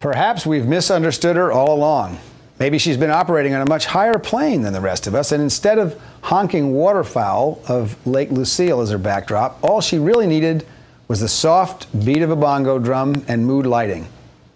Perhaps 0.00 0.44
we've 0.44 0.66
misunderstood 0.66 1.36
her 1.36 1.52
all 1.52 1.72
along. 1.72 2.18
Maybe 2.58 2.78
she's 2.78 2.96
been 2.96 3.10
operating 3.10 3.52
on 3.54 3.62
a 3.62 3.68
much 3.68 3.86
higher 3.86 4.18
plane 4.18 4.62
than 4.62 4.72
the 4.72 4.80
rest 4.80 5.06
of 5.06 5.14
us, 5.14 5.32
and 5.32 5.42
instead 5.42 5.78
of 5.78 6.00
honking 6.22 6.72
waterfowl 6.72 7.60
of 7.66 8.06
Lake 8.06 8.30
Lucille 8.30 8.80
as 8.80 8.90
her 8.90 8.98
backdrop, 8.98 9.58
all 9.62 9.80
she 9.80 9.98
really 9.98 10.26
needed 10.26 10.64
was 11.08 11.20
the 11.20 11.28
soft 11.28 12.04
beat 12.04 12.22
of 12.22 12.30
a 12.30 12.36
bongo 12.36 12.78
drum 12.78 13.24
and 13.26 13.44
mood 13.44 13.66
lighting. 13.66 14.06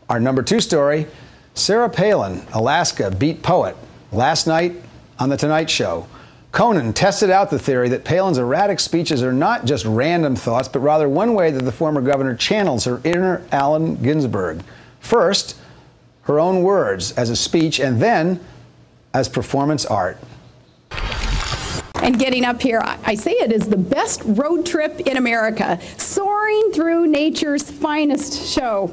Our 0.09 0.21
number 0.21 0.43
two 0.43 0.61
story 0.61 1.07
Sarah 1.55 1.91
Palin, 1.91 2.47
Alaska 2.53 3.11
beat 3.11 3.43
poet, 3.43 3.77
last 4.13 4.47
night 4.47 4.77
on 5.19 5.29
The 5.29 5.37
Tonight 5.37 5.69
Show. 5.69 6.07
Conan 6.53 6.93
tested 6.93 7.31
out 7.31 7.51
the 7.51 7.59
theory 7.59 7.89
that 7.91 8.05
Palin's 8.05 8.39
erratic 8.39 8.81
speeches 8.81 9.23
are 9.23 9.33
not 9.33 9.65
just 9.65 9.85
random 9.85 10.35
thoughts, 10.37 10.69
but 10.69 10.79
rather 10.79 11.09
one 11.09 11.35
way 11.35 11.51
that 11.51 11.65
the 11.65 11.73
former 11.73 12.01
governor 12.01 12.35
channels 12.35 12.85
her 12.85 13.01
inner 13.05 13.45
Allen 13.53 13.97
Ginsberg. 13.97 14.63
First, 15.01 15.57
her 16.29 16.39
own 16.39 16.63
words 16.63 17.13
as 17.13 17.31
a 17.31 17.37
speech, 17.37 17.81
and 17.81 18.01
then 18.01 18.39
as 19.15 19.29
performance 19.29 19.85
art. 19.87 20.19
And 22.03 22.19
getting 22.19 22.45
up 22.45 22.63
here, 22.63 22.81
I 22.85 22.99
I 23.05 23.15
say 23.15 23.33
it 23.33 23.51
is 23.51 23.67
the 23.69 23.77
best 23.77 24.21
road 24.25 24.65
trip 24.67 25.01
in 25.01 25.17
America, 25.17 25.81
soaring 25.97 26.71
through 26.73 27.07
nature's 27.07 27.69
finest 27.69 28.47
show. 28.47 28.93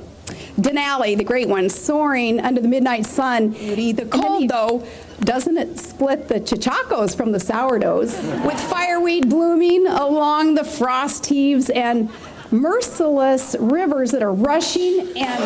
Denali, 0.57 1.17
the 1.17 1.23
great 1.23 1.49
one, 1.49 1.69
soaring 1.69 2.39
under 2.39 2.61
the 2.61 2.67
midnight 2.69 3.05
sun. 3.05 3.51
The 3.51 4.07
cold, 4.09 4.49
though, 4.49 4.87
doesn't 5.19 5.57
it 5.57 5.77
split 5.77 6.29
the 6.29 6.39
cheechakos 6.39 7.15
from 7.15 7.33
the 7.33 7.39
sourdoughs? 7.39 8.17
With 8.45 8.59
fireweed 8.59 9.29
blooming 9.29 9.85
along 9.85 10.55
the 10.55 10.63
frost 10.63 11.25
heaves 11.25 11.69
and 11.69 12.09
merciless 12.51 13.57
rivers 13.59 14.11
that 14.11 14.23
are 14.23 14.33
rushing 14.33 15.11
and 15.17 15.43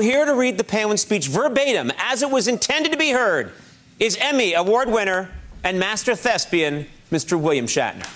Here 0.00 0.24
to 0.24 0.34
read 0.34 0.58
the 0.58 0.64
Palin 0.64 0.96
speech 0.96 1.26
verbatim 1.26 1.90
as 1.98 2.22
it 2.22 2.30
was 2.30 2.46
intended 2.46 2.92
to 2.92 2.98
be 2.98 3.10
heard 3.10 3.50
is 3.98 4.16
Emmy 4.20 4.54
Award 4.54 4.88
winner 4.88 5.28
and 5.64 5.76
master 5.80 6.14
thespian, 6.14 6.86
Mr. 7.10 7.40
William 7.40 7.66
Shatner. 7.66 8.06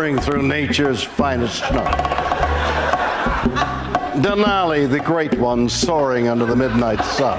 Through 0.00 0.44
nature's 0.44 1.02
finest 1.02 1.58
snow. 1.58 1.84
Denali, 4.22 4.88
the 4.88 4.98
great 4.98 5.34
one, 5.38 5.68
soaring 5.68 6.26
under 6.26 6.46
the 6.46 6.56
midnight 6.56 7.04
sun. 7.04 7.38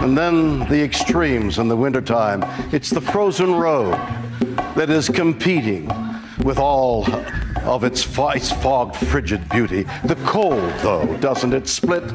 And 0.00 0.16
then 0.16 0.60
the 0.68 0.80
extremes 0.80 1.58
in 1.58 1.66
the 1.66 1.74
wintertime. 1.74 2.44
It's 2.72 2.90
the 2.90 3.00
frozen 3.00 3.56
road 3.56 3.94
that 4.76 4.88
is 4.88 5.08
competing 5.08 5.90
with 6.44 6.60
all 6.60 7.12
of 7.62 7.82
its, 7.82 8.04
fo- 8.04 8.28
its 8.28 8.52
fogged, 8.52 8.94
frigid 8.94 9.48
beauty. 9.48 9.82
The 10.04 10.16
cold, 10.24 10.72
though, 10.78 11.16
doesn't 11.16 11.54
it 11.54 11.66
split 11.66 12.06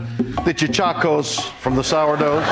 the 0.46 0.54
cheechakos 0.54 1.52
from 1.60 1.76
the 1.76 1.84
sourdoughs? 1.84 2.48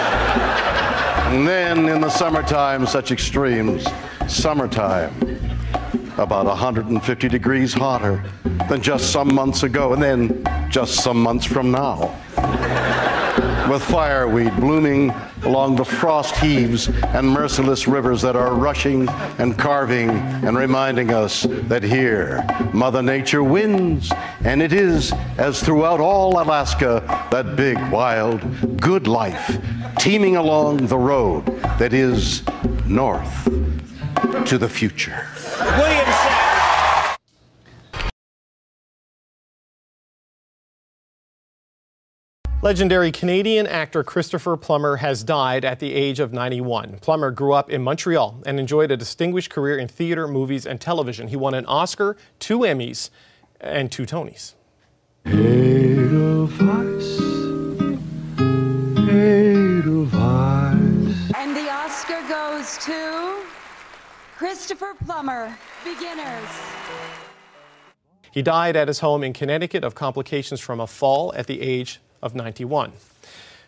And 1.32 1.48
then 1.48 1.88
in 1.88 2.02
the 2.02 2.10
summertime, 2.10 2.86
such 2.86 3.12
extremes. 3.14 3.88
Summertime, 4.28 5.14
about 6.18 6.46
150 6.46 7.28
degrees 7.28 7.74
hotter 7.74 8.24
than 8.70 8.82
just 8.82 9.12
some 9.12 9.34
months 9.34 9.64
ago, 9.64 9.94
and 9.94 10.02
then 10.02 10.44
just 10.70 11.04
some 11.04 11.22
months 11.22 11.46
from 11.46 11.72
now. 11.72 12.16
With 13.70 13.84
fireweed 13.84 14.56
blooming 14.58 15.12
along 15.44 15.76
the 15.76 15.86
frost 15.86 16.36
heaves 16.38 16.88
and 16.88 17.28
merciless 17.28 17.88
rivers 17.88 18.22
that 18.22 18.36
are 18.36 18.54
rushing 18.54 19.10
and 19.40 19.58
carving 19.58 20.10
and 20.10 20.56
reminding 20.56 21.12
us 21.12 21.44
that 21.50 21.84
here 21.84 22.46
Mother 22.74 23.02
Nature 23.02 23.44
wins, 23.44 24.12
and 24.44 24.62
it 24.62 24.72
is 24.72 25.12
as 25.38 25.62
throughout 25.62 26.00
all 26.00 26.40
Alaska 26.40 27.04
that 27.32 27.56
big, 27.56 27.78
wild, 27.92 28.80
good 28.80 29.08
life 29.08 29.60
teeming 29.98 30.36
along 30.36 30.86
the 30.88 30.98
road 30.98 31.46
that 31.80 31.94
is 31.94 32.44
north 32.86 33.65
to 34.46 34.58
the 34.60 34.70
future. 34.70 35.28
William 35.60 36.06
Shatner. 36.06 36.46
Legendary 42.62 43.12
Canadian 43.12 43.66
actor 43.68 44.04
Christopher 44.04 44.58
Plummer 44.58 44.98
has 44.98 45.24
died 45.24 45.66
at 45.66 45.80
the 45.80 45.94
age 45.94 46.20
of 46.20 46.32
91. 46.34 46.98
Plummer 47.00 47.32
grew 47.32 47.54
up 47.54 47.70
in 47.70 47.82
Montreal 47.82 48.42
and 48.46 48.60
enjoyed 48.60 48.92
a 48.92 48.98
distinguished 48.98 49.50
career 49.50 49.78
in 49.78 49.88
theater, 49.88 50.28
movies, 50.28 50.66
and 50.66 50.82
television. 50.82 51.28
He 51.28 51.36
won 51.36 51.54
an 51.54 51.66
Oscar, 51.66 52.18
two 52.40 52.60
Emmys, 52.60 53.10
and 53.60 53.92
two 53.92 54.06
Tonys. 54.06 54.54
And 61.36 61.56
the 61.56 61.70
Oscar 61.72 62.22
goes 62.28 62.78
to 62.86 63.45
Christopher 64.38 64.96
Plummer, 65.06 65.58
Beginners. 65.86 66.50
He 68.32 68.42
died 68.42 68.76
at 68.76 68.90
his 68.90 69.00
home 69.00 69.24
in 69.24 69.32
Connecticut 69.32 69.86
of 69.86 69.96
complications 69.96 70.60
from 70.60 70.82
a 70.82 70.88
fall 70.88 71.34
at 71.38 71.48
the 71.48 71.62
age 71.62 72.02
of 72.22 72.36
91. 72.36 72.92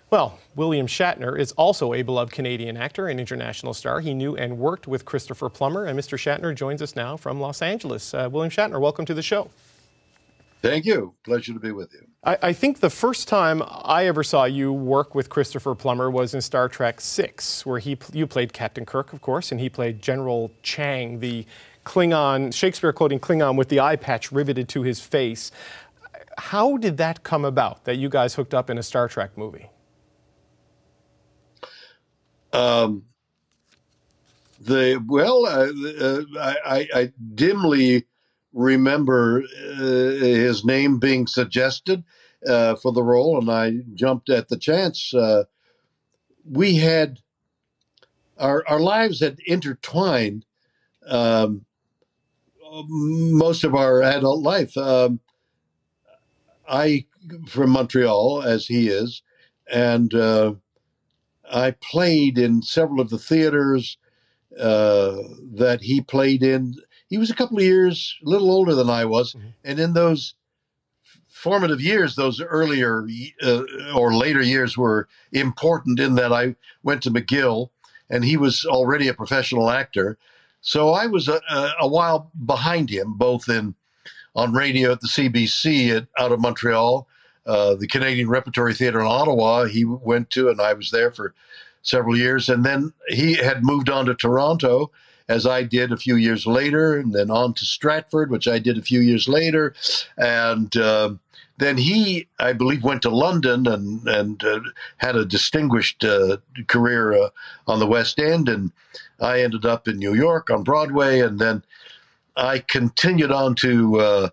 Well, 0.10 0.40
William 0.56 0.86
Shatner 0.86 1.40
is 1.40 1.54
also 1.54 1.94
a 1.94 2.02
beloved 2.02 2.34
Canadian 2.34 2.76
actor 2.76 3.08
and 3.08 3.18
international 3.18 3.74
star. 3.74 4.02
He 4.02 4.14
knew 4.14 4.36
and 4.36 4.58
worked 4.58 4.88
with 4.88 5.06
Christopher 5.06 5.48
Plummer, 5.48 5.86
and 5.86 5.98
Mr. 5.98 6.18
Shatner 6.18 6.54
joins 6.54 6.82
us 6.82 6.98
now 6.98 7.16
from 7.16 7.40
Los 7.40 7.62
Angeles. 7.62 8.14
Uh, 8.14 8.28
William 8.30 8.52
Shatner, 8.52 8.82
welcome 8.82 9.06
to 9.06 9.14
the 9.14 9.22
show. 9.22 9.50
Thank 10.62 10.84
you. 10.84 11.14
Pleasure 11.24 11.54
to 11.54 11.60
be 11.60 11.72
with 11.72 11.94
you. 11.94 12.06
I, 12.24 12.38
I 12.42 12.54
think 12.54 12.80
the 12.80 12.90
first 12.90 13.28
time 13.28 13.62
I 13.66 14.06
ever 14.06 14.24
saw 14.24 14.46
you 14.46 14.74
work 14.74 15.16
with 15.16 15.30
Christopher 15.30 15.76
Plummer 15.76 16.10
was 16.10 16.34
in 16.34 16.42
Star 16.42 16.68
Trek 16.70 17.02
VI, 17.02 17.34
where 17.64 17.80
he 17.80 17.98
you 18.14 18.28
played 18.28 18.54
Captain 18.54 18.86
Kirk, 18.86 19.14
of 19.14 19.22
course, 19.22 19.52
and 19.52 19.60
he 19.60 19.70
played 19.70 20.02
General 20.02 20.52
Chang, 20.64 21.20
the 21.20 21.46
Klingon, 21.86 22.54
Shakespeare 22.54 22.92
quoting 22.92 23.20
Klingon 23.20 23.56
with 23.56 23.70
the 23.70 23.80
eye 23.80 23.96
patch 23.96 24.32
riveted 24.32 24.68
to 24.70 24.84
his 24.84 25.00
face. 25.00 25.52
How 26.38 26.78
did 26.78 26.98
that 26.98 27.24
come 27.24 27.46
about 27.46 27.86
that 27.86 27.96
you 27.96 28.10
guys 28.10 28.36
hooked 28.36 28.54
up 28.54 28.70
in 28.70 28.78
a 28.78 28.84
Star 28.84 29.08
Trek 29.08 29.38
movie? 29.38 29.70
Um, 32.54 33.04
the 34.60 35.04
well, 35.08 35.46
uh, 35.46 35.70
uh, 36.40 36.54
I, 36.66 36.88
I, 36.94 37.14
dimly 37.36 38.06
remember 38.58 39.44
uh, 39.44 39.84
his 39.84 40.66
name 40.66 41.00
being 41.00 41.28
suggested 41.28 42.04
uh, 42.48 42.76
for 42.76 42.92
the 42.92 43.04
role, 43.04 43.38
and 43.38 43.50
I 43.50 43.74
jumped 43.94 44.30
at 44.30 44.50
the 44.50 44.58
chance. 44.58 45.14
Uh, 45.14 45.44
we 46.44 46.76
had 46.76 47.20
our 48.38 48.64
our 48.68 48.80
lives 48.80 49.20
had 49.20 49.38
intertwined 49.46 50.46
um, 51.06 51.66
most 52.84 53.64
of 53.64 53.76
our 53.76 54.02
adult 54.02 54.42
life. 54.42 54.76
Um, 54.76 55.20
I 56.68 57.06
from 57.48 57.72
Montreal, 57.72 58.44
as 58.44 58.66
he 58.66 58.90
is, 58.90 59.22
and 59.72 60.14
uh, 60.14 60.54
I 61.50 61.72
played 61.72 62.38
in 62.38 62.62
several 62.64 63.02
of 63.02 63.10
the 63.10 63.20
theaters 63.20 63.98
uh, 64.60 65.18
that 65.54 65.82
he 65.82 66.02
played 66.02 66.44
in. 66.44 66.76
He 67.10 67.18
was 67.18 67.30
a 67.30 67.36
couple 67.36 67.58
of 67.58 67.64
years, 67.64 68.18
a 68.26 68.30
little 68.30 68.52
older 68.52 68.76
than 68.76 68.90
I 68.90 69.06
was, 69.06 69.34
mm-hmm. 69.34 69.48
and 69.64 69.80
in 69.80 69.94
those 69.94 70.36
formative 71.28 71.80
years, 71.80 72.16
those 72.16 72.42
earlier 72.42 73.08
uh, 73.44 73.64
or 73.96 74.14
later 74.14 74.42
years 74.42 74.78
were 74.78 75.08
important 75.32 76.00
in 76.00 76.16
that 76.16 76.34
I 76.34 76.56
went 76.84 77.04
to 77.04 77.12
McGill, 77.12 77.70
and 78.10 78.26
he 78.26 78.38
was 78.38 78.66
already 78.66 79.08
a 79.08 79.14
professional 79.14 79.70
actor. 79.70 80.18
So 80.62 80.90
I 80.90 81.06
was 81.06 81.28
a, 81.28 81.40
a, 81.50 81.72
a 81.82 81.88
while 81.88 82.32
behind 82.46 82.90
him, 82.90 83.14
both 83.14 83.48
in 83.48 83.76
on 84.36 84.54
radio 84.54 84.92
at 84.92 85.02
the 85.02 85.08
CBC 85.08 85.96
at, 85.96 86.08
out 86.20 86.32
of 86.32 86.40
Montreal, 86.40 87.08
uh, 87.46 87.76
the 87.76 87.88
Canadian 87.88 88.30
Repertory 88.30 88.74
Theatre 88.74 89.00
in 89.00 89.08
Ottawa. 89.08 89.66
He 89.66 89.86
went 89.86 90.30
to, 90.32 90.50
and 90.50 90.62
I 90.62 90.74
was 90.74 90.92
there 90.92 91.12
for 91.12 91.34
several 91.82 92.18
years. 92.18 92.50
And 92.50 92.66
then 92.66 92.94
he 93.08 93.34
had 93.36 93.64
moved 93.64 93.90
on 93.90 94.06
to 94.06 94.14
Toronto, 94.14 94.92
as 95.30 95.46
I 95.46 95.64
did 95.64 95.92
a 95.92 95.98
few 95.98 96.16
years 96.16 96.46
later, 96.46 96.98
and 96.98 97.14
then 97.14 97.30
on 97.30 97.54
to 97.56 97.66
Stratford, 97.66 98.32
which 98.32 98.48
I 98.48 98.60
did 98.60 98.78
a 98.78 98.82
few 98.82 99.00
years 99.00 99.28
later. 99.28 99.74
And 100.18 100.76
uh, 100.78 101.16
then 101.58 101.78
he, 101.78 102.28
I 102.40 102.54
believe, 102.54 102.84
went 102.84 103.02
to 103.04 103.10
London 103.10 103.68
and 103.68 104.08
and 104.08 104.44
uh, 104.44 104.60
had 104.98 105.16
a 105.16 105.26
distinguished 105.26 106.04
uh, 106.04 106.38
career 106.68 107.14
uh, 107.14 107.30
on 107.68 107.80
the 107.80 107.88
West 107.88 108.20
End. 108.20 108.48
And 108.48 108.72
I 109.20 109.42
ended 109.42 109.66
up 109.66 109.88
in 109.88 109.98
New 109.98 110.14
York 110.14 110.50
on 110.50 110.64
Broadway, 110.64 111.20
and 111.20 111.40
then 111.40 111.64
I 112.36 112.60
continued 112.60 113.32
on 113.32 113.56
to 113.56 114.00
uh, 114.00 114.30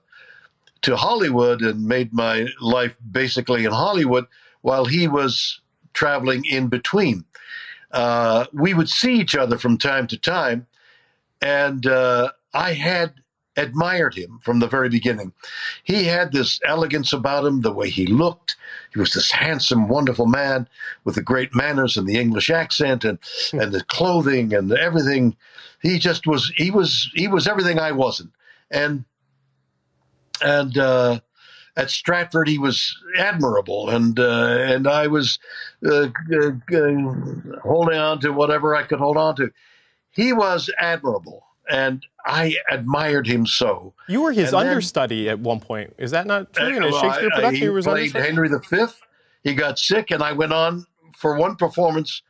to 0.82 0.96
Hollywood 0.96 1.62
and 1.62 1.86
made 1.86 2.12
my 2.12 2.46
life 2.60 2.94
basically 3.10 3.64
in 3.64 3.72
Hollywood 3.72 4.26
while 4.60 4.84
he 4.84 5.08
was 5.08 5.60
traveling 5.94 6.44
in 6.44 6.68
between. 6.68 7.24
Uh, 7.92 8.44
we 8.52 8.74
would 8.74 8.88
see 8.88 9.14
each 9.14 9.34
other 9.36 9.56
from 9.56 9.78
time 9.78 10.06
to 10.08 10.18
time, 10.18 10.66
and 11.44 11.86
uh, 11.86 12.32
I 12.54 12.72
had 12.72 13.12
admired 13.56 14.14
him 14.14 14.40
from 14.42 14.58
the 14.58 14.66
very 14.66 14.88
beginning. 14.88 15.32
He 15.84 16.04
had 16.04 16.32
this 16.32 16.58
elegance 16.64 17.12
about 17.12 17.44
him, 17.44 17.60
the 17.60 17.72
way 17.72 17.90
he 17.90 18.06
looked. 18.06 18.56
He 18.92 18.98
was 18.98 19.12
this 19.12 19.30
handsome, 19.30 19.86
wonderful 19.86 20.26
man 20.26 20.66
with 21.04 21.16
the 21.16 21.22
great 21.22 21.54
manners 21.54 21.96
and 21.96 22.08
the 22.08 22.18
English 22.18 22.48
accent 22.50 23.04
and, 23.04 23.18
hmm. 23.50 23.60
and 23.60 23.72
the 23.72 23.84
clothing 23.84 24.54
and 24.54 24.72
everything. 24.72 25.36
He 25.82 25.98
just 25.98 26.26
was. 26.26 26.50
He 26.56 26.70
was. 26.70 27.10
He 27.14 27.28
was 27.28 27.46
everything 27.46 27.78
I 27.78 27.92
wasn't. 27.92 28.32
And 28.70 29.04
and 30.42 30.78
uh, 30.78 31.20
at 31.76 31.90
Stratford, 31.90 32.48
he 32.48 32.58
was 32.58 32.96
admirable, 33.18 33.90
and 33.90 34.18
uh, 34.18 34.56
and 34.60 34.88
I 34.88 35.08
was 35.08 35.38
uh, 35.86 36.08
holding 37.62 37.98
on 37.98 38.20
to 38.20 38.32
whatever 38.32 38.74
I 38.74 38.84
could 38.84 38.98
hold 38.98 39.18
on 39.18 39.36
to. 39.36 39.52
He 40.14 40.32
was 40.32 40.70
admirable, 40.78 41.44
and 41.68 42.04
I 42.24 42.56
admired 42.70 43.26
him 43.26 43.46
so. 43.46 43.94
You 44.08 44.22
were 44.22 44.32
his 44.32 44.52
and 44.52 44.68
understudy 44.68 45.24
then, 45.24 45.32
at 45.32 45.40
one 45.40 45.60
point. 45.60 45.94
Is 45.98 46.12
that 46.12 46.26
not 46.26 46.52
true? 46.52 46.76
In 46.76 46.82
a 46.82 46.88
uh, 46.88 47.00
Shakespeare 47.00 47.30
I, 47.32 47.34
production, 47.34 47.54
he, 47.54 47.60
he 47.62 47.68
was 47.68 47.84
played 47.84 48.12
Henry 48.12 48.48
V. 48.48 48.84
He 49.42 49.54
got 49.54 49.78
sick, 49.78 50.10
and 50.10 50.22
I 50.22 50.32
went 50.32 50.52
on 50.52 50.86
for 51.16 51.36
one 51.36 51.56
performance 51.56 52.22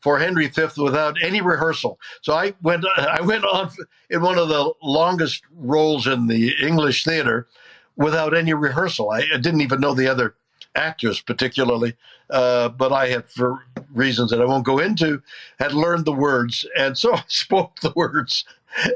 for 0.00 0.18
Henry 0.18 0.48
V 0.48 0.62
without 0.78 1.16
any 1.22 1.40
rehearsal. 1.40 1.98
So 2.22 2.32
I 2.32 2.54
went 2.62 2.84
I 2.96 3.20
went 3.22 3.44
on 3.44 3.70
in 4.10 4.20
one 4.20 4.38
of 4.38 4.48
the 4.48 4.72
longest 4.82 5.42
roles 5.54 6.06
in 6.06 6.26
the 6.26 6.54
English 6.60 7.04
theater 7.04 7.48
without 7.96 8.36
any 8.36 8.52
rehearsal. 8.52 9.10
I, 9.10 9.20
I 9.32 9.38
didn't 9.38 9.60
even 9.60 9.80
know 9.80 9.94
the 9.94 10.08
other 10.08 10.34
actors 10.74 11.20
particularly, 11.20 11.94
uh, 12.30 12.68
but 12.70 12.92
I 12.92 13.08
had, 13.08 13.28
for 13.28 13.60
reasons 13.92 14.30
that 14.30 14.40
I 14.40 14.44
won't 14.44 14.64
go 14.64 14.78
into, 14.78 15.22
had 15.58 15.72
learned 15.72 16.04
the 16.04 16.12
words, 16.12 16.66
and 16.78 16.96
so 16.96 17.14
I 17.16 17.24
spoke 17.28 17.80
the 17.80 17.92
words 17.94 18.44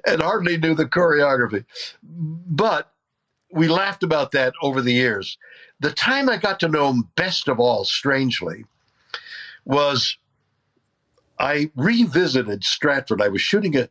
and 0.06 0.22
hardly 0.22 0.56
knew 0.56 0.74
the 0.74 0.86
choreography. 0.86 1.64
But 2.02 2.92
we 3.50 3.68
laughed 3.68 4.02
about 4.02 4.32
that 4.32 4.54
over 4.62 4.80
the 4.80 4.92
years. 4.92 5.38
The 5.80 5.92
time 5.92 6.28
I 6.28 6.36
got 6.38 6.60
to 6.60 6.68
know 6.68 6.88
him 6.88 7.08
best 7.16 7.48
of 7.48 7.60
all, 7.60 7.84
strangely, 7.84 8.64
was 9.64 10.16
I 11.38 11.70
revisited 11.76 12.64
Stratford. 12.64 13.20
I 13.20 13.28
was 13.28 13.42
shooting 13.42 13.76
a, 13.76 13.88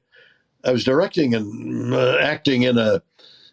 I 0.63 0.71
was 0.71 0.83
directing 0.83 1.35
and 1.35 1.93
uh, 1.93 2.17
acting 2.19 2.63
in 2.63 2.77
a 2.77 3.01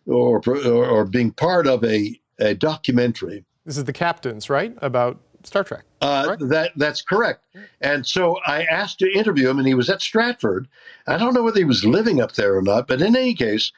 or, 0.07 0.43
or, 0.47 0.87
or 0.87 1.05
being 1.05 1.31
part 1.31 1.67
of 1.67 1.85
a, 1.85 2.19
a 2.41 2.55
documentary. 2.55 3.45
This 3.65 3.77
is 3.79 3.85
the 3.85 3.93
captains, 3.93 4.51
right? 4.51 4.75
About 4.83 5.21
Star 5.45 5.65
Trek. 5.65 5.85
Uh, 6.01 6.37
that 6.41 6.73
that's 6.77 7.03
correct. 7.03 7.45
And 7.81 8.07
so 8.07 8.39
I 8.47 8.65
asked 8.65 8.99
to 9.01 9.13
interview 9.13 9.49
him, 9.49 9.59
and 9.59 9.67
he 9.67 9.75
was 9.75 9.89
at 9.91 10.03
Stratford. 10.03 10.69
I 11.07 11.17
don't 11.17 11.35
know 11.35 11.43
whether 11.43 11.59
he 11.59 11.65
was 11.65 11.85
living 11.85 12.21
up 12.21 12.33
there 12.33 12.57
or 12.57 12.63
not, 12.63 12.87
but 12.89 13.01
in 13.01 13.17
any 13.17 13.35
case, 13.35 13.73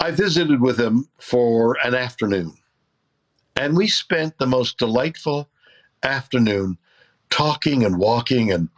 I 0.00 0.10
visited 0.10 0.60
with 0.60 0.78
him 0.78 1.08
for 1.18 1.76
an 1.84 1.94
afternoon, 1.94 2.54
and 3.56 3.76
we 3.76 3.88
spent 3.88 4.38
the 4.38 4.46
most 4.46 4.78
delightful 4.78 5.48
afternoon 6.02 6.78
talking 7.30 7.84
and 7.84 7.98
walking 7.98 8.52
and 8.52 8.68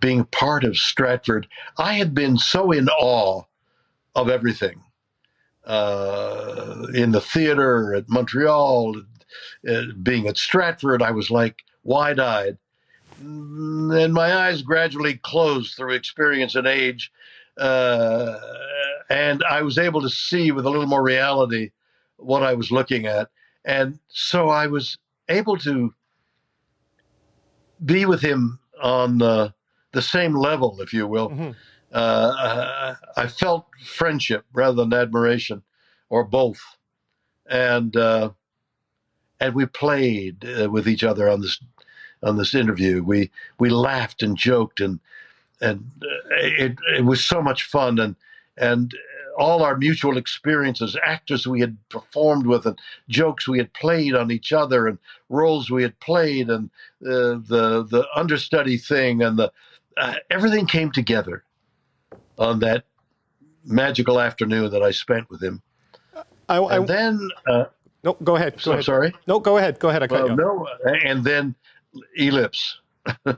being 0.00 0.24
part 0.24 0.64
of 0.64 0.78
Stratford. 0.78 1.46
I 1.76 1.94
had 1.94 2.14
been 2.14 2.38
so 2.38 2.72
in 2.72 2.88
awe 2.88 3.42
of 4.14 4.30
everything 4.30 4.82
uh, 5.64 6.86
in 6.94 7.12
the 7.12 7.20
theater 7.20 7.94
at 7.94 8.08
Montreal, 8.08 8.94
uh, 9.68 9.82
being 10.02 10.26
at 10.26 10.36
Stratford, 10.36 11.02
I 11.02 11.10
was 11.10 11.30
like 11.30 11.62
wide 11.82 12.20
eyed. 12.20 12.58
And 13.18 14.14
my 14.14 14.34
eyes 14.34 14.62
gradually 14.62 15.20
closed 15.22 15.76
through 15.76 15.92
experience 15.92 16.54
and 16.54 16.66
age. 16.66 17.12
Uh, 17.58 18.38
and 19.10 19.42
I 19.50 19.62
was 19.62 19.76
able 19.76 20.00
to 20.00 20.08
see 20.08 20.52
with 20.52 20.64
a 20.64 20.70
little 20.70 20.86
more 20.86 21.02
reality 21.02 21.70
what 22.16 22.42
I 22.42 22.54
was 22.54 22.70
looking 22.70 23.06
at. 23.06 23.28
And 23.64 23.98
so 24.08 24.48
I 24.48 24.66
was 24.68 24.96
able 25.28 25.58
to 25.58 25.92
be 27.84 28.06
with 28.06 28.22
him 28.22 28.58
on 28.82 29.18
the 29.18 29.54
the 29.92 30.02
same 30.02 30.34
level, 30.34 30.80
if 30.80 30.92
you 30.92 31.06
will. 31.06 31.30
Mm-hmm 31.30 31.50
uh, 31.92 32.94
I 33.16 33.26
felt 33.26 33.66
friendship 33.84 34.44
rather 34.52 34.76
than 34.76 34.92
admiration, 34.92 35.62
or 36.08 36.24
both, 36.24 36.60
and 37.48 37.94
uh, 37.96 38.30
and 39.40 39.54
we 39.54 39.66
played 39.66 40.44
uh, 40.44 40.70
with 40.70 40.88
each 40.88 41.04
other 41.04 41.28
on 41.28 41.40
this 41.40 41.60
on 42.22 42.36
this 42.36 42.54
interview. 42.54 43.02
We 43.02 43.30
we 43.58 43.70
laughed 43.70 44.22
and 44.22 44.36
joked 44.36 44.80
and 44.80 45.00
and 45.60 45.90
uh, 46.02 46.36
it 46.36 46.78
it 46.96 47.04
was 47.04 47.24
so 47.24 47.42
much 47.42 47.64
fun 47.64 47.98
and 47.98 48.16
and 48.56 48.94
all 49.38 49.62
our 49.62 49.76
mutual 49.76 50.18
experiences, 50.18 50.96
actors 51.02 51.46
we 51.46 51.60
had 51.60 51.76
performed 51.88 52.46
with, 52.46 52.66
and 52.66 52.78
jokes 53.08 53.48
we 53.48 53.58
had 53.58 53.72
played 53.72 54.14
on 54.14 54.30
each 54.30 54.52
other, 54.52 54.86
and 54.86 54.98
roles 55.30 55.70
we 55.70 55.82
had 55.82 55.98
played, 56.00 56.50
and 56.50 56.68
uh, 57.06 57.40
the 57.48 57.86
the 57.90 58.06
understudy 58.14 58.76
thing, 58.76 59.22
and 59.22 59.38
the 59.38 59.50
uh, 59.96 60.14
everything 60.30 60.66
came 60.66 60.90
together 60.90 61.44
on 62.38 62.58
that 62.60 62.84
magical 63.64 64.20
afternoon 64.20 64.70
that 64.70 64.82
I 64.82 64.90
spent 64.90 65.30
with 65.30 65.42
him. 65.42 65.62
I, 66.48 66.58
I, 66.58 66.76
and 66.76 66.88
then, 66.88 67.28
uh, 67.46 67.64
no, 68.02 68.14
go 68.24 68.36
ahead. 68.36 68.54
Go 68.54 68.60
so 68.60 68.72
ahead. 68.72 68.84
sorry. 68.84 69.12
No, 69.26 69.38
go 69.40 69.58
ahead. 69.58 69.78
Go 69.78 69.88
ahead. 69.88 70.02
I 70.02 70.06
cut 70.06 70.24
well, 70.24 70.36
No, 70.36 70.66
and 71.04 71.22
then 71.24 71.54
Ellipse. 72.16 72.78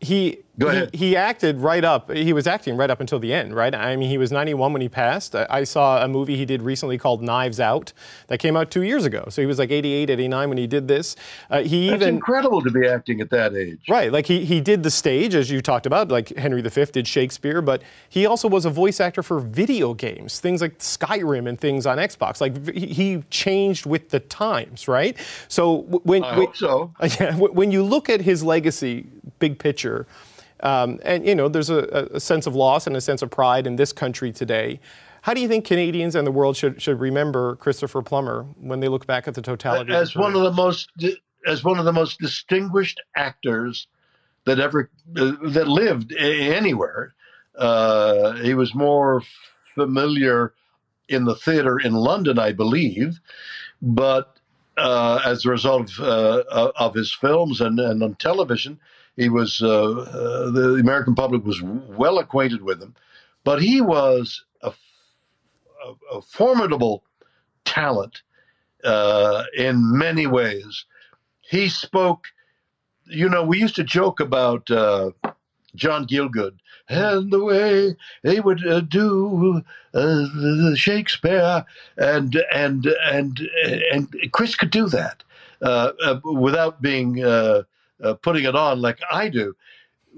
he 0.00 0.38
Go 0.58 0.68
he, 0.68 0.76
ahead. 0.76 0.94
he 0.94 1.16
acted 1.16 1.60
right 1.60 1.82
up. 1.82 2.10
He 2.10 2.34
was 2.34 2.46
acting 2.46 2.76
right 2.76 2.90
up 2.90 3.00
until 3.00 3.18
the 3.18 3.32
end, 3.32 3.54
right? 3.54 3.74
I 3.74 3.96
mean, 3.96 4.10
he 4.10 4.18
was 4.18 4.30
91 4.30 4.72
when 4.74 4.82
he 4.82 4.88
passed. 4.88 5.34
I, 5.34 5.64
saw 5.64 6.04
a 6.04 6.08
movie 6.08 6.36
he 6.36 6.44
did 6.44 6.60
recently 6.60 6.98
called 6.98 7.22
Knives 7.22 7.58
Out 7.58 7.94
that 8.26 8.38
came 8.38 8.54
out 8.56 8.70
two 8.70 8.82
years 8.82 9.06
ago. 9.06 9.24
So 9.30 9.40
he 9.40 9.46
was 9.46 9.58
like 9.58 9.70
88, 9.70 10.10
89 10.10 10.48
when 10.50 10.58
he 10.58 10.66
did 10.66 10.88
this. 10.88 11.16
Uh, 11.48 11.62
he 11.62 11.88
That's 11.88 12.02
even 12.02 12.16
incredible 12.16 12.60
to 12.60 12.70
be 12.70 12.86
acting 12.86 13.22
at 13.22 13.30
that 13.30 13.54
age. 13.54 13.80
Right, 13.88 14.12
like 14.12 14.26
he, 14.26 14.44
he 14.44 14.60
did 14.60 14.82
the 14.82 14.90
stage, 14.90 15.34
as 15.34 15.50
you 15.50 15.62
talked 15.62 15.86
about, 15.86 16.08
like 16.08 16.28
Henry 16.36 16.60
V 16.60 16.84
did 16.86 17.08
Shakespeare, 17.08 17.62
but 17.62 17.82
he 18.10 18.26
also 18.26 18.46
was 18.46 18.66
a 18.66 18.70
voice 18.70 19.00
actor 19.00 19.22
for 19.22 19.40
video 19.40 19.94
games, 19.94 20.38
things 20.38 20.60
like 20.60 20.78
Skyrim 20.78 21.48
and 21.48 21.58
things 21.58 21.86
on 21.86 21.96
Xbox. 21.96 22.42
Like 22.42 22.74
he, 22.74 22.86
he 22.88 23.22
changed 23.30 23.86
with 23.86 24.10
the 24.10 24.20
times, 24.20 24.86
right? 24.86 25.16
So 25.48 25.82
when, 26.04 26.24
I 26.24 26.36
when- 26.36 26.46
hope 26.46 26.56
so. 26.56 26.92
yeah, 27.20 27.36
when 27.36 27.70
you 27.70 27.82
look 27.82 28.10
at 28.10 28.20
his 28.20 28.42
legacy, 28.42 29.06
big 29.38 29.58
picture, 29.58 30.06
um, 30.62 31.00
and 31.04 31.26
you 31.26 31.34
know, 31.34 31.48
there's 31.48 31.70
a, 31.70 32.08
a 32.12 32.20
sense 32.20 32.46
of 32.46 32.54
loss 32.54 32.86
and 32.86 32.96
a 32.96 33.00
sense 33.00 33.22
of 33.22 33.30
pride 33.30 33.66
in 33.66 33.76
this 33.76 33.92
country 33.92 34.32
today. 34.32 34.80
How 35.22 35.34
do 35.34 35.40
you 35.40 35.48
think 35.48 35.64
Canadians 35.64 36.16
and 36.16 36.26
the 36.26 36.32
world 36.32 36.56
should, 36.56 36.82
should 36.82 36.98
remember 36.98 37.54
Christopher 37.56 38.02
Plummer 38.02 38.44
when 38.60 38.80
they 38.80 38.88
look 38.88 39.06
back 39.06 39.28
at 39.28 39.34
the 39.34 39.42
totality? 39.42 39.92
as 39.92 40.16
of 40.16 40.20
one 40.20 40.34
of 40.34 40.42
the 40.42 40.52
most 40.52 40.90
as 41.46 41.64
one 41.64 41.78
of 41.78 41.84
the 41.84 41.92
most 41.92 42.20
distinguished 42.20 43.00
actors 43.16 43.86
that 44.44 44.58
ever 44.58 44.90
uh, 45.16 45.32
that 45.44 45.68
lived 45.68 46.12
anywhere. 46.16 47.14
Uh, 47.56 48.32
he 48.34 48.54
was 48.54 48.74
more 48.74 49.22
familiar 49.74 50.54
in 51.08 51.24
the 51.24 51.34
theater 51.34 51.78
in 51.78 51.92
London, 51.92 52.38
I 52.38 52.52
believe, 52.52 53.20
but 53.80 54.38
uh, 54.76 55.20
as 55.24 55.44
a 55.44 55.50
result 55.50 55.90
of, 55.98 56.00
uh, 56.00 56.72
of 56.76 56.94
his 56.94 57.12
films 57.12 57.60
and, 57.60 57.78
and 57.78 58.02
on 58.02 58.14
television, 58.14 58.80
he 59.16 59.28
was 59.28 59.60
uh, 59.62 59.90
uh, 59.90 60.50
the 60.50 60.74
American 60.80 61.14
public 61.14 61.44
was 61.44 61.62
well 61.62 62.18
acquainted 62.18 62.62
with 62.62 62.82
him. 62.82 62.94
But 63.44 63.60
he 63.62 63.80
was 63.80 64.44
a, 64.62 64.72
a, 65.84 66.16
a 66.16 66.22
formidable 66.22 67.04
talent 67.64 68.22
uh, 68.84 69.44
in 69.56 69.98
many 69.98 70.26
ways. 70.26 70.84
He 71.40 71.68
spoke, 71.68 72.26
you 73.06 73.28
know, 73.28 73.44
we 73.44 73.58
used 73.58 73.76
to 73.76 73.84
joke 73.84 74.20
about 74.20 74.66
John 75.74 76.06
Gielgud 76.06 76.58
and 76.88 77.32
the 77.32 77.42
way 77.42 77.96
they 78.22 78.40
would 78.40 78.66
uh, 78.66 78.80
do 78.80 79.62
uh, 79.94 80.74
Shakespeare, 80.74 81.64
and 81.96 82.42
and 82.52 82.86
and 83.10 83.40
and 83.92 84.14
Chris 84.32 84.54
could 84.54 84.70
do 84.70 84.88
that 84.88 85.22
uh, 85.62 85.92
without 86.24 86.82
being 86.82 87.22
uh, 88.02 88.14
putting 88.14 88.44
it 88.44 88.56
on 88.56 88.80
like 88.80 88.98
I 89.10 89.28
do. 89.28 89.54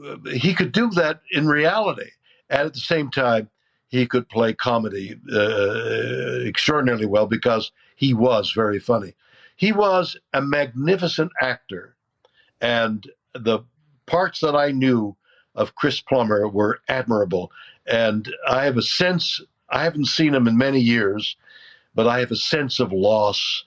Uh, 0.04 0.16
He 0.32 0.54
could 0.54 0.72
do 0.72 0.90
that 0.90 1.20
in 1.32 1.46
reality, 1.46 2.10
and 2.50 2.66
at 2.66 2.74
the 2.74 2.80
same 2.80 3.10
time, 3.10 3.48
he 3.88 4.06
could 4.06 4.28
play 4.28 4.52
comedy 4.52 5.18
uh, 5.32 6.46
extraordinarily 6.46 7.06
well 7.06 7.26
because 7.26 7.70
he 7.96 8.12
was 8.12 8.52
very 8.52 8.80
funny. 8.80 9.14
He 9.56 9.72
was 9.72 10.16
a 10.32 10.42
magnificent 10.42 11.30
actor, 11.40 11.94
and 12.60 13.08
the 13.34 13.60
parts 14.06 14.40
that 14.40 14.56
I 14.56 14.72
knew 14.72 15.16
of 15.54 15.74
Chris 15.76 16.00
Plummer 16.00 16.48
were 16.48 16.80
admirable. 16.88 17.52
And 17.86 18.32
I 18.48 18.64
have 18.64 18.76
a 18.76 18.82
sense, 18.82 19.40
I 19.70 19.84
haven't 19.84 20.06
seen 20.06 20.34
him 20.34 20.48
in 20.48 20.56
many 20.58 20.80
years, 20.80 21.36
but 21.94 22.06
I 22.06 22.20
have 22.20 22.30
a 22.30 22.36
sense 22.36 22.80
of 22.80 22.92
loss. 22.92 23.64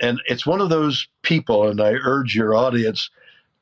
And 0.00 0.20
it's 0.26 0.46
one 0.46 0.60
of 0.60 0.70
those 0.70 1.06
people, 1.22 1.68
and 1.68 1.80
I 1.80 1.92
urge 1.92 2.34
your 2.34 2.54
audience 2.54 3.10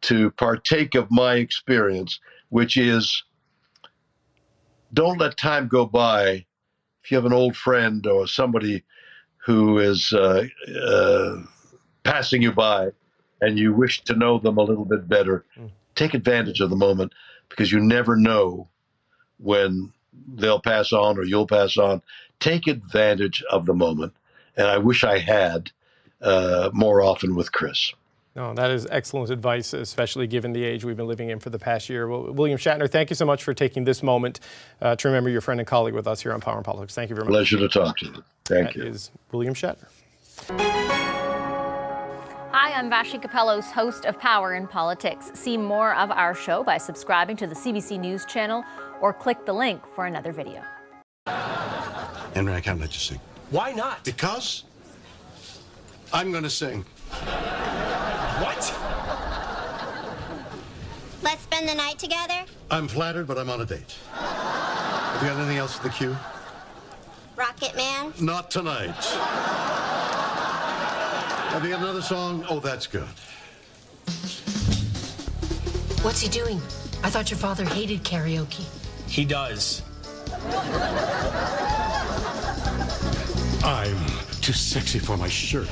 to 0.03 0.31
partake 0.33 0.95
of 0.95 1.11
my 1.11 1.35
experience, 1.35 2.21
which 2.51 2.77
is 2.77 3.25
don't 4.93 5.19
let 5.19 5.37
time 5.37 5.69
go 5.69 5.87
by. 5.87 6.47
If 7.03 7.11
you 7.11 7.17
have 7.17 7.27
an 7.27 7.33
old 7.33 7.57
friend 7.57 8.07
or 8.07 8.27
somebody 8.27 8.85
who 9.37 9.79
is 9.79 10.13
uh, 10.13 10.47
uh, 10.83 11.37
passing 12.05 12.43
you 12.43 12.53
by 12.53 12.91
and 13.41 13.59
you 13.59 13.73
wish 13.73 14.03
to 14.05 14.15
know 14.15 14.39
them 14.39 14.59
a 14.59 14.63
little 14.63 14.85
bit 14.85 15.09
better, 15.09 15.45
take 15.95 16.15
advantage 16.15 16.61
of 16.61 16.71
the 16.71 16.77
moment 16.77 17.13
because 17.49 17.73
you 17.73 17.81
never 17.81 18.17
know 18.17 18.69
when 19.39 19.93
they'll 20.35 20.61
pass 20.61 20.93
on 20.93 21.19
or 21.19 21.25
you'll 21.25 21.47
pass 21.47 21.77
on. 21.77 22.03
Take 22.41 22.67
advantage 22.67 23.43
of 23.51 23.67
the 23.67 23.75
moment. 23.75 24.13
And 24.57 24.67
I 24.67 24.79
wish 24.79 25.05
I 25.05 25.19
had 25.19 25.71
uh, 26.21 26.71
more 26.73 27.01
often 27.03 27.35
with 27.35 27.53
Chris. 27.53 27.93
No, 28.39 28.55
that 28.55 28.71
is 28.71 28.87
excellent 28.89 29.31
advice, 29.31 29.73
especially 29.73 30.29
given 30.29 30.53
the 30.53 30.63
age 30.63 30.85
we've 30.85 30.97
been 30.97 31.09
living 31.09 31.31
in 31.31 31.41
for 31.41 31.51
the 31.51 31.59
past 31.59 31.89
year. 31.89 32.07
Well, 32.07 32.33
William 32.33 32.57
Shatner, 32.57 32.89
thank 32.89 33.11
you 33.11 33.17
so 33.17 33.27
much 33.27 33.43
for 33.43 33.53
taking 33.53 33.83
this 33.83 34.01
moment 34.01 34.39
uh, 34.81 34.95
to 34.95 35.09
remember 35.09 35.29
your 35.29 35.41
friend 35.41 35.59
and 35.59 35.67
colleague 35.67 35.93
with 35.95 36.07
us 36.07 36.21
here 36.21 36.33
on 36.33 36.41
Power 36.41 36.55
and 36.55 36.65
Politics. 36.65 36.95
Thank 36.95 37.11
you 37.11 37.17
very 37.17 37.25
much. 37.27 37.33
Pleasure 37.33 37.59
to 37.59 37.69
talk 37.69 37.99
to 37.99 38.07
you. 38.07 38.23
Thank 38.45 38.67
That 38.69 38.77
you. 38.77 38.85
is 38.85 39.11
William 39.33 39.55
Shatner. 39.55 39.89
Hi, 42.53 42.73
I'm 42.75 42.89
Vassy 42.89 43.19
Kapelos, 43.19 43.73
host 43.73 44.05
of 44.05 44.21
Power 44.21 44.55
in 44.55 44.69
Politics. 44.69 45.33
See 45.35 45.57
more 45.57 45.97
of 45.97 46.13
our 46.13 46.33
show 46.33 46.63
by 46.63 46.79
subscribing 46.79 47.37
to 47.39 47.49
the 47.49 47.57
CBC 47.57 47.99
News 47.99 48.25
channel 48.25 48.63
or 49.01 49.13
click 49.13 49.47
the 49.47 49.53
link 49.53 49.83
for 49.97 50.07
another 50.07 50.31
video. 50.31 50.63
Henry, 51.27 52.53
I 52.53 52.61
can't 52.61 52.79
let 52.79 52.93
you 52.93 53.01
sing. 53.01 53.21
Why 53.51 53.73
not? 53.73 54.05
Because 54.05 54.63
I'm 56.13 56.31
going 56.31 56.45
to 56.45 56.51
sing. 56.51 56.85
What? 58.41 58.73
Let's 61.23 61.48
spend 61.59 61.69
the 61.69 61.75
night 61.75 61.99
together? 61.99 62.45
I'm 62.71 62.87
flattered, 62.87 63.27
but 63.27 63.37
I'm 63.37 63.51
on 63.51 63.61
a 63.61 63.65
date. 63.65 63.97
Have 64.13 65.23
you 65.23 65.29
got 65.29 65.39
anything 65.39 65.57
else 65.57 65.77
at 65.77 65.83
the 65.83 65.89
queue? 65.91 66.17
Rocket 67.37 67.75
Man? 67.75 68.13
Not 68.21 68.49
tonight. 68.49 68.95
Have 71.51 71.65
you 71.65 71.71
got 71.71 71.81
another 71.81 72.03
song? 72.03 72.45
Oh, 72.49 72.61
that's 72.61 72.87
good. 72.87 73.09
What's 76.05 76.21
he 76.21 76.29
doing? 76.29 76.59
I 77.03 77.11
thought 77.11 77.29
your 77.29 77.39
father 77.39 77.65
hated 77.65 78.05
karaoke. 78.05 78.65
He 79.09 79.25
does. 79.25 79.83
I'm 83.65 83.99
too 84.41 84.53
sexy 84.53 85.01
for 85.01 85.17
my 85.17 85.29
shirt. 85.29 85.69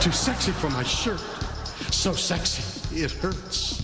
Too 0.00 0.12
sexy 0.12 0.52
for 0.52 0.70
my 0.70 0.84
shirt. 0.84 1.20
So 1.90 2.12
sexy, 2.12 3.02
it 3.02 3.10
hurts. 3.10 3.79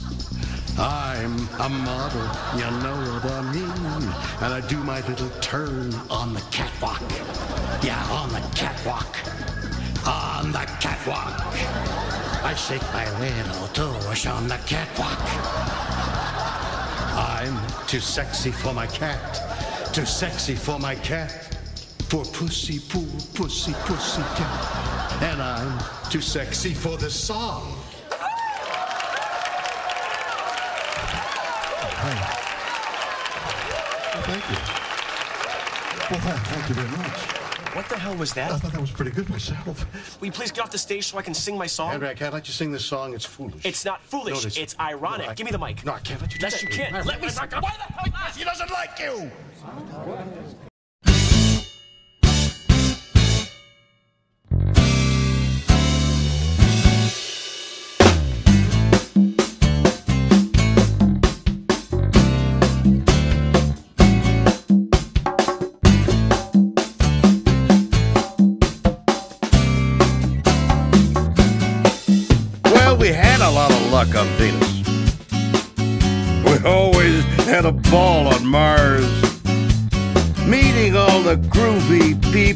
I'm 0.79 1.49
a 1.59 1.69
model, 1.71 2.21
you 2.55 2.71
know 2.83 2.97
what 3.23 3.33
I 3.33 3.51
mean. 3.51 4.13
And 4.43 4.53
I 4.53 4.61
do 4.69 4.77
my 4.85 5.01
little 5.09 5.31
turn 5.41 5.95
on 6.11 6.35
the 6.35 6.43
catwalk. 6.51 7.01
Yeah, 7.83 8.07
on 8.11 8.29
the 8.29 8.41
catwalk. 8.55 9.17
On 10.07 10.53
the 10.53 10.67
catwalk. 10.79 11.41
I 12.45 12.55
shake 12.55 12.83
my 12.93 13.09
little 13.19 13.69
toes 13.69 14.27
on 14.27 14.49
the 14.49 14.59
catwalk. 14.67 15.19
I'm 17.17 17.87
too 17.87 18.01
sexy 18.01 18.51
for 18.51 18.75
my 18.75 18.87
cat. 18.87 19.95
Too 19.95 20.05
sexy 20.05 20.57
for 20.57 20.79
my 20.79 20.95
cat. 20.97 21.57
For 22.11 22.23
pussy, 22.23 22.81
poor 22.81 23.07
pussy, 23.33 23.73
pussy 23.87 24.23
cat. 24.37 25.23
And 25.23 25.41
I'm 25.41 26.11
too 26.11 26.21
sexy 26.21 26.75
for 26.75 26.99
the 26.99 27.11
song. 27.11 27.79
Thank 34.39 34.51
you. 34.51 34.57
Well, 36.11 36.21
thank, 36.21 36.47
thank 36.47 36.69
you 36.69 36.75
very 36.75 36.97
much. 36.99 37.75
What 37.75 37.89
the 37.89 37.99
hell 37.99 38.15
was 38.17 38.33
that? 38.35 38.53
I 38.53 38.57
thought 38.59 38.73
that 38.73 38.81
was 38.81 38.91
pretty 38.91 39.11
good 39.11 39.29
myself. 39.31 40.19
Will 40.21 40.27
you 40.27 40.33
please 40.33 40.51
get 40.51 40.63
off 40.65 40.71
the 40.71 40.79
stage 40.79 41.07
so 41.07 41.19
I 41.19 41.23
can 41.23 41.35
sing 41.35 41.57
my 41.57 41.67
song? 41.67 41.93
Andrew, 41.93 42.09
I 42.09 42.15
can't 42.15 42.33
let 42.35 42.47
you 42.47 42.53
sing 42.53 42.71
this 42.71 42.85
song. 42.85 43.15
It's 43.15 43.25
foolish. 43.25 43.65
It's 43.65 43.85
not 43.85 44.03
foolish. 44.03 44.35
No, 44.35 44.39
it 44.41 44.47
is. 44.47 44.57
it's 44.59 44.79
ironic. 44.79 45.27
No, 45.27 45.33
I- 45.33 45.35
Give 45.35 45.47
me 45.47 45.53
the 45.53 45.59
mic. 45.59 45.85
No, 45.85 45.93
I 45.93 46.01
can't 46.01 46.21
let 46.21 46.33
you 46.33 46.39
do 46.39 46.47
Yes, 46.47 46.55
that. 46.55 46.63
you 46.63 46.69
can. 46.69 46.95
Andrew, 46.95 47.13
Let 47.13 47.21
me. 47.23 47.29
back 47.29 47.57
up. 47.57 47.63
Why 47.63 47.71
the 47.77 47.93
hell? 47.93 48.13
not? 48.13 48.37
He 48.37 48.45
doesn't 48.45 48.71
like 48.71 48.99
you. 48.99 49.31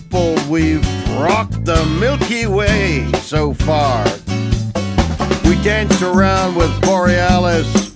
People, 0.01 0.35
we've 0.49 0.87
rocked 1.19 1.65
the 1.65 1.85
Milky 2.01 2.47
Way 2.47 3.11
so 3.21 3.53
far. 3.53 4.05
We 5.45 5.63
danced 5.63 6.03
around 6.03 6.57
with 6.57 6.71
Borealis. 6.83 7.93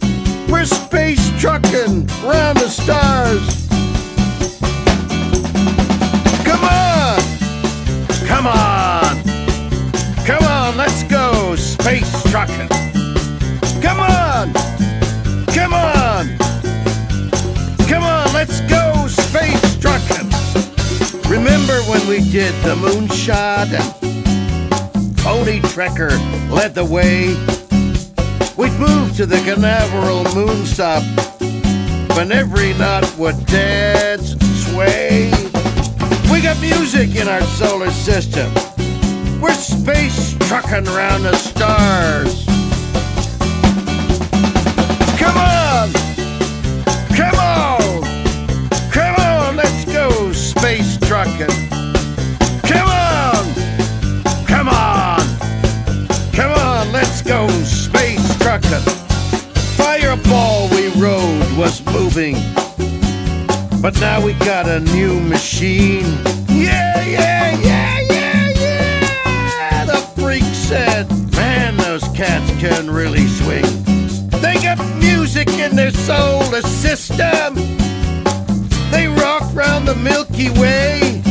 We're 0.48 0.64
space 0.64 1.30
trucking 1.40 2.06
round 2.22 2.58
the 2.58 2.68
stars. 2.68 3.68
Come 6.44 6.64
on! 6.64 7.20
Come 8.26 8.46
on! 8.46 9.22
Come 10.26 10.44
on, 10.44 10.76
let's 10.76 11.02
go 11.04 11.56
space 11.56 12.10
trucking. 12.30 12.68
Come 13.80 14.00
on! 14.00 14.52
Come 15.54 15.74
on! 15.74 16.36
Come 17.88 18.02
on, 18.02 18.32
let's 18.32 18.60
go 18.62 19.06
space. 19.06 19.63
Remember 21.66 21.90
when 21.90 22.06
we 22.08 22.20
did 22.30 22.52
the 22.62 22.74
moonshot 22.74 23.70
Pony 25.22 25.60
Trekker 25.60 26.10
led 26.50 26.74
the 26.74 26.84
way? 26.84 27.28
We'd 28.58 28.78
move 28.78 29.16
to 29.16 29.24
the 29.24 29.38
Canaveral 29.38 30.24
moonstop 30.34 31.02
when 32.18 32.32
every 32.32 32.74
knot 32.74 33.10
would 33.16 33.46
dance 33.46 34.32
and 34.32 34.42
sway. 34.42 35.30
We 36.30 36.42
got 36.42 36.60
music 36.60 37.16
in 37.16 37.28
our 37.28 37.40
solar 37.56 37.90
system. 37.90 38.52
We're 39.40 39.54
space 39.54 40.36
trucking 40.40 40.86
around 40.88 41.22
the 41.22 41.34
stars. 41.34 42.43
Go 57.24 57.48
space 57.64 58.38
trucking. 58.38 58.70
Fireball 59.76 60.68
we 60.70 60.88
rode 61.00 61.56
was 61.56 61.84
moving, 61.86 62.36
but 63.80 63.98
now 64.00 64.24
we 64.24 64.34
got 64.34 64.68
a 64.68 64.80
new 64.80 65.20
machine. 65.20 66.04
Yeah, 66.48 67.02
yeah, 67.02 67.58
yeah, 67.60 68.00
yeah, 68.10 68.48
yeah! 68.48 69.84
The 69.86 70.00
freak 70.20 70.44
said, 70.44 71.10
man, 71.32 71.76
those 71.78 72.04
cats 72.14 72.50
can 72.60 72.90
really 72.90 73.26
swing. 73.26 73.64
They 74.40 74.54
got 74.62 74.78
music 74.98 75.48
in 75.48 75.76
their 75.76 75.90
solar 75.90 76.62
system. 76.62 77.54
They 78.90 79.08
rock 79.08 79.42
round 79.54 79.88
the 79.88 79.94
Milky 79.96 80.50
Way. 80.50 81.23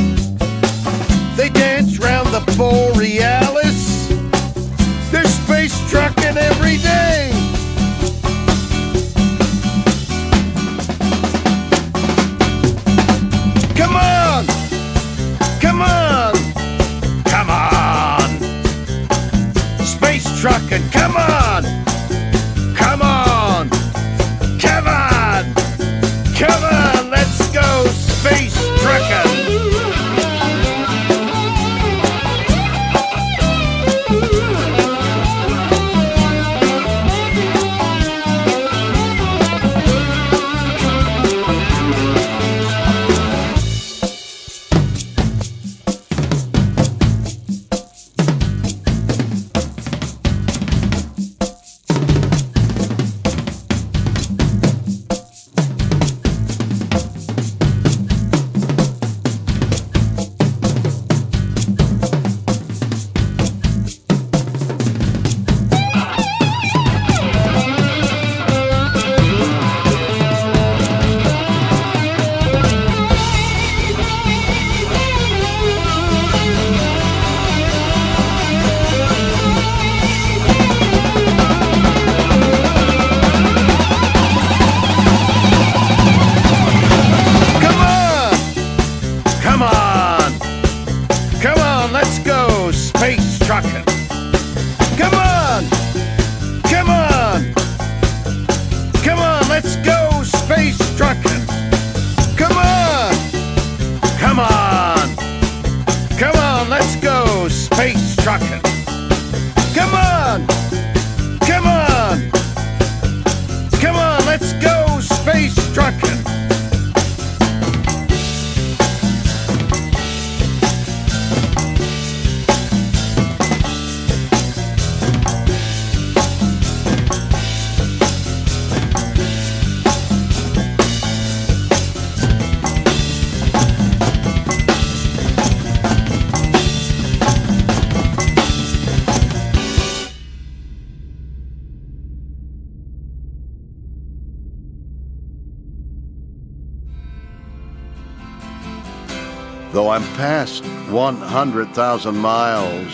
100,000 151.20 152.18
miles, 152.18 152.94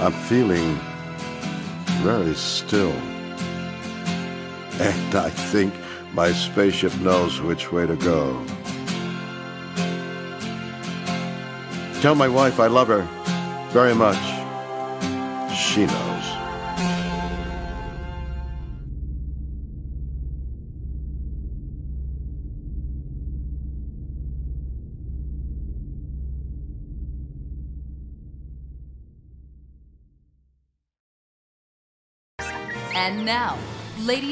I'm 0.00 0.12
feeling 0.12 0.78
very 2.02 2.34
still. 2.34 2.92
And 4.80 5.14
I 5.14 5.30
think 5.30 5.74
my 6.14 6.32
spaceship 6.32 6.94
knows 7.00 7.40
which 7.40 7.70
way 7.70 7.86
to 7.86 7.96
go. 7.96 8.44
Tell 12.00 12.14
my 12.14 12.28
wife 12.28 12.58
I 12.58 12.66
love 12.66 12.88
her 12.88 13.06
very 13.72 13.94
much. 13.94 14.16
She 15.54 15.86
knows. 15.86 16.09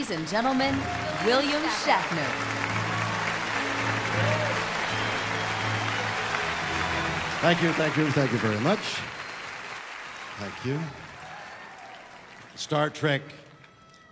Ladies 0.09 0.21
and 0.21 0.29
gentlemen, 0.29 0.75
William 1.27 1.63
Shatner. 1.63 2.29
Thank 7.41 7.63
you, 7.63 7.73
thank 7.73 7.97
you, 7.97 8.11
thank 8.13 8.33
you 8.33 8.39
very 8.39 8.59
much. 8.61 8.79
Thank 10.39 10.65
you. 10.65 10.81
Star 12.55 12.91
Trek 12.91 13.23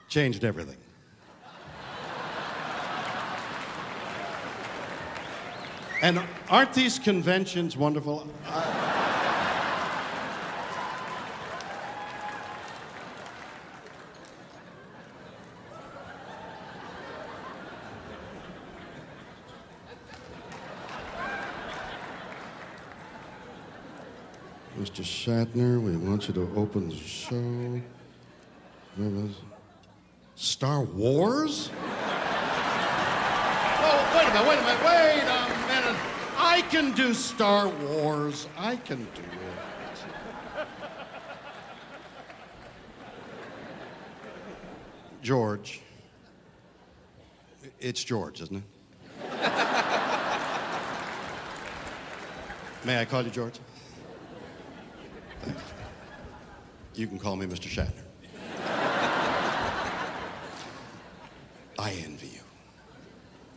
changed 0.09 0.45
everything. 0.45 0.77
And 6.03 6.21
aren't 6.51 6.75
these 6.75 6.99
conventions 6.99 7.77
wonderful? 7.77 8.29
Mr. 24.97 25.47
Shatner, 25.47 25.79
we 25.79 25.95
want 25.95 26.27
you 26.27 26.33
to 26.33 26.51
open 26.57 26.89
the 26.89 26.97
show. 26.97 27.83
Star 30.37 30.85
Wars? 30.85 31.69
Oh, 33.79 34.11
wait 34.15 34.27
a 34.27 34.31
minute, 34.33 34.49
wait 34.49 34.59
a 34.59 34.63
minute, 34.63 34.85
wait 34.87 35.23
a 35.23 35.49
minute. 35.69 35.97
I 36.39 36.63
can 36.71 36.93
do 36.93 37.13
Star 37.13 37.69
Wars. 37.69 38.49
I 38.57 38.77
can 38.77 39.07
do 39.15 39.21
it. 39.21 40.67
George. 45.21 45.83
It's 47.81 48.03
George, 48.03 48.41
isn't 48.41 48.57
it? 48.57 48.63
May 52.87 52.99
I 52.99 53.05
call 53.05 53.23
you 53.23 53.31
George? 53.31 53.61
You 56.97 57.07
can 57.07 57.19
call 57.19 57.37
me 57.37 57.45
Mr. 57.45 57.69
Shatner. 57.69 57.93
I 61.79 61.91
envy 61.91 62.29
you. 62.29 62.41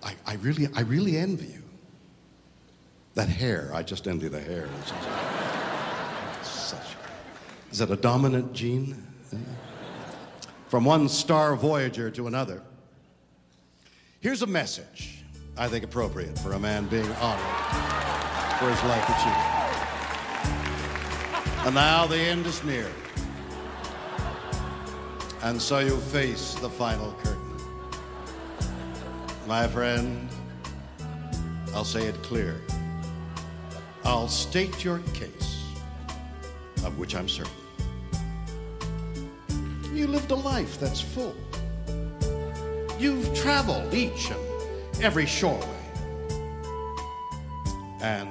I, 0.04 0.14
I 0.28 0.34
really, 0.36 0.68
I 0.76 0.82
really 0.82 1.18
envy 1.18 1.48
you. 1.48 1.64
That 3.16 3.30
hair, 3.30 3.72
I 3.74 3.82
just 3.82 4.08
envy 4.08 4.28
the 4.28 4.42
hair. 4.42 4.68
It's 4.82 4.92
just- 4.92 5.08
such, 6.70 6.96
is 7.72 7.78
that 7.80 7.90
a 7.90 7.96
dominant 7.96 8.54
gene? 8.54 9.06
From 10.68 10.86
one 10.86 11.08
star 11.10 11.56
voyager 11.56 12.12
to 12.12 12.28
another. 12.28 12.62
Here's 14.20 14.42
a 14.42 14.48
message 14.48 15.24
I 15.58 15.68
think 15.68 15.84
appropriate 15.86 16.38
for 16.40 16.54
a 16.54 16.60
man 16.60 16.88
being 16.88 17.10
honored 17.14 17.46
for 18.60 18.70
his 18.70 18.84
life 18.84 19.10
achievement. 19.10 19.56
And 21.66 21.76
now 21.76 22.06
the 22.06 22.18
end 22.18 22.46
is 22.46 22.64
near. 22.64 22.88
And 25.42 25.62
so 25.62 25.80
you 25.80 25.98
face 25.98 26.54
the 26.56 26.70
final 26.70 27.14
curtain. 27.24 27.58
My 29.48 29.68
friend, 29.68 30.28
I'll 31.74 31.86
say 31.86 32.06
it 32.08 32.22
clear. 32.22 32.60
I'll 34.04 34.28
state 34.28 34.84
your 34.84 35.00
case, 35.14 35.64
of 36.84 37.00
which 37.00 37.16
I'm 37.16 37.30
certain. 37.30 37.54
You 39.94 40.08
lived 40.08 40.32
a 40.32 40.36
life 40.36 40.80
that's 40.80 41.00
full. 41.00 41.36
You've 43.00 43.34
traveled 43.34 43.94
each 43.94 44.32
and 44.32 45.04
every 45.04 45.26
shoreway. 45.26 45.66
And 48.02 48.30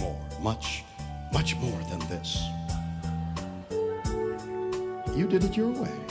more, 0.00 0.20
much, 0.40 0.82
much 1.32 1.56
more 1.56 1.78
than 1.90 2.00
this. 2.08 2.42
You 5.16 5.28
did 5.28 5.44
it 5.44 5.56
your 5.56 5.70
way. 5.70 6.03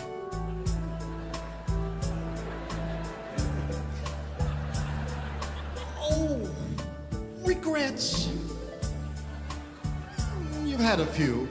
Had 10.93 10.99
a 10.99 11.05
few. 11.07 11.47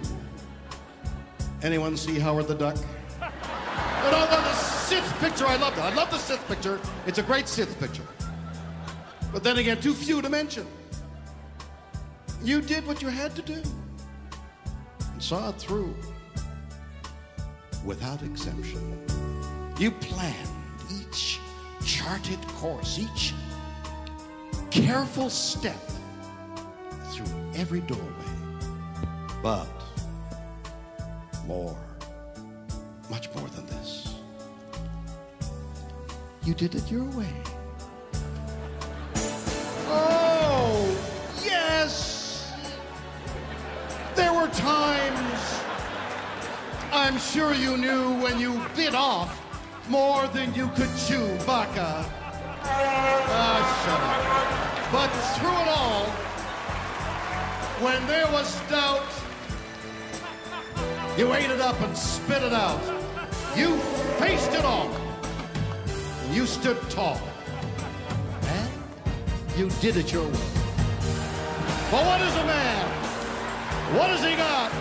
Anyone 1.65 1.97
see 1.97 2.17
Howard 2.17 2.47
the 2.47 2.55
Duck? 2.55 2.77
No, 3.21 4.11
no, 4.13 4.21
no, 4.21 4.27
the 4.31 4.55
Sith 4.55 5.19
picture, 5.19 5.45
I 5.49 5.57
loved 5.57 5.79
it. 5.79 5.81
I 5.81 5.93
love 5.93 6.13
the 6.13 6.19
Sith 6.19 6.47
picture. 6.47 6.79
It's 7.09 7.19
a 7.19 7.25
great 7.25 7.49
Sith 7.49 7.77
picture. 7.81 8.07
But 9.33 9.43
then 9.43 9.59
again, 9.59 9.81
too 9.81 9.95
few 9.95 10.23
to 10.23 10.29
mention. 10.29 10.65
You 12.45 12.61
did 12.61 12.87
what 12.87 13.03
you 13.03 13.09
had 13.09 13.35
to 13.35 13.43
do 13.43 13.61
and 15.13 15.21
saw 15.21 15.49
it 15.49 15.57
through 15.57 15.93
without 17.85 18.23
exemption. 18.23 18.97
You 19.77 19.91
planned 19.91 20.51
each 20.89 21.41
charted 21.85 22.41
course, 22.61 22.97
each 22.97 23.35
careful 24.71 25.29
step 25.29 25.83
through 27.11 27.27
every 27.57 27.81
doorway. 27.81 28.22
But 29.43 29.67
more, 31.47 31.77
much 33.11 33.29
more 33.35 33.49
than 33.49 33.67
this. 33.67 34.15
You 36.45 36.55
did 36.55 36.77
it 36.77 36.91
your 36.91 37.05
way. 37.11 37.35
Oh, 39.89 40.87
yes! 41.45 42.53
There 44.15 44.33
were 44.33 44.49
times 44.49 45.63
I'm 46.93 47.19
sure 47.19 47.53
you 47.53 47.77
knew 47.77 48.15
when 48.23 48.39
you 48.39 48.63
bit 48.77 48.95
off 48.95 49.41
more 49.89 50.29
than 50.29 50.55
you 50.55 50.69
could 50.77 50.91
chew, 51.07 51.27
Baka. 51.47 52.05
Ah, 52.65 53.61
shut 53.83 54.01
up. 54.01 54.93
But 54.93 55.11
through 55.35 55.59
it 55.63 55.69
all, 55.69 56.07
when 57.83 58.07
there 58.07 58.27
was 58.31 58.55
doubt, 58.71 59.12
you 61.17 61.33
ate 61.35 61.51
it 61.51 61.61
up 61.61 61.81
and 61.81 61.97
spit 61.97 62.43
it 62.43 62.53
out. 62.53 62.81
You 63.57 63.77
faced 64.19 64.53
it 64.53 64.65
all. 64.65 64.91
And 66.25 66.35
you 66.35 66.47
stood 66.47 66.81
tall. 66.91 67.21
And 68.43 68.71
you 69.57 69.69
did 69.81 69.97
it 69.97 70.13
your 70.13 70.25
way. 70.25 70.49
But 71.91 72.07
what 72.07 72.21
is 72.23 72.35
a 72.35 72.47
man? 72.47 72.89
What 73.97 74.09
has 74.09 74.25
he 74.25 74.35
got? 74.37 74.73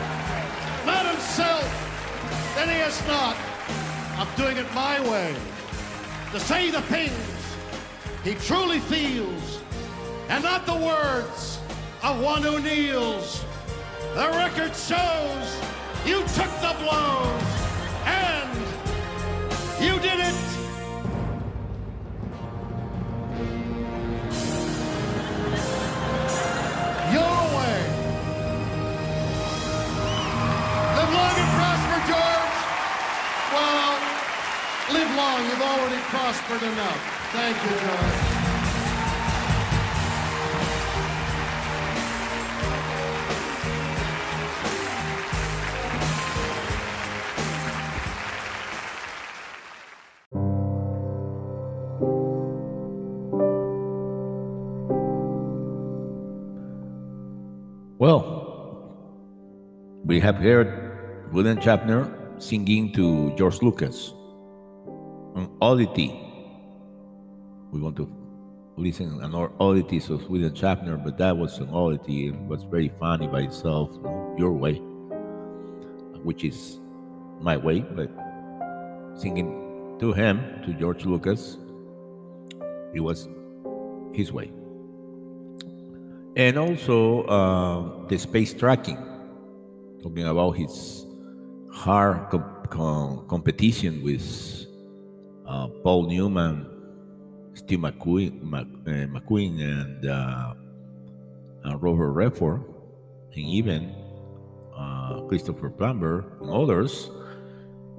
Not 0.85 1.05
himself. 1.05 1.65
Then 2.55 2.69
he 2.69 2.75
has 2.75 3.05
not. 3.07 3.35
I'm 4.17 4.33
doing 4.37 4.57
it 4.57 4.73
my 4.73 5.01
way. 5.09 5.35
To 6.31 6.39
say 6.39 6.71
the 6.71 6.81
things 6.83 7.11
he 8.23 8.35
truly 8.35 8.79
feels, 8.79 9.59
and 10.29 10.43
not 10.43 10.65
the 10.65 10.75
words 10.75 11.59
of 12.03 12.21
one 12.21 12.43
who 12.43 12.59
kneels. 12.61 13.43
The 14.13 14.29
record 14.29 14.75
shows 14.75 15.61
you 16.05 16.19
took 16.21 16.51
the 16.61 16.75
blows, 16.79 17.43
and 18.05 18.49
you 19.79 19.99
did 19.99 20.19
it. 20.19 20.35
Your 27.13 27.37
way. 27.57 27.77
Live 30.97 31.11
long 31.13 31.35
and 31.37 31.51
George. 32.07 32.55
Well, 33.53 33.93
live 34.93 35.15
long. 35.15 35.39
You've 35.45 35.61
already 35.61 36.01
prospered 36.09 36.63
enough. 36.63 37.01
Thank 37.33 37.57
you, 37.63 37.87
George. 37.87 38.30
We 60.11 60.19
have 60.19 60.35
heard 60.35 61.31
William 61.31 61.55
Shatner 61.55 62.11
singing 62.37 62.91
to 62.91 63.33
George 63.37 63.61
Lucas 63.61 64.13
on 65.35 65.49
Oddity. 65.61 66.09
We 67.71 67.79
want 67.79 67.95
to 67.95 68.11
listen 68.75 69.23
an 69.23 69.33
oddities 69.33 70.09
of 70.09 70.29
William 70.29 70.53
Shatner, 70.53 71.01
but 71.01 71.17
that 71.17 71.37
was 71.37 71.59
an 71.59 71.69
oddity. 71.69 72.27
It 72.27 72.35
was 72.35 72.63
very 72.63 72.91
funny 72.99 73.27
by 73.27 73.43
itself, 73.43 73.89
your 74.37 74.51
way, 74.51 74.81
which 76.27 76.43
is 76.43 76.81
my 77.39 77.55
way, 77.55 77.79
but 77.79 78.11
singing 79.15 79.95
to 80.01 80.11
him, 80.11 80.43
to 80.65 80.73
George 80.73 81.05
Lucas, 81.05 81.57
it 82.93 82.99
was 82.99 83.29
his 84.11 84.33
way. 84.33 84.51
And 86.35 86.57
also 86.57 87.23
uh, 87.23 88.07
the 88.09 88.17
space 88.17 88.53
tracking, 88.53 88.97
talking 90.01 90.25
about 90.25 90.51
his 90.51 91.05
hard 91.71 92.29
com- 92.29 92.65
com- 92.69 93.27
competition 93.27 94.03
with 94.03 94.65
uh, 95.47 95.67
Paul 95.83 96.07
Newman, 96.07 96.65
Steve 97.53 97.79
McQueen, 97.79 98.41
Mc, 98.43 98.67
uh, 98.87 99.07
McQueen 99.07 99.61
and 99.61 100.05
uh, 100.05 100.53
uh, 101.65 101.77
Robert 101.77 102.11
Redford, 102.11 102.63
and 103.35 103.45
even 103.45 103.95
uh, 104.75 105.21
Christopher 105.27 105.69
Plummer 105.69 106.25
and 106.41 106.49
others. 106.49 107.09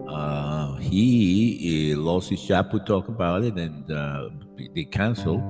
Uh, 0.08 0.76
he 0.76 1.92
uh, 1.92 1.98
lost 1.98 2.30
his 2.30 2.42
job 2.42 2.70
to 2.72 2.80
talk 2.80 3.08
about 3.08 3.44
it, 3.44 3.54
and 3.54 3.86
they 4.74 4.84
canceled 4.84 5.40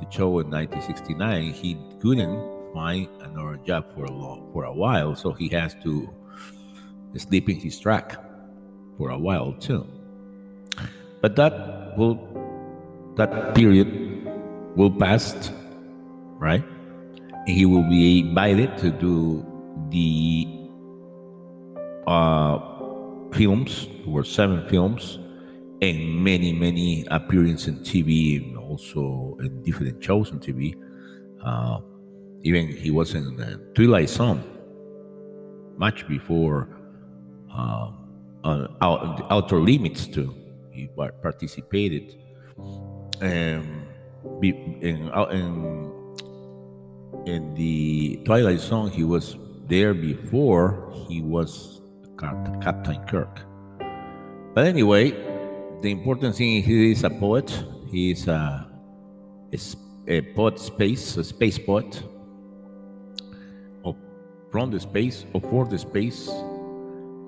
the 0.00 0.06
show 0.10 0.38
in 0.38 0.50
1969. 0.50 1.52
He 1.52 1.76
couldn't 2.00 2.57
find 2.72 3.08
another 3.22 3.56
job 3.64 3.92
for 3.94 4.04
a 4.04 4.12
long, 4.12 4.50
for 4.52 4.64
a 4.64 4.72
while, 4.72 5.14
so 5.14 5.32
he 5.32 5.48
has 5.48 5.74
to 5.82 6.08
sleep 7.16 7.48
in 7.48 7.56
his 7.56 7.78
track 7.80 8.16
for 8.96 9.10
a 9.10 9.18
while 9.18 9.52
too. 9.54 9.86
But 11.20 11.36
that 11.36 11.96
will 11.96 12.18
that 13.16 13.54
period 13.54 13.88
will 14.76 14.90
pass, 14.90 15.50
right? 16.38 16.62
And 17.46 17.48
he 17.48 17.66
will 17.66 17.88
be 17.88 18.20
invited 18.20 18.78
to 18.78 18.90
do 18.90 19.44
the 19.90 20.46
uh, 22.06 22.58
films. 23.32 23.88
There 24.04 24.12
were 24.12 24.24
seven 24.24 24.68
films 24.68 25.18
and 25.82 26.22
many, 26.24 26.52
many 26.52 27.06
appearances 27.10 27.68
in 27.68 27.78
TV 27.80 28.36
and 28.36 28.56
also 28.56 29.36
in 29.40 29.62
different 29.62 30.02
shows 30.02 30.30
on 30.30 30.40
TV. 30.40 30.74
Uh, 31.44 31.80
even 32.42 32.68
he 32.68 32.90
was 32.90 33.14
in 33.14 33.36
the 33.36 33.60
Twilight 33.74 34.08
Zone 34.08 34.42
much 35.76 36.06
before 36.08 36.68
uh, 37.52 37.90
out, 38.44 39.26
Outer 39.30 39.60
Limits 39.60 40.06
too. 40.06 40.34
He 40.72 40.88
participated. 41.22 42.16
Um, 43.20 43.86
in, 44.42 44.80
in 44.82 45.88
in 47.26 47.54
the 47.54 48.20
Twilight 48.24 48.60
Zone, 48.60 48.90
he 48.90 49.04
was 49.04 49.36
there 49.66 49.94
before 49.94 50.92
he 51.08 51.20
was 51.20 51.80
Captain 52.18 53.04
Kirk. 53.06 53.42
But 54.54 54.66
anyway, 54.66 55.10
the 55.82 55.90
important 55.90 56.36
thing 56.36 56.62
he 56.62 56.92
is 56.92 57.04
a 57.04 57.10
poet. 57.10 57.50
He 57.90 58.12
is 58.12 58.28
a, 58.28 58.66
a, 59.52 59.58
a 60.08 60.22
poet 60.34 60.58
space, 60.58 61.16
a 61.16 61.24
space 61.24 61.58
poet. 61.58 62.02
From 64.50 64.70
the 64.70 64.80
space 64.80 65.26
or 65.34 65.40
for 65.42 65.66
the 65.66 65.78
space, 65.78 66.30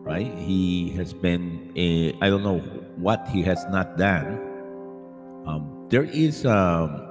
right? 0.05 0.33
He 0.39 0.91
has 0.97 1.13
been, 1.13 1.73
a, 1.77 2.17
I 2.21 2.31
don't 2.31 2.43
know 2.43 2.61
what 2.97 3.29
he 3.29 3.43
has 3.43 3.65
not 3.71 3.99
done. 3.99 4.41
Um, 5.47 5.87
there 5.91 6.05
is 6.05 6.47
um, 6.47 7.07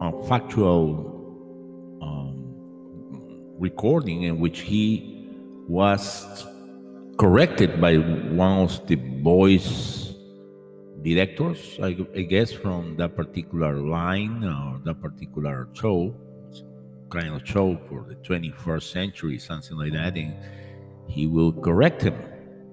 a 0.00 0.12
factual 0.28 1.98
um, 2.00 2.54
recording 3.58 4.22
in 4.22 4.40
which 4.40 4.60
he 4.60 5.28
was 5.68 6.46
corrected 7.18 7.80
by 7.80 7.96
one 7.96 8.64
of 8.64 8.86
the 8.86 8.96
boys 8.96 10.14
directors, 11.02 11.78
I, 11.82 11.96
I 12.14 12.22
guess, 12.22 12.52
from 12.52 12.96
that 12.96 13.16
particular 13.16 13.76
line 13.76 14.44
or 14.44 14.80
that 14.84 15.00
particular 15.00 15.68
show, 15.74 16.14
kind 17.12 17.28
of 17.28 17.46
show 17.46 17.78
for 17.88 18.06
the 18.08 18.14
21st 18.26 18.82
century, 18.90 19.38
something 19.38 19.76
like 19.76 19.92
that, 19.92 20.16
and 20.16 20.34
he 21.06 21.26
will 21.26 21.52
correct 21.52 22.00
him. 22.02 22.14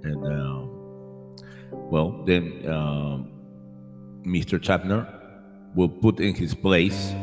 And 0.04 0.26
um, 0.26 1.36
well, 1.72 2.24
then 2.26 2.64
um, 2.68 3.32
Mr. 4.26 4.58
Shatner 4.60 5.06
will 5.76 5.90
put 5.90 6.20
in 6.20 6.34
his 6.34 6.56
place 6.56 7.14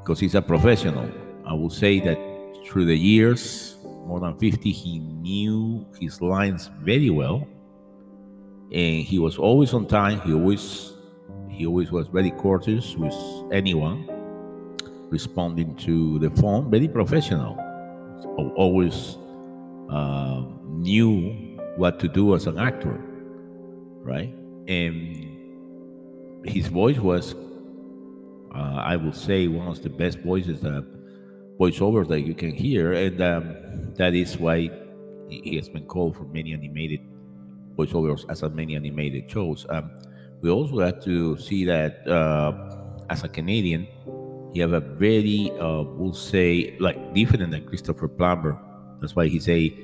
because 0.00 0.20
he's 0.20 0.34
a 0.34 0.42
professional. 0.42 1.10
I 1.46 1.52
will 1.54 1.70
say 1.70 2.00
that 2.00 2.18
through 2.66 2.86
the 2.86 2.96
years, 2.96 3.76
more 4.06 4.20
than 4.20 4.38
50, 4.38 4.70
he 4.70 4.98
knew 5.00 5.86
his 6.00 6.20
lines 6.20 6.70
very 6.82 7.10
well. 7.10 7.46
And 8.72 9.02
he 9.04 9.18
was 9.18 9.38
always 9.38 9.74
on 9.74 9.86
time. 9.86 10.20
He 10.20 10.32
always 10.32 10.92
he 11.48 11.66
always 11.66 11.92
was 11.92 12.08
very 12.08 12.32
courteous 12.32 12.96
with 12.96 13.14
anyone, 13.52 14.08
responding 15.18 15.70
to 15.86 16.18
the 16.24 16.30
phone, 16.40 16.62
very 16.76 16.88
professional. 16.88 17.54
Al- 18.40 18.54
Always 18.64 19.16
uh, 19.98 20.42
knew 20.86 21.12
what 21.76 21.94
to 22.02 22.08
do 22.08 22.34
as 22.36 22.46
an 22.46 22.58
actor, 22.58 22.96
right? 24.12 24.32
And 24.66 26.44
his 26.54 26.66
voice 26.80 26.98
was, 26.98 27.34
uh, 28.58 28.78
I 28.92 28.96
will 28.96 29.18
say, 29.28 29.46
one 29.46 29.68
of 29.68 29.78
the 29.86 29.92
best 30.02 30.18
voices 30.32 30.60
that 30.66 30.84
voiceovers 31.60 32.08
that 32.08 32.22
you 32.28 32.34
can 32.34 32.52
hear, 32.64 32.92
and 33.04 33.16
um, 33.22 33.44
that 34.00 34.12
is 34.14 34.36
why 34.44 34.56
he 35.28 35.56
has 35.56 35.68
been 35.68 35.86
called 35.86 36.16
for 36.16 36.24
many 36.38 36.52
animated 36.52 37.00
voiceovers 37.78 38.22
as 38.32 38.42
a 38.42 38.48
many 38.60 38.72
animated 38.82 39.30
shows. 39.30 39.66
Um, 39.74 39.90
we 40.42 40.50
also 40.50 40.76
have 40.80 40.98
to 41.04 41.38
see 41.38 41.64
that 41.64 41.92
uh, 42.06 42.50
as 43.10 43.24
a 43.24 43.28
Canadian, 43.28 43.86
he 44.54 44.60
have 44.60 44.72
a 44.72 44.80
very, 44.80 45.50
uh, 45.60 45.82
we'll 45.82 46.14
say, 46.14 46.76
like 46.78 47.12
different 47.12 47.50
than 47.50 47.66
Christopher 47.66 48.06
Plummer. 48.06 48.56
That's 49.00 49.16
why 49.16 49.26
he 49.26 49.40
say 49.40 49.76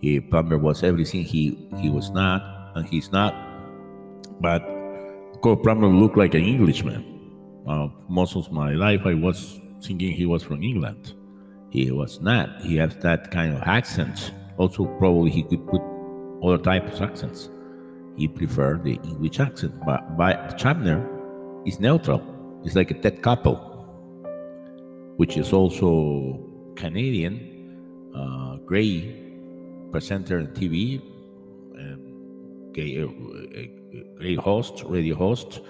he, 0.00 0.20
Plummer 0.20 0.58
was 0.58 0.84
everything 0.84 1.24
he 1.24 1.58
he 1.80 1.88
was 1.88 2.10
not, 2.10 2.42
and 2.76 2.86
he's 2.86 3.10
not. 3.10 3.34
But 4.40 4.60
Cole 5.40 5.56
Plummer 5.56 5.88
looked 5.88 6.18
like 6.18 6.34
an 6.34 6.42
Englishman. 6.42 7.02
Uh, 7.66 7.88
most 8.08 8.36
of 8.36 8.52
my 8.52 8.72
life, 8.72 9.00
I 9.06 9.14
was 9.14 9.60
thinking 9.80 10.12
he 10.12 10.26
was 10.26 10.42
from 10.42 10.62
England. 10.62 11.14
He 11.70 11.90
was 11.90 12.20
not. 12.20 12.60
He 12.60 12.76
has 12.76 12.94
that 12.96 13.30
kind 13.30 13.56
of 13.56 13.62
accent. 13.62 14.32
Also, 14.58 14.84
probably 14.98 15.30
he 15.30 15.42
could 15.42 15.66
put 15.66 15.80
other 16.44 16.58
types 16.58 17.00
of 17.00 17.02
accents. 17.08 17.48
He 18.16 18.28
preferred 18.28 18.84
the 18.84 19.00
English 19.04 19.40
accent. 19.40 19.74
But, 19.86 20.18
but 20.18 20.58
Shatner 20.58 21.00
is 21.66 21.80
neutral. 21.80 22.22
It's 22.64 22.76
like 22.76 22.90
a 22.90 22.94
Ted 22.94 23.22
Koppel, 23.22 23.71
which 25.16 25.36
is 25.36 25.52
also 25.52 26.40
Canadian, 26.76 28.12
uh, 28.14 28.56
gray 28.64 29.22
presenter 29.90 30.38
on 30.38 30.46
TV, 30.48 31.00
um, 31.78 32.72
gay, 32.72 33.00
uh, 33.00 33.06
uh, 33.06 34.18
great 34.18 34.38
host, 34.38 34.84
radio 34.86 35.14
host. 35.14 35.60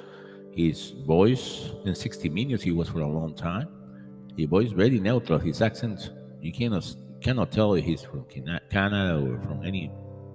His 0.53 0.91
voice 1.07 1.71
in 1.87 1.95
60 1.95 2.29
Minutes, 2.29 2.63
he 2.63 2.73
was 2.73 2.89
for 2.89 3.01
a 3.01 3.09
long 3.09 3.35
time. 3.35 3.69
His 4.37 4.47
voice 4.47 4.71
very 4.71 5.01
neutral. 5.01 5.39
His 5.39 5.63
accent, 5.63 6.11
you 6.41 6.53
cannot 6.53 6.95
cannot 7.23 7.53
tell 7.53 7.75
if 7.75 7.85
he's 7.85 8.03
from 8.03 8.25
Canada 8.71 9.17
or 9.17 9.41
from 9.43 9.65
any 9.65 9.91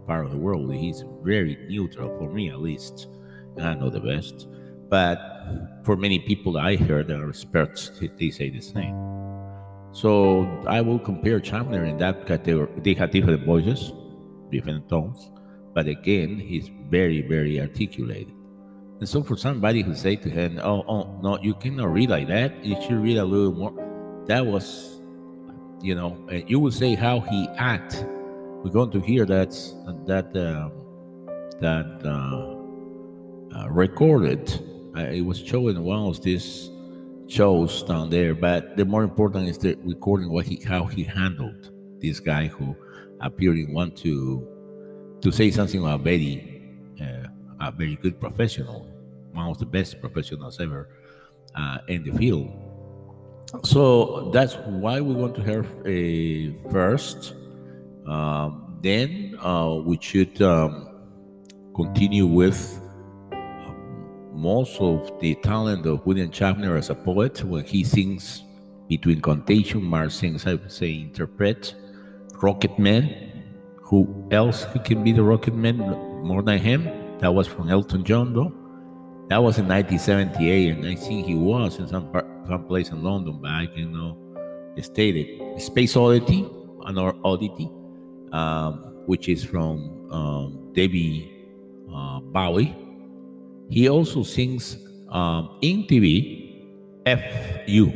part 0.08 0.26
of 0.26 0.32
the 0.32 0.38
world. 0.38 0.74
He's 0.74 1.04
very 1.22 1.58
neutral 1.68 2.18
for 2.18 2.32
me, 2.32 2.50
at 2.50 2.60
least. 2.60 3.08
And 3.58 3.68
I 3.68 3.74
know 3.76 3.90
the 3.90 4.00
best, 4.00 4.48
but 4.90 5.37
for 5.84 5.96
many 5.96 6.20
people 6.20 6.58
I 6.58 6.76
heard 6.76 7.08
that 7.08 7.20
are 7.20 7.30
experts, 7.30 7.92
they- 8.20 8.30
say 8.30 8.50
the 8.50 8.62
same. 8.62 8.96
So 9.92 10.46
I 10.68 10.82
will 10.82 11.00
compare 11.00 11.40
Shatner 11.40 11.88
in 11.88 11.98
that 11.98 12.26
category. 12.26 12.70
They 12.84 12.94
have 12.96 13.12
different 13.12 13.46
voices, 13.46 13.94
different 14.52 14.90
tones, 14.90 15.32
but 15.74 15.88
again, 15.88 16.38
he's 16.38 16.70
very, 16.90 17.22
very 17.22 17.60
articulated. 17.60 18.34
And 19.00 19.08
so 19.08 19.24
for 19.24 19.38
somebody 19.38 19.82
who 19.82 19.94
say 19.94 20.16
to 20.16 20.30
him, 20.30 20.60
"Oh, 20.64 20.84
oh, 20.88 21.20
no, 21.22 21.38
you 21.42 21.54
cannot 21.54 21.94
read 21.94 22.10
like 22.10 22.28
that. 22.28 22.66
You 22.66 22.76
should 22.82 23.02
read 23.02 23.18
a 23.18 23.26
little 23.26 23.54
more," 23.54 23.74
that 24.26 24.46
was, 24.46 25.00
you 25.82 25.96
know, 25.96 26.18
you 26.48 26.60
will 26.60 26.72
say 26.72 26.96
how 26.96 27.20
he 27.22 27.48
act. 27.58 28.06
We're 28.64 28.72
going 28.72 28.92
to 28.92 29.00
hear 29.00 29.26
that 29.26 29.52
that 30.08 30.36
um, 30.36 30.72
that 31.62 32.02
uh, 32.04 33.58
uh, 33.58 33.70
recorded. 33.70 34.50
It 35.00 35.26
was 35.26 35.40
shown 35.40 35.70
in 35.70 35.84
one 35.84 36.08
of 36.08 36.22
these 36.22 36.70
shows 37.28 37.84
down 37.84 38.10
there. 38.10 38.34
But 38.34 38.78
the 38.78 38.86
more 38.86 39.04
important 39.04 39.50
is 39.50 39.58
the 39.58 39.76
recording 39.84 40.30
what 40.30 40.46
he 40.46 40.62
how 40.64 40.86
he 40.86 41.04
handled 41.04 41.72
this 42.00 42.20
guy 42.20 42.48
who 42.48 42.76
appeared 43.22 43.58
in 43.58 43.74
one 43.74 43.92
to 43.92 44.48
to 45.22 45.32
say 45.32 45.52
something 45.52 45.82
about 45.82 46.02
very 46.02 46.74
uh, 47.02 47.28
a 47.60 47.72
very 47.72 47.96
good 47.96 48.20
professional, 48.20 48.88
one 49.34 49.48
of 49.48 49.58
the 49.58 49.66
best 49.66 50.00
professionals 50.00 50.60
ever 50.60 50.90
uh, 51.56 51.80
in 51.88 52.04
the 52.04 52.12
field. 52.18 52.52
So 53.64 54.30
that's 54.34 54.56
why 54.56 55.00
we 55.02 55.16
want 55.16 55.36
to 55.36 55.44
hear 55.44 55.64
uh, 55.64 56.72
first. 56.72 57.34
Um, 58.06 58.78
then 58.82 59.38
uh, 59.42 59.82
we 59.84 59.98
should 60.02 60.42
um, 60.42 60.88
continue 61.76 62.26
with 62.26 62.80
most 64.38 64.80
of 64.80 65.20
the 65.20 65.34
talent 65.36 65.86
of 65.88 66.06
William 66.06 66.30
Shatner 66.30 66.78
as 66.78 66.92
a 66.92 66.96
poet 66.96 67.44
when 67.44 67.66
he 67.66 67.84
sings 67.84 68.44
between 68.88 69.20
Contagion, 69.20 69.84
Mars 69.84 70.14
sings, 70.14 70.46
I 70.46 70.54
would 70.54 70.72
say, 70.72 70.94
interpret 71.02 71.74
Rocket 72.42 72.78
Man. 72.78 73.44
Who 73.82 74.28
else 74.32 74.64
who 74.66 74.80
can 74.80 75.04
be 75.04 75.12
the 75.12 75.24
Rocket 75.24 75.56
Man 75.56 75.78
more 76.24 76.44
than 76.44 76.60
him? 76.60 76.84
That 77.20 77.34
was 77.34 77.48
from 77.48 77.70
Elton 77.70 78.04
John, 78.04 78.34
though. 78.34 78.54
That 79.30 79.42
was 79.42 79.58
in 79.58 79.68
1978, 79.68 80.70
and 80.70 80.86
I 80.86 80.96
think 80.96 81.26
he 81.26 81.36
was 81.36 81.80
in 81.80 81.88
some 81.88 82.12
part, 82.12 82.26
some 82.48 82.66
place 82.66 82.90
in 82.90 83.04
London, 83.04 83.40
but 83.42 83.50
I 83.52 83.66
can 83.66 83.92
know 83.92 84.18
stated 84.84 85.60
Space 85.60 85.96
Oddity, 85.96 86.48
another 86.86 87.18
Oddity, 87.24 87.70
um, 88.32 89.04
which 89.08 89.28
is 89.28 89.44
from 89.44 90.08
um, 90.12 90.72
Debbie 90.74 91.34
uh, 91.92 92.20
Bowie. 92.20 92.87
He 93.70 93.90
also 93.90 94.24
sings 94.24 94.78
um, 95.10 95.60
in 95.62 95.84
TV 95.84 96.48
FU. 97.06 97.92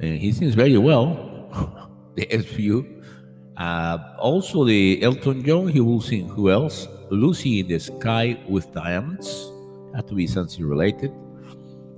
and 0.00 0.18
he 0.18 0.32
sings 0.32 0.54
very 0.54 0.78
well. 0.78 1.28
the 2.16 2.26
FU. 2.42 3.02
Uh, 3.56 3.98
also, 4.18 4.64
the 4.64 5.02
Elton 5.02 5.44
John, 5.44 5.68
he 5.68 5.80
will 5.80 6.00
sing. 6.00 6.28
Who 6.28 6.50
else? 6.50 6.88
Lucy 7.10 7.60
in 7.60 7.68
the 7.68 7.78
Sky 7.78 8.38
with 8.48 8.72
Diamonds. 8.72 9.50
Have 9.94 10.06
to 10.06 10.14
be 10.14 10.26
something 10.26 10.64
related. 10.64 11.12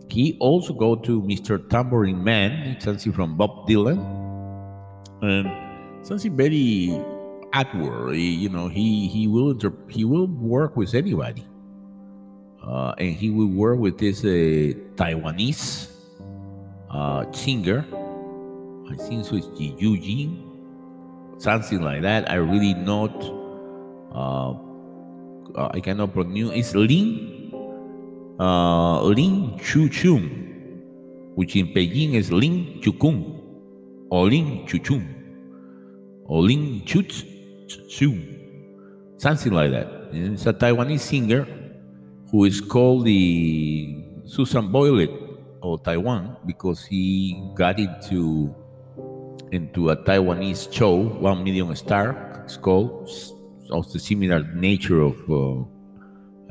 He 0.08 0.36
also 0.40 0.74
go 0.74 0.96
to 0.96 1.22
Mr. 1.22 1.68
Tambourine 1.68 2.22
Man. 2.22 2.80
Something 2.80 3.12
from 3.12 3.36
Bob 3.36 3.68
Dylan, 3.68 4.00
and 5.22 6.06
something 6.06 6.36
very 6.36 7.00
outward. 7.52 8.16
You 8.16 8.48
know, 8.48 8.68
he 8.68 9.08
he 9.08 9.28
will 9.28 9.50
inter- 9.52 9.72
he 9.88 10.04
will 10.04 10.26
work 10.26 10.76
with 10.76 10.94
anybody, 10.94 11.46
uh, 12.66 12.94
and 12.98 13.14
he 13.14 13.30
will 13.30 13.48
work 13.48 13.78
with 13.78 13.98
this 13.98 14.24
uh, 14.24 14.72
Taiwanese 14.94 15.88
uh, 16.90 17.30
singer. 17.32 17.84
I 18.90 18.96
think 18.96 19.24
so. 19.24 19.36
It's 19.36 19.46
Ji 19.58 19.74
Jin, 19.78 21.38
something 21.38 21.82
like 21.82 22.02
that. 22.02 22.30
I 22.30 22.34
really 22.36 22.74
not. 22.74 23.14
Uh, 24.14 24.52
uh, 25.54 25.70
I 25.72 25.80
cannot 25.80 26.12
pronounce. 26.12 26.52
It's 26.54 26.74
Lin 26.74 27.32
uh, 28.38 29.02
Lin 29.02 29.58
Chu 29.58 29.88
Chung, 29.88 30.28
which 31.34 31.56
in 31.56 31.68
Beijing 31.68 32.14
is 32.14 32.30
Lin 32.30 32.80
Chukung, 32.80 33.40
or 34.10 34.28
Lin 34.28 34.66
Chuchung, 34.66 35.06
or 36.26 36.42
Lin 36.42 36.82
Chu 36.84 37.02
Chung, 37.02 38.22
something 39.16 39.52
like 39.52 39.70
that. 39.70 39.88
It's 40.12 40.46
a 40.46 40.52
Taiwanese 40.52 41.00
singer 41.00 41.46
who 42.32 42.44
is 42.44 42.60
called 42.60 43.04
the 43.04 44.02
Susan 44.24 44.72
Boyle 44.72 45.06
of 45.62 45.84
Taiwan 45.84 46.36
because 46.46 46.84
he 46.84 47.38
got 47.54 47.78
into 47.78 48.54
into 49.52 49.90
a 49.90 49.96
Taiwanese 49.96 50.72
show, 50.72 50.96
One 50.96 51.44
Million 51.44 51.76
Star. 51.76 52.42
It's 52.44 52.56
called 52.56 53.08
of 53.70 53.92
the 53.92 53.98
similar 53.98 54.42
nature 54.54 55.02
of 55.02 55.16
uh, 55.30 55.60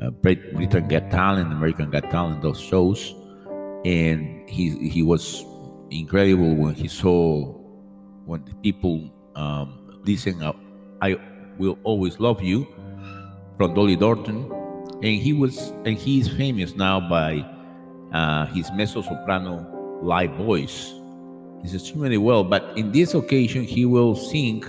uh, 0.06 0.10
Britain 0.22 0.86
Got 0.88 1.10
Talent, 1.10 1.52
American 1.52 1.90
Got 1.90 2.10
Talent, 2.10 2.42
those 2.42 2.60
shows, 2.60 3.14
and 3.84 4.48
he 4.48 4.88
he 4.88 5.02
was 5.02 5.44
incredible 5.90 6.54
when 6.54 6.74
he 6.74 6.86
saw 6.86 7.42
when 8.24 8.44
the 8.44 8.54
people 8.62 9.10
um, 9.34 10.00
listen. 10.04 10.40
Uh, 10.42 10.52
I 11.02 11.18
will 11.58 11.76
always 11.82 12.20
love 12.20 12.40
you 12.40 12.66
from 13.58 13.74
Dolly 13.74 13.96
Parton, 13.96 14.48
and 15.02 15.20
he 15.20 15.32
was 15.32 15.70
and 15.84 15.98
he 15.98 16.20
is 16.20 16.28
famous 16.28 16.76
now 16.76 17.00
by 17.00 17.44
uh, 18.12 18.46
his 18.46 18.70
mezzo 18.72 19.02
soprano 19.02 19.66
live 20.00 20.32
voice. 20.36 20.92
He's 21.62 21.74
extremely 21.74 22.18
well, 22.18 22.44
but 22.44 22.76
in 22.76 22.92
this 22.92 23.14
occasion 23.14 23.64
he 23.64 23.84
will 23.84 24.14
sing 24.14 24.64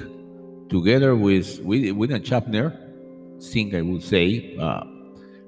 together 0.70 1.16
with 1.16 1.60
William 1.64 2.22
Shatner. 2.22 2.80
Sing, 3.40 3.76
I 3.76 3.82
would 3.82 4.02
say, 4.02 4.56
uh, 4.58 4.84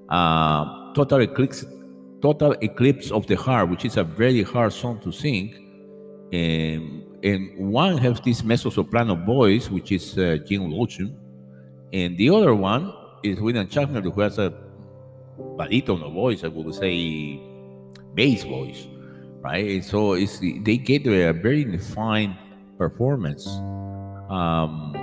uh, 0.09 0.93
Total 0.93 1.21
Eclipse, 1.21 1.65
Total 2.21 2.51
Eclipse 2.61 3.09
of 3.09 3.25
the 3.27 3.35
Heart, 3.35 3.69
which 3.69 3.85
is 3.85 3.95
a 3.95 4.03
very 4.03 4.43
hard 4.43 4.73
song 4.73 4.99
to 4.99 5.11
sing. 5.11 6.27
And, 6.33 7.03
and 7.23 7.71
one 7.71 7.97
has 7.99 8.19
this 8.19 8.43
mezzo 8.43 8.69
soprano 8.69 9.15
voice, 9.15 9.69
which 9.69 9.91
is 9.93 10.17
uh, 10.17 10.37
Jim 10.45 10.63
Lochun, 10.63 11.15
and 11.93 12.17
the 12.17 12.29
other 12.31 12.53
one 12.53 12.91
is 13.23 13.39
William 13.39 13.67
Shatner, 13.67 14.03
who 14.03 14.19
has 14.19 14.39
a 14.39 14.64
baritono 15.37 16.11
voice, 16.13 16.43
I 16.43 16.47
would 16.47 16.73
say 16.75 17.39
bass 18.13 18.43
voice, 18.43 18.87
right? 19.41 19.65
And 19.65 19.85
so 19.85 20.13
it's 20.13 20.39
they 20.39 20.77
get 20.77 21.05
a 21.07 21.33
very 21.33 21.63
defined 21.63 22.35
performance. 22.77 23.47
Um, 24.29 24.95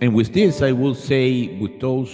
and 0.00 0.14
with 0.14 0.32
this, 0.32 0.62
I 0.62 0.72
will 0.72 0.94
say, 0.94 1.56
with 1.58 1.78
those 1.80 2.10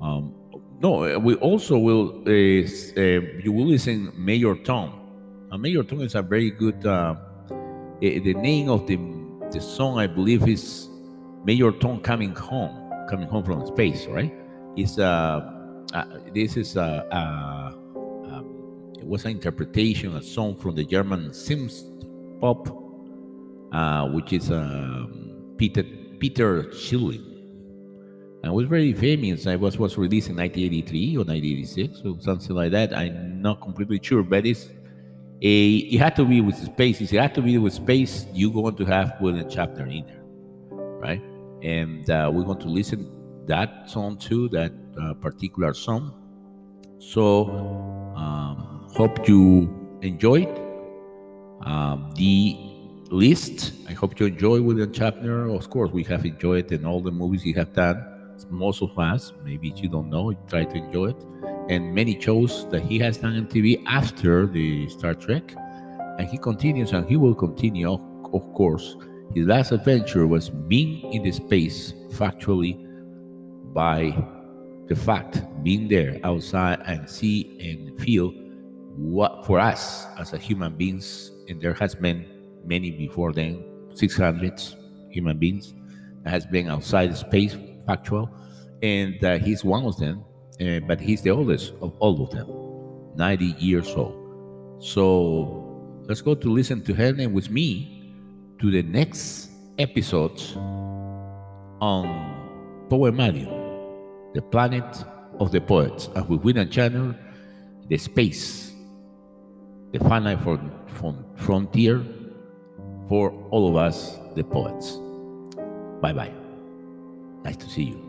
um, 0.00 0.34
no, 0.80 1.18
we 1.18 1.34
also 1.36 1.76
will. 1.76 2.22
Uh, 2.26 2.30
uh, 2.30 3.20
you 3.42 3.52
will 3.52 3.66
listen 3.66 4.12
Major 4.16 4.54
Tom. 4.54 5.00
Uh, 5.50 5.58
Major 5.58 5.82
Tom 5.82 6.02
is 6.02 6.14
a 6.14 6.22
very 6.22 6.50
good. 6.50 6.86
Uh, 6.86 7.16
the 8.00 8.34
name 8.34 8.68
of 8.68 8.86
the 8.86 8.96
the 9.50 9.60
song, 9.60 9.98
I 9.98 10.06
believe, 10.06 10.46
is 10.46 10.88
Major 11.44 11.72
Tom 11.72 12.00
coming 12.00 12.34
home, 12.34 12.92
coming 13.08 13.28
home 13.28 13.42
from 13.44 13.66
space. 13.66 14.06
Right? 14.06 14.32
It's 14.76 14.98
uh, 14.98 15.57
uh 15.92 16.04
this 16.34 16.56
is 16.56 16.76
a. 16.76 17.06
Uh, 17.14 17.72
it 18.98 19.06
was 19.06 19.24
an 19.24 19.30
interpretation, 19.30 20.16
a 20.16 20.22
song 20.22 20.56
from 20.56 20.74
the 20.74 20.84
German 20.84 21.30
synth 21.30 21.84
pop, 22.40 22.68
which 24.12 24.32
is 24.32 24.50
um, 24.50 25.54
Peter 25.56 25.84
Peter 26.18 26.72
Schilling 26.72 27.28
and 28.42 28.54
was 28.54 28.66
very 28.66 28.92
famous. 28.92 29.46
I 29.46 29.56
was 29.56 29.78
was 29.78 29.98
released 29.98 30.28
in 30.28 30.36
1983 30.36 31.16
or 31.16 31.24
1986 31.24 32.02
or 32.04 32.20
something 32.20 32.54
like 32.54 32.72
that. 32.72 32.96
I'm 32.96 33.42
not 33.42 33.60
completely 33.60 34.00
sure, 34.02 34.22
but 34.22 34.46
it's 34.46 34.68
a 35.42 35.76
it 35.76 35.98
had 35.98 36.16
to 36.16 36.24
be 36.24 36.40
with 36.40 36.56
space. 36.56 37.00
It 37.00 37.10
had 37.10 37.34
to 37.34 37.42
be 37.42 37.58
with 37.58 37.72
space. 37.74 38.26
You're 38.32 38.52
going 38.52 38.76
to 38.76 38.84
have 38.84 39.16
William 39.20 39.48
Shatner 39.48 39.90
in 39.90 40.06
there, 40.06 40.22
right? 40.70 41.22
And 41.62 42.08
uh, 42.08 42.30
we're 42.32 42.44
going 42.44 42.60
to 42.60 42.68
listen 42.68 43.10
that 43.46 43.90
song 43.90 44.18
too, 44.18 44.48
that 44.50 44.72
uh, 45.00 45.14
particular 45.14 45.74
song. 45.74 46.12
So 46.98 47.48
um, 48.16 48.86
hope 48.94 49.28
you 49.28 49.98
enjoyed 50.02 50.48
um, 51.62 52.12
the 52.16 52.56
list. 53.10 53.72
I 53.88 53.92
hope 53.92 54.18
you 54.20 54.26
enjoy 54.26 54.60
William 54.60 54.92
Shatner. 54.92 55.54
Of 55.54 55.70
course, 55.70 55.90
we 55.92 56.04
have 56.04 56.24
enjoyed 56.24 56.72
in 56.72 56.84
all 56.84 57.00
the 57.00 57.10
movies 57.10 57.42
he 57.42 57.52
have 57.54 57.72
done 57.72 58.04
most 58.50 58.82
of 58.82 58.96
us, 58.98 59.32
maybe 59.44 59.72
you 59.76 59.88
don't 59.88 60.08
know, 60.08 60.32
try 60.48 60.64
to 60.64 60.76
enjoy 60.76 61.06
it, 61.06 61.24
and 61.68 61.94
many 61.94 62.20
shows 62.20 62.68
that 62.70 62.82
he 62.82 62.98
has 62.98 63.18
done 63.18 63.36
on 63.36 63.46
TV 63.46 63.82
after 63.86 64.46
the 64.46 64.88
Star 64.88 65.14
Trek, 65.14 65.54
and 66.18 66.28
he 66.28 66.38
continues 66.38 66.92
and 66.92 67.08
he 67.08 67.16
will 67.16 67.34
continue, 67.34 67.92
of 68.32 68.54
course. 68.54 68.96
His 69.34 69.46
last 69.46 69.72
adventure 69.72 70.26
was 70.26 70.48
being 70.48 71.12
in 71.12 71.22
the 71.22 71.32
space 71.32 71.92
factually 72.12 72.84
by 73.74 74.16
the 74.88 74.96
fact 74.96 75.42
being 75.62 75.86
there 75.88 76.18
outside 76.24 76.80
and 76.86 77.08
see 77.08 77.58
and 77.60 78.00
feel 78.00 78.32
what 78.96 79.46
for 79.46 79.60
us 79.60 80.06
as 80.18 80.32
a 80.32 80.38
human 80.38 80.74
beings, 80.74 81.30
and 81.48 81.60
there 81.60 81.74
has 81.74 81.94
been 81.94 82.26
many 82.64 82.90
before 82.90 83.32
then, 83.32 83.62
600 83.94 84.60
human 85.10 85.38
beings 85.38 85.74
that 86.24 86.30
has 86.30 86.46
been 86.46 86.68
outside 86.68 87.16
space 87.16 87.56
factual, 87.86 88.30
and 88.82 89.22
uh, 89.24 89.38
he's 89.38 89.64
one 89.64 89.84
of 89.84 89.96
them, 89.98 90.24
uh, 90.60 90.80
but 90.86 91.00
he's 91.00 91.22
the 91.22 91.30
oldest 91.30 91.74
of 91.80 91.94
all 91.98 92.22
of 92.22 92.30
them, 92.30 92.48
90 93.16 93.44
years 93.58 93.88
old. 93.94 94.14
So 94.80 96.00
let's 96.06 96.22
go 96.22 96.34
to 96.34 96.50
listen 96.50 96.82
to 96.82 96.94
Helen 96.94 97.32
with 97.32 97.50
me 97.50 98.12
to 98.60 98.70
the 98.70 98.82
next 98.82 99.50
episode 99.78 100.40
on 101.80 102.86
Poemarium, 102.88 103.57
the 104.34 104.42
planet 104.42 105.04
of 105.40 105.52
the 105.52 105.60
poets, 105.60 106.08
and 106.14 106.28
with 106.28 106.42
William 106.42 106.68
Shatner 106.68 107.16
the 107.88 107.96
space, 107.96 108.74
the 109.92 109.98
finite 110.00 110.38
frontier 111.36 112.04
for 113.08 113.32
all 113.50 113.68
of 113.68 113.76
us, 113.76 114.18
the 114.36 114.44
poets. 114.44 114.98
Bye 116.02 116.12
bye. 116.12 116.32
Nice 117.44 117.56
to 117.56 117.68
see 117.68 117.84
you. 117.84 118.04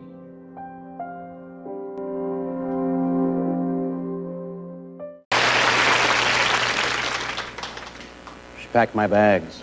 She 8.60 8.68
packed 8.72 8.94
my 8.94 9.06
bags. 9.06 9.62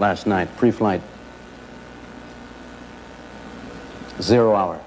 Last 0.00 0.26
night, 0.26 0.54
pre 0.56 0.72
flight. 0.72 1.02
Zero 4.20 4.54
hour. 4.54 4.80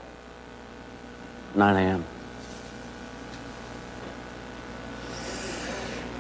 9 1.56 1.76
a.m. 1.76 2.06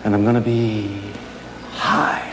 And 0.03 0.13
I'm 0.13 0.23
gonna 0.23 0.41
be 0.41 1.01
high. 1.71 2.29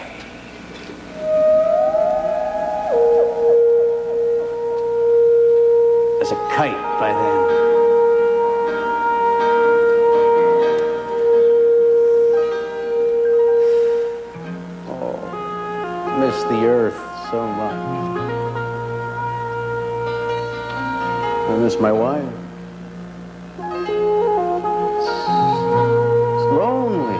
as 6.27 6.33
a 6.33 6.35
kite 6.57 6.75
by 6.99 7.13
then. 7.13 7.39
Oh, 14.89 16.17
miss 16.19 16.43
the 16.45 16.67
earth 16.67 17.01
so 17.31 17.47
much. 17.47 18.06
I 21.57 21.59
miss 21.59 21.81
my 21.81 21.91
wife. 21.91 22.23
It's, 23.57 25.09
lonely 26.53 27.17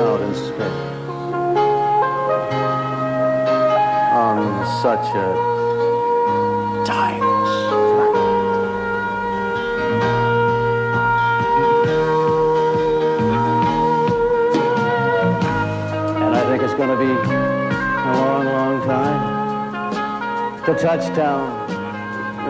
out 0.00 0.20
in 0.22 0.34
space 0.34 0.84
on 4.16 4.64
such 4.80 5.06
a 5.14 5.28
timeless. 6.86 7.52
And 16.16 16.34
I 16.34 16.42
think 16.48 16.62
it's 16.62 16.72
going 16.72 16.88
to 16.88 16.96
be 16.96 17.12
a 17.12 18.12
long, 18.16 18.46
long 18.46 18.80
time 18.86 19.22
to 20.64 20.74
touchdown 20.82 21.73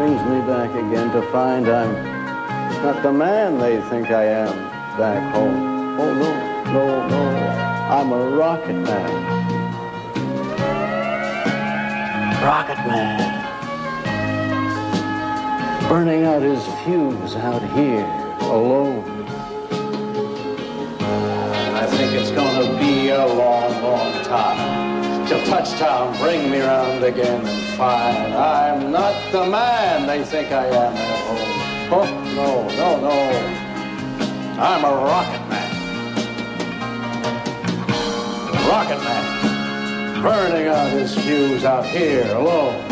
brings 0.04 0.22
me 0.28 0.40
back 0.46 0.68
again 0.68 1.10
to 1.12 1.22
find 1.32 1.66
I'm 1.66 1.94
not 2.82 3.02
the 3.02 3.10
man 3.10 3.58
they 3.58 3.80
think 3.88 4.10
I 4.10 4.24
am 4.24 4.54
back 4.98 5.32
home. 5.32 5.98
Oh, 5.98 6.12
no, 6.12 6.30
no, 6.74 7.08
no. 7.08 7.22
I'm 7.88 8.12
a 8.12 8.28
rocket 8.36 8.74
man. 8.74 9.10
Rocket 12.44 12.76
man. 12.86 13.18
Burning 15.88 16.24
out 16.24 16.42
his 16.42 16.62
fuse 16.84 17.34
out 17.36 17.62
here 17.72 18.04
alone. 18.42 19.26
I 21.80 21.86
think 21.86 22.12
it's 22.12 22.30
gonna 22.30 22.78
be 22.78 23.08
a 23.08 23.26
long, 23.26 23.82
long 23.82 24.22
time 24.22 24.93
till 25.26 25.42
touchdown 25.46 26.16
bring 26.18 26.50
me 26.50 26.60
round 26.60 27.02
again 27.02 27.46
and 27.46 27.76
find 27.78 28.34
I'm 28.34 28.92
not 28.92 29.14
the 29.32 29.46
man 29.46 30.06
they 30.06 30.22
think 30.22 30.52
I 30.52 30.66
am 30.66 30.94
at 30.94 31.18
home. 31.26 31.64
Oh, 31.92 32.04
no, 32.34 32.68
no, 32.76 33.00
no. 33.00 33.64
I'm 34.60 34.84
a 34.84 34.94
rocket 34.94 35.48
man. 35.48 35.70
Rocket 38.68 38.98
man. 38.98 40.22
Burning 40.22 40.66
out 40.68 40.90
his 40.90 41.14
fuse 41.14 41.64
out 41.64 41.86
here 41.86 42.30
alone. 42.34 42.82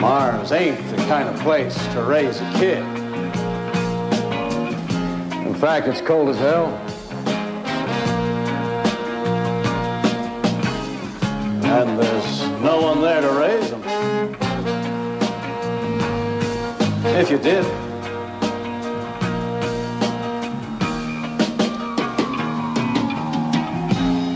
Mars 0.00 0.52
ain't 0.52 0.88
the 0.90 0.96
kind 1.08 1.28
of 1.28 1.40
place 1.40 1.76
to 1.92 2.02
raise 2.02 2.40
a 2.40 2.52
kid. 2.52 2.95
In 5.56 5.62
fact, 5.62 5.88
it's 5.88 6.02
cold 6.02 6.28
as 6.28 6.36
hell. 6.36 6.66
And 11.64 11.98
there's 11.98 12.40
no 12.60 12.82
one 12.82 13.00
there 13.00 13.22
to 13.22 13.30
raise 13.30 13.70
them. 13.70 13.82
If 17.16 17.30
you 17.30 17.38
did. 17.38 17.64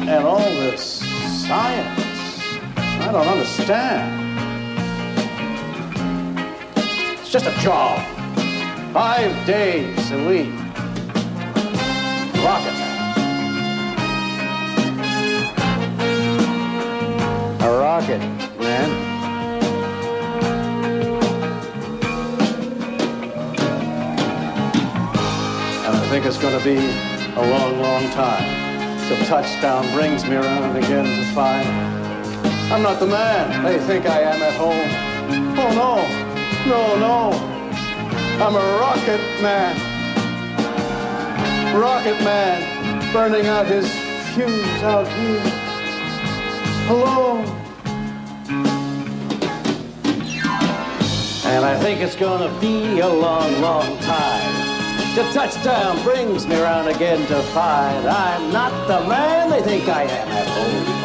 And 0.09 0.25
all 0.25 0.39
this 0.39 1.01
science, 1.47 2.01
I 2.79 3.11
don't 3.13 3.29
understand. 3.29 4.17
It's 7.21 7.31
just 7.31 7.45
a 7.45 7.53
job. 7.61 8.01
Five 8.95 9.47
days 9.47 10.11
a 10.13 10.27
week. 10.27 10.60
Rocket 12.43 12.73
man. 12.73 12.97
A 17.61 17.71
rocket 17.71 18.21
man. 18.59 18.91
And 25.85 25.97
I 25.97 26.09
think 26.09 26.25
it's 26.25 26.39
going 26.39 26.59
to 26.59 26.65
be 26.65 26.79
a 27.37 27.43
long, 27.51 27.79
long 27.81 28.11
time 28.11 28.71
till 29.07 29.19
touchdown 29.27 29.93
brings 29.93 30.25
me 30.25 30.37
around 30.37 30.77
again 30.77 31.05
to 31.05 31.25
find 31.35 31.69
I'm 32.73 32.83
not 32.83 33.01
the 33.01 33.07
man 33.07 33.65
they 33.65 33.79
think 33.81 34.07
I 34.07 34.21
am 34.23 34.41
at 34.41 34.55
home. 34.55 34.89
Oh 35.59 35.73
no, 35.75 36.07
no, 36.67 36.97
no. 36.97 37.33
I'm 38.43 38.55
a 38.55 38.79
rocket 38.81 39.21
man. 39.43 40.00
Rocket 41.73 42.21
man 42.25 43.13
burning 43.13 43.47
out 43.47 43.67
his 43.67 43.89
fuse 44.35 44.83
out 44.83 45.07
here. 45.07 45.41
Hello. 46.89 47.39
And 51.47 51.65
I 51.65 51.79
think 51.81 52.01
it's 52.01 52.17
gonna 52.17 52.53
be 52.61 52.99
a 52.99 53.09
long, 53.09 53.61
long 53.61 53.99
time. 53.99 54.71
The 55.15 55.23
touchdown 55.33 56.03
brings 56.03 56.47
me 56.47 56.61
around 56.61 56.89
again 56.89 57.25
to 57.29 57.41
find 57.55 58.07
I'm 58.07 58.53
not 58.53 58.73
the 58.89 59.09
man 59.09 59.51
they 59.51 59.63
think 59.63 59.89
I 59.89 60.03
am. 60.03 60.29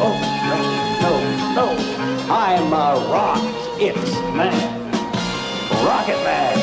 Oh, 0.02 0.16
no, 1.02 1.12
no. 1.54 1.66
I'm 2.32 2.72
a 2.72 3.08
rocket 3.08 3.96
man. 4.34 4.92
Rocket 5.86 6.18
man. 6.24 6.56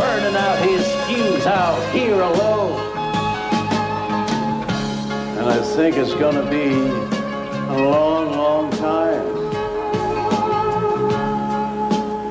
Burning 0.00 0.36
out 0.36 0.58
his 0.66 0.86
fuse 1.06 1.46
out 1.46 1.92
here 1.92 2.20
alone. 2.20 2.93
And 5.44 5.52
I 5.52 5.62
think 5.62 5.96
it's 5.98 6.14
gonna 6.14 6.48
be 6.50 6.72
a 7.68 7.76
long, 7.76 8.30
long 8.34 8.70
time. 8.70 9.26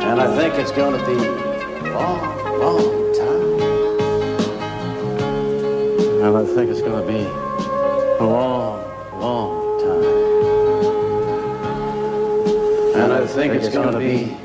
And 0.02 0.20
I 0.20 0.36
think 0.36 0.56
it's 0.56 0.72
gonna 0.72 0.98
be 1.06 1.14
a 1.14 1.94
long, 1.94 2.20
long 2.60 3.14
time. 3.14 3.52
And 6.24 6.36
I 6.36 6.44
think 6.44 6.72
it's 6.72 6.82
gonna 6.82 7.06
be 7.06 7.28
a 8.20 8.26
long, 8.26 8.84
long 9.20 9.80
time. 9.80 10.06
And 12.96 13.14
I 13.14 13.28
think 13.28 13.54
it's 13.54 13.70
gonna 13.70 14.00
be 14.00 14.36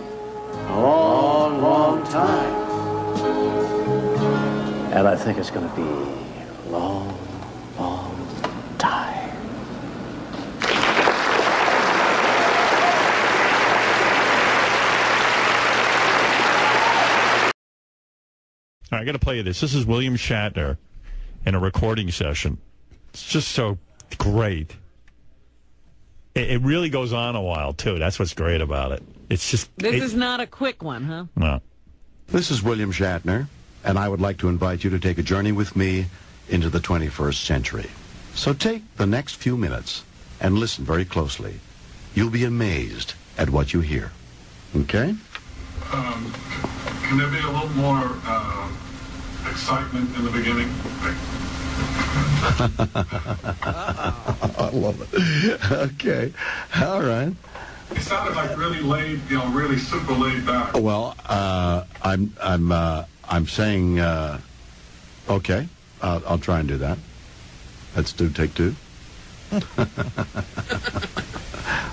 a 0.68 0.78
long, 0.78 1.62
long 1.62 2.02
time. 2.04 2.54
And 4.92 5.08
I 5.08 5.16
think 5.16 5.38
it's 5.38 5.50
gonna 5.50 5.72
be 5.74 5.80
a 5.80 6.70
long, 6.70 7.14
long 7.78 8.14
time. 8.14 8.18
All 18.90 18.97
right, 18.97 18.97
I 18.97 18.97
got 19.08 19.12
to 19.18 19.24
play 19.24 19.38
you 19.38 19.42
this. 19.42 19.60
This 19.62 19.72
is 19.72 19.86
William 19.86 20.16
Shatner 20.16 20.76
in 21.46 21.54
a 21.54 21.58
recording 21.58 22.10
session. 22.10 22.58
It's 23.08 23.26
just 23.26 23.48
so 23.52 23.78
great. 24.18 24.76
It, 26.34 26.50
it 26.50 26.60
really 26.60 26.90
goes 26.90 27.14
on 27.14 27.34
a 27.34 27.40
while 27.40 27.72
too. 27.72 27.98
That's 27.98 28.18
what's 28.18 28.34
great 28.34 28.60
about 28.60 28.92
it. 28.92 29.02
It's 29.30 29.50
just 29.50 29.70
This 29.78 29.94
it- 29.94 30.02
is 30.02 30.14
not 30.14 30.40
a 30.40 30.46
quick 30.46 30.82
one, 30.82 31.04
huh? 31.04 31.24
no. 31.36 31.62
This 32.26 32.50
is 32.50 32.62
William 32.62 32.92
Shatner, 32.92 33.46
and 33.82 33.98
I 33.98 34.10
would 34.10 34.20
like 34.20 34.36
to 34.38 34.50
invite 34.50 34.84
you 34.84 34.90
to 34.90 34.98
take 34.98 35.16
a 35.16 35.22
journey 35.22 35.52
with 35.52 35.74
me 35.74 36.04
into 36.50 36.68
the 36.68 36.78
21st 36.78 37.42
century. 37.42 37.88
So 38.34 38.52
take 38.52 38.82
the 38.98 39.06
next 39.06 39.36
few 39.36 39.56
minutes 39.56 40.04
and 40.38 40.58
listen 40.58 40.84
very 40.84 41.06
closely. 41.06 41.60
You'll 42.14 42.28
be 42.28 42.44
amazed 42.44 43.14
at 43.38 43.48
what 43.48 43.72
you 43.72 43.80
hear. 43.80 44.12
Okay? 44.76 45.14
Um, 45.90 46.34
can 47.04 47.16
there 47.16 47.30
be 47.30 47.38
a 47.38 47.50
little 47.50 47.70
more 47.70 48.18
uh, 48.26 48.68
excitement 49.50 50.16
in 50.16 50.24
the 50.24 50.30
beginning? 50.30 50.70
I 54.58 54.70
love 54.72 55.08
it. 55.12 55.72
Okay. 55.72 56.32
All 56.80 57.02
right. 57.02 57.32
It 57.90 58.02
sounded 58.02 58.36
like 58.36 58.56
really 58.56 58.80
laid, 58.80 59.20
you 59.30 59.38
know, 59.38 59.48
really 59.48 59.78
super 59.78 60.12
laid 60.12 60.46
back. 60.46 60.74
Well, 60.74 61.16
uh, 61.26 61.84
I'm 62.02 62.34
I'm 62.42 62.70
uh, 62.70 63.04
I'm 63.28 63.46
saying 63.46 64.00
uh, 64.00 64.40
okay. 65.28 65.68
I'll, 66.02 66.22
I'll 66.26 66.38
try 66.38 66.60
and 66.60 66.68
do 66.68 66.76
that. 66.78 66.98
Let's 67.96 68.12
do 68.12 68.30
take 68.30 68.54
two. 68.54 68.74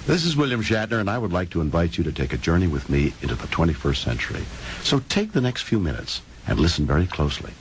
this 0.06 0.26
is 0.26 0.36
William 0.36 0.62
Shatner, 0.62 1.00
and 1.00 1.10
I 1.10 1.18
would 1.18 1.34
like 1.34 1.50
to 1.52 1.62
invite 1.62 1.98
you 1.98 2.04
to 2.04 2.12
take 2.12 2.34
a 2.34 2.38
journey 2.38 2.68
with 2.68 2.90
me 2.90 3.14
into 3.22 3.36
the 3.36 3.48
21st 3.48 4.04
century. 4.04 4.44
So 4.84 5.00
take 5.10 5.32
the 5.32 5.42
next 5.42 5.64
few 5.64 5.80
minutes 5.80 6.22
and 6.48 6.60
listen 6.60 6.86
very 6.86 7.08
closely. 7.08 7.52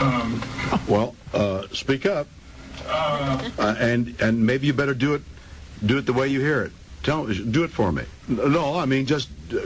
Um, 0.00 0.42
Well, 0.88 1.14
uh, 1.32 1.62
speak 1.72 2.06
up, 2.06 2.26
uh, 2.88 3.50
uh, 3.58 3.74
and 3.78 4.14
and 4.20 4.44
maybe 4.44 4.66
you 4.66 4.72
better 4.72 4.94
do 4.94 5.14
it 5.14 5.22
do 5.86 5.98
it 5.98 6.06
the 6.06 6.12
way 6.12 6.28
you 6.28 6.40
hear 6.40 6.62
it. 6.62 6.72
Tell 7.02 7.26
do 7.26 7.64
it 7.64 7.70
for 7.70 7.92
me. 7.92 8.04
No, 8.28 8.78
I 8.78 8.86
mean 8.86 9.06
just 9.06 9.28
uh, 9.52 9.58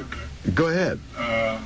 go 0.54 0.66
ahead. 0.68 0.98
uh, 1.16 1.60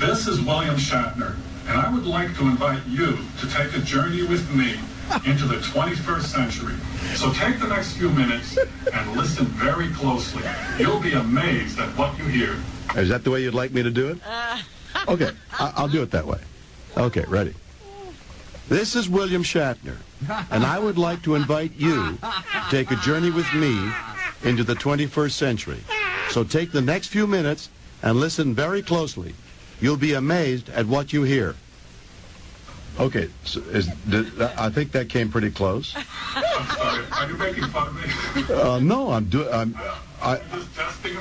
this 0.00 0.26
is 0.26 0.40
William 0.40 0.76
Shatner, 0.76 1.36
and 1.68 1.78
I 1.78 1.92
would 1.92 2.06
like 2.06 2.34
to 2.38 2.42
invite 2.42 2.84
you 2.86 3.18
to 3.40 3.46
take 3.50 3.74
a 3.76 3.80
journey 3.80 4.22
with 4.22 4.44
me 4.54 4.78
into 5.26 5.44
the 5.46 5.56
21st 5.56 6.22
century. 6.24 6.74
So 7.14 7.30
take 7.32 7.60
the 7.60 7.68
next 7.68 7.92
few 7.96 8.08
minutes 8.10 8.56
and 8.92 9.16
listen 9.16 9.46
very 9.46 9.88
closely. 9.90 10.42
You'll 10.78 11.00
be 11.00 11.12
amazed 11.12 11.78
at 11.78 11.90
what 11.98 12.16
you 12.18 12.24
hear. 12.24 12.56
Is 12.96 13.08
that 13.10 13.22
the 13.24 13.30
way 13.30 13.42
you'd 13.42 13.54
like 13.54 13.72
me 13.72 13.82
to 13.82 13.90
do 13.90 14.08
it? 14.08 14.18
Okay, 15.08 15.30
I- 15.58 15.72
I'll 15.76 15.88
do 15.88 16.02
it 16.02 16.10
that 16.12 16.26
way. 16.26 16.38
Okay, 16.96 17.24
ready. 17.28 17.54
This 18.68 18.96
is 18.96 19.08
William 19.08 19.42
Shatner, 19.42 19.96
and 20.50 20.64
I 20.64 20.78
would 20.78 20.96
like 20.96 21.22
to 21.24 21.34
invite 21.34 21.72
you 21.76 22.16
to 22.22 22.32
take 22.70 22.90
a 22.90 22.96
journey 22.96 23.30
with 23.30 23.52
me 23.52 23.90
into 24.42 24.64
the 24.64 24.74
21st 24.74 25.32
century. 25.32 25.80
So 26.30 26.44
take 26.44 26.72
the 26.72 26.80
next 26.80 27.08
few 27.08 27.26
minutes 27.26 27.68
and 28.02 28.18
listen 28.18 28.54
very 28.54 28.82
closely. 28.82 29.34
You'll 29.80 29.98
be 29.98 30.14
amazed 30.14 30.70
at 30.70 30.86
what 30.86 31.12
you 31.12 31.24
hear. 31.24 31.56
Okay, 32.98 33.28
so 33.44 33.60
is, 33.72 33.88
did, 34.08 34.40
I 34.40 34.70
think 34.70 34.92
that 34.92 35.08
came 35.08 35.28
pretty 35.30 35.50
close. 35.50 35.94
I'm 36.36 36.66
sorry. 36.76 37.04
Are 37.12 37.28
you 37.28 37.36
making 37.36 37.64
fun 37.64 37.88
of 37.88 38.48
me? 38.48 38.54
Uh, 38.54 38.78
no, 38.78 39.10
I'm 39.10 39.24
doing. 39.24 39.52
I'm. 39.52 39.76
I. 40.22 40.38
Just 40.52 40.74
testing. 40.76 41.16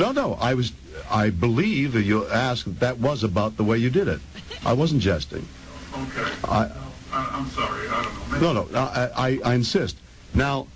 No, 0.00 0.10
no. 0.10 0.34
I 0.40 0.54
was. 0.54 0.72
I 1.10 1.30
believe 1.30 1.92
that 1.92 2.02
you 2.02 2.26
asked 2.28 2.64
that, 2.66 2.80
that 2.80 2.98
was 2.98 3.24
about 3.24 3.56
the 3.56 3.64
way 3.64 3.78
you 3.78 3.90
did 3.90 4.08
it. 4.08 4.20
I 4.64 4.72
wasn't 4.72 5.02
jesting. 5.02 5.46
Okay. 5.94 6.30
I. 6.44 6.70
I 7.12 7.28
I'm 7.32 7.48
sorry. 7.50 7.88
I 7.88 8.02
don't 8.30 8.42
know. 8.42 8.52
No, 8.52 8.64
no. 8.64 8.78
I, 8.78 9.10
I, 9.16 9.40
I 9.44 9.54
insist. 9.54 9.96
Now, 10.34 10.66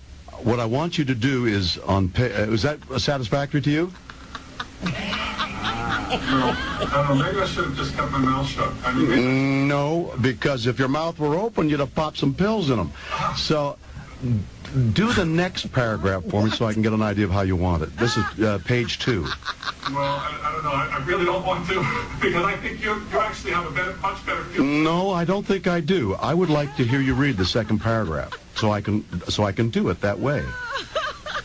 what 0.42 0.59
I 0.60 0.64
want 0.64 0.96
you 0.98 1.04
to 1.04 1.14
do 1.14 1.46
is 1.46 1.78
on. 1.78 2.09
Pa- 2.09 2.22
uh, 2.22 2.50
is 2.50 2.62
that 2.62 2.78
satisfactory 2.98 3.60
to 3.60 3.70
you? 3.70 3.92
I 4.84 6.90
don't 7.06 7.18
know. 7.18 7.24
Maybe 7.24 7.40
I 7.40 7.46
should 7.46 7.64
have 7.64 7.76
just 7.76 7.94
kept 7.94 8.10
my 8.12 8.18
mouth 8.18 8.46
shut. 8.46 8.72
I 8.84 8.92
mean, 8.94 9.06
Mm, 9.06 9.66
No, 9.68 10.14
because 10.20 10.66
if 10.66 10.78
your 10.78 10.88
mouth 10.88 11.18
were 11.18 11.34
open, 11.36 11.68
you'd 11.68 11.80
have 11.80 11.94
popped 11.94 12.18
some 12.18 12.34
pills 12.34 12.70
in 12.70 12.76
them. 12.78 12.92
So, 13.36 13.76
do 14.94 15.12
the 15.12 15.24
next 15.24 15.70
paragraph 15.72 16.24
for 16.30 16.42
me 16.44 16.50
so 16.50 16.64
I 16.66 16.72
can 16.72 16.80
get 16.82 16.92
an 16.92 17.02
idea 17.02 17.24
of 17.24 17.30
how 17.30 17.42
you 17.42 17.56
want 17.56 17.82
it. 17.82 17.96
This 17.98 18.16
is 18.16 18.24
uh, 18.40 18.58
page 18.64 18.98
two. 18.98 19.22
well, 19.22 19.96
I, 19.98 20.38
I 20.42 20.52
don't 20.52 20.64
know. 20.64 20.70
I, 20.72 20.88
I 21.00 21.04
really 21.04 21.24
don't 21.24 21.44
want 21.44 21.66
to 21.68 21.74
because 22.20 22.44
I 22.44 22.56
think 22.56 22.82
you 22.82 22.94
you 23.12 23.18
actually 23.20 23.52
have 23.52 23.66
a 23.66 23.70
better, 23.70 23.94
much 23.98 24.24
better 24.24 24.44
feel. 24.44 24.64
No, 24.64 25.10
I 25.10 25.24
don't 25.24 25.44
think 25.46 25.66
I 25.66 25.80
do. 25.80 26.14
I 26.14 26.32
would 26.34 26.50
like 26.50 26.74
to 26.76 26.84
hear 26.84 27.00
you 27.00 27.14
read 27.14 27.36
the 27.36 27.44
second 27.44 27.80
paragraph 27.80 28.32
so 28.54 28.70
I 28.70 28.80
can 28.80 29.04
so 29.28 29.44
I 29.44 29.52
can 29.52 29.68
do 29.70 29.88
it 29.90 30.00
that 30.00 30.18
way. 30.18 30.44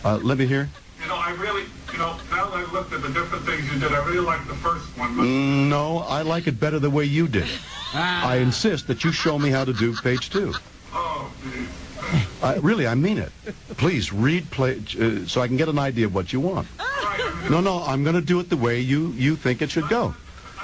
Uh, 0.06 0.18
let 0.24 0.38
me 0.38 0.46
hear. 0.46 0.70
You 1.02 1.08
know, 1.10 1.16
I 1.16 1.32
really, 1.32 1.64
you 1.92 1.98
know, 2.00 2.16
now 2.32 2.50
that 2.50 2.68
I 2.68 2.72
looked 2.72 2.94
at 2.94 3.02
the 3.02 3.10
different 3.10 3.46
things 3.46 3.64
you 3.74 3.80
did, 3.80 3.92
I 3.94 4.06
really 4.06 4.20
like 4.20 4.46
the 4.48 4.56
first 4.56 4.86
one. 4.98 5.16
But 5.16 5.24
Mm, 5.24 5.68
No, 5.70 6.00
I 6.00 6.22
like 6.22 6.48
it 6.48 6.60
better 6.60 6.80
the 6.80 6.90
way 6.90 7.06
you 7.06 7.28
did 7.28 7.44
it. 7.46 7.60
I 7.94 8.38
insist 8.38 8.88
that 8.88 9.04
you 9.04 9.12
show 9.12 9.40
me 9.40 9.50
how 9.50 9.64
to 9.66 9.74
do 9.74 9.96
page 9.96 10.30
two. 10.30 10.54
oh, 10.94 11.32
geez. 11.44 11.68
I, 12.42 12.56
really, 12.62 12.88
I 12.88 12.96
mean 12.96 13.18
it. 13.18 13.32
Please 13.78 14.14
read 14.14 14.50
play 14.52 14.82
uh, 15.00 15.26
so 15.28 15.42
I 15.42 15.48
can 15.48 15.58
get 15.58 15.68
an 15.70 15.80
idea 15.80 16.06
of 16.06 16.16
what 16.16 16.32
you 16.32 16.40
want. 16.40 16.68
No, 17.50 17.62
no, 17.62 17.84
I'm 17.84 18.04
going 18.04 18.16
to 18.16 18.22
do 18.22 18.40
it 18.40 18.50
the 18.50 18.58
way 18.58 18.80
you 18.80 19.12
you 19.12 19.36
think 19.36 19.62
it 19.62 19.72
should 19.72 19.90
go. 19.90 20.14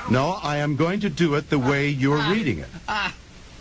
No, 0.10 0.40
I 0.44 0.58
am 0.58 0.76
going 0.76 1.00
to 1.02 1.10
do 1.10 1.36
it 1.36 1.50
the 1.50 1.60
way 1.60 1.88
you're 1.90 2.22
reading 2.30 2.60
it. 2.60 2.70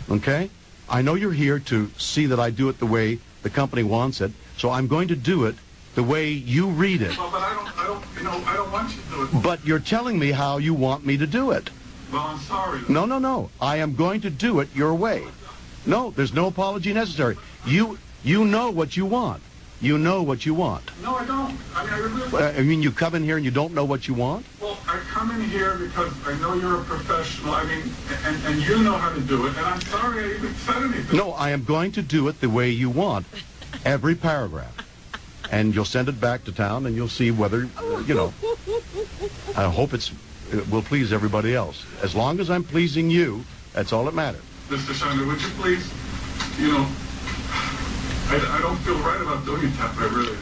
Okay? 0.09 0.49
I 0.89 1.01
know 1.01 1.15
you're 1.15 1.31
here 1.31 1.59
to 1.59 1.89
see 1.97 2.25
that 2.27 2.39
I 2.39 2.49
do 2.49 2.69
it 2.69 2.79
the 2.79 2.85
way 2.85 3.19
the 3.41 3.49
company 3.49 3.83
wants 3.83 4.21
it, 4.21 4.31
so 4.57 4.69
I'm 4.69 4.87
going 4.87 5.07
to 5.07 5.15
do 5.15 5.45
it 5.45 5.55
the 5.95 6.03
way 6.03 6.29
you 6.29 6.67
read 6.67 7.01
it. 7.01 7.17
Well, 7.17 7.31
but 7.31 7.41
I 7.41 7.53
don't, 7.53 7.79
I 7.79 7.87
don't, 7.87 8.03
you 8.17 8.23
know, 8.23 8.43
I 8.45 8.55
don't 8.55 8.71
want 8.71 8.95
you 8.95 9.01
to 9.01 9.09
do 9.09 9.37
it. 9.37 9.43
But 9.43 9.65
you're 9.65 9.79
telling 9.79 10.19
me 10.19 10.31
how 10.31 10.57
you 10.57 10.73
want 10.73 11.05
me 11.05 11.17
to 11.17 11.27
do 11.27 11.51
it. 11.51 11.69
Well, 12.11 12.21
I'm 12.21 12.39
sorry. 12.39 12.81
No, 12.89 13.05
no, 13.05 13.19
no. 13.19 13.49
I 13.61 13.77
am 13.77 13.95
going 13.95 14.21
to 14.21 14.29
do 14.29 14.59
it 14.59 14.69
your 14.75 14.93
way. 14.93 15.23
No, 15.85 16.11
there's 16.11 16.33
no 16.33 16.47
apology 16.47 16.93
necessary. 16.93 17.37
You 17.65 17.97
you 18.23 18.45
know 18.45 18.69
what 18.69 18.95
you 18.95 19.05
want. 19.05 19.41
You 19.81 19.97
know 19.97 20.23
what 20.23 20.45
you 20.45 20.53
want. 20.53 20.83
No, 21.01 21.15
I 21.15 21.25
don't. 21.25 21.57
I 21.75 21.83
mean, 21.83 21.93
I 21.93 21.97
really. 21.97 22.57
I 22.59 22.61
mean, 22.61 22.81
you 22.81 22.91
come 22.91 23.15
in 23.15 23.23
here 23.23 23.35
and 23.35 23.43
you 23.43 23.51
don't 23.51 23.73
know 23.73 23.83
what 23.83 24.07
you 24.07 24.13
want? 24.13 24.45
Well, 24.61 24.77
I 24.87 24.99
come 24.99 25.29
in 25.31 25.41
here 25.49 25.75
because 25.75 26.13
I 26.25 26.39
know 26.39 26.53
you're 26.53 26.79
a 26.79 26.83
professional. 26.85 27.53
I 27.53 27.65
mean, 27.65 27.91
and, 28.25 28.45
and 28.45 28.61
you 28.61 28.81
know 28.81 28.93
how 28.93 29.13
to 29.13 29.19
do 29.19 29.45
it. 29.45 29.57
And 29.57 29.65
I'm 29.65 29.81
sorry 29.81 30.23
I 30.23 30.35
even 30.37 30.53
said 30.55 30.83
anything. 30.83 31.17
No, 31.17 31.33
I 31.33 31.49
am 31.49 31.65
going 31.65 31.91
to 31.93 32.01
do 32.01 32.29
it 32.29 32.39
the 32.39 32.49
way 32.49 32.69
you 32.69 32.89
want, 32.89 33.25
every 33.83 34.15
paragraph. 34.15 34.73
And 35.51 35.75
you'll 35.75 35.83
send 35.83 36.07
it 36.07 36.19
back 36.19 36.45
to 36.45 36.53
town 36.53 36.85
and 36.85 36.95
you'll 36.95 37.09
see 37.09 37.31
whether, 37.31 37.67
you 38.07 38.15
know, 38.15 38.33
I 39.57 39.69
hope 39.69 39.93
it's 39.93 40.11
it 40.53 40.69
will 40.69 40.81
please 40.81 41.11
everybody 41.11 41.55
else. 41.55 41.85
As 42.01 42.15
long 42.15 42.39
as 42.39 42.49
I'm 42.49 42.63
pleasing 42.63 43.09
you, 43.09 43.43
that's 43.73 43.91
all 43.91 44.05
that 44.05 44.13
matters. 44.13 44.41
Mr. 44.69 44.93
Shatner, 44.93 45.27
would 45.27 45.41
you 45.41 45.49
please, 45.59 45.91
you 46.59 46.71
know, 46.71 46.87
I, 48.29 48.57
I 48.57 48.61
don't 48.61 48.77
feel 48.77 48.97
right 48.99 49.21
about 49.21 49.45
doing 49.45 49.63
it 49.63 49.77
that 49.77 49.95
way, 49.97 50.07
really. 50.07 50.37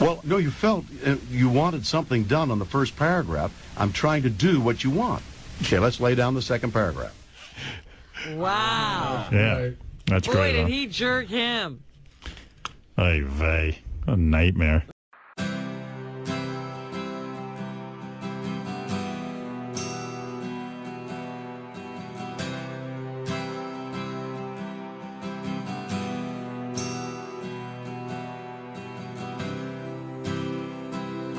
Well, 0.00 0.20
no, 0.24 0.36
you 0.36 0.50
felt 0.50 0.84
uh, 1.06 1.16
you 1.30 1.48
wanted 1.48 1.86
something 1.86 2.24
done 2.24 2.50
on 2.50 2.58
the 2.58 2.64
first 2.64 2.96
paragraph. 2.96 3.52
I'm 3.76 3.92
trying 3.92 4.22
to 4.22 4.30
do 4.30 4.60
what 4.60 4.82
you 4.82 4.90
want. 4.90 5.22
Okay, 5.62 5.78
let's 5.78 6.00
lay 6.00 6.14
down 6.14 6.34
the 6.34 6.42
second 6.42 6.72
paragraph. 6.72 7.14
Wow. 8.30 9.28
Yeah, 9.32 9.70
that's 10.06 10.26
Boy, 10.26 10.34
great. 10.34 10.52
did 10.52 10.62
huh? 10.62 10.66
he 10.68 10.86
jerk 10.86 11.28
him. 11.28 11.82
Ay 12.96 13.20
vey. 13.24 13.78
A 14.06 14.16
nightmare. 14.16 14.84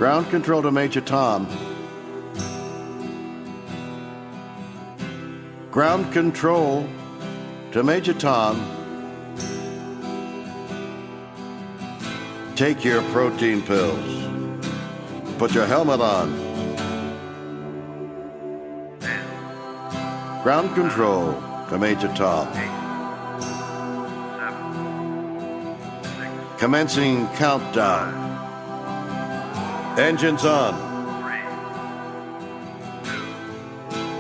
Ground 0.04 0.30
control 0.32 0.62
to 0.62 0.70
Major 0.70 1.00
Tom. 1.00 1.48
Ground 5.72 6.12
control 6.12 6.86
to 7.72 7.84
Major 7.84 8.14
Tom. 8.14 8.60
Take 12.58 12.84
your 12.84 13.02
protein 13.14 13.62
pills. 13.62 14.68
Put 15.38 15.54
your 15.54 15.66
helmet 15.66 16.02
on. 16.02 16.34
Ground 20.44 20.76
control 20.76 21.42
to 21.70 21.78
Major 21.78 22.14
Tom. 22.14 22.52
Commencing 26.58 27.26
countdown. 27.38 28.23
Engines 29.98 30.44
on. 30.44 30.74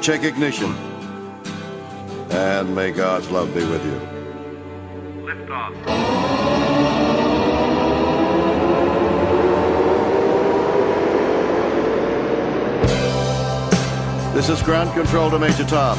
Check 0.03 0.23
ignition. 0.23 0.71
And 2.29 2.75
may 2.75 2.91
God's 2.91 3.31
love 3.31 3.51
be 3.55 3.65
with 3.65 3.83
you. 3.83 5.23
Lift 5.23 5.49
off. 5.49 5.73
This 14.35 14.49
is 14.49 14.61
ground 14.61 14.93
control 14.93 15.31
to 15.31 15.39
Major 15.39 15.65
Tom. 15.65 15.97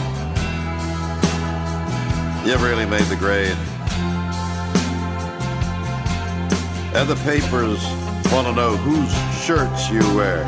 You've 2.47 2.63
really 2.63 2.87
made 2.87 3.05
the 3.05 3.17
grade. 3.17 3.57
And 6.95 7.09
the 7.09 7.17
papers 7.25 7.85
want 8.33 8.47
to 8.47 8.53
know 8.53 8.77
whose 8.77 9.34
shirts 9.45 9.91
you 9.91 10.01
wear. 10.17 10.43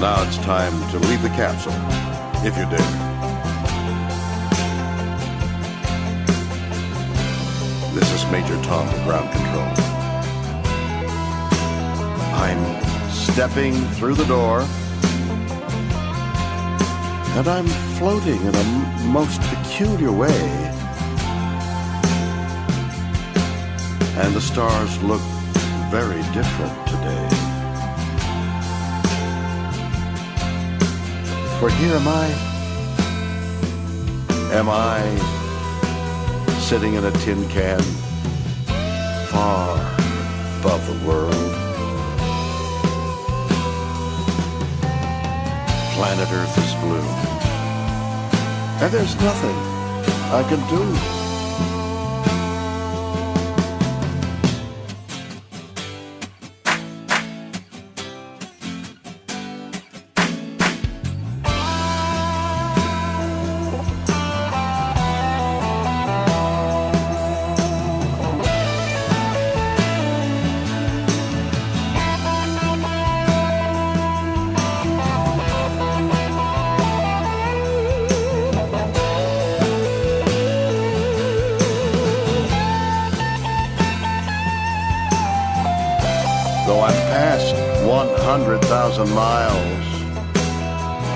Now 0.00 0.24
it's 0.26 0.38
time 0.38 0.72
to 0.92 0.98
leave 1.08 1.20
the 1.20 1.28
capsule, 1.36 1.74
if 2.42 2.56
you 2.56 2.64
dare. 2.64 2.80
This 7.92 8.10
is 8.14 8.24
Major 8.32 8.56
Tom 8.62 8.88
of 8.88 9.04
Ground 9.04 9.30
Control. 9.30 9.68
I'm 12.40 13.10
stepping 13.10 13.74
through 13.96 14.14
the 14.14 14.24
door, 14.24 14.62
and 17.36 17.46
I'm 17.46 17.66
floating 17.98 18.40
in 18.40 18.54
a 18.54 18.64
most 19.04 19.42
peculiar 19.42 20.12
way. 20.12 20.69
And 24.22 24.34
the 24.34 24.40
stars 24.40 25.02
look 25.02 25.22
very 25.90 26.22
different 26.34 26.86
today. 26.86 27.28
For 31.58 31.70
here 31.70 31.94
am 31.94 32.06
I. 32.06 32.26
Am 34.52 34.68
I 34.68 35.00
sitting 36.60 36.94
in 36.94 37.04
a 37.06 37.10
tin 37.22 37.48
can 37.48 37.80
far 39.30 39.78
above 40.60 40.86
the 40.86 41.06
world? 41.08 41.52
Planet 45.94 46.28
Earth 46.30 46.58
is 46.58 46.74
blue. 46.84 47.08
And 48.82 48.92
there's 48.92 49.14
nothing 49.16 49.56
I 50.30 50.44
can 50.46 50.60
do. 50.68 51.19
100,000 89.00 89.16
miles, 89.16 89.86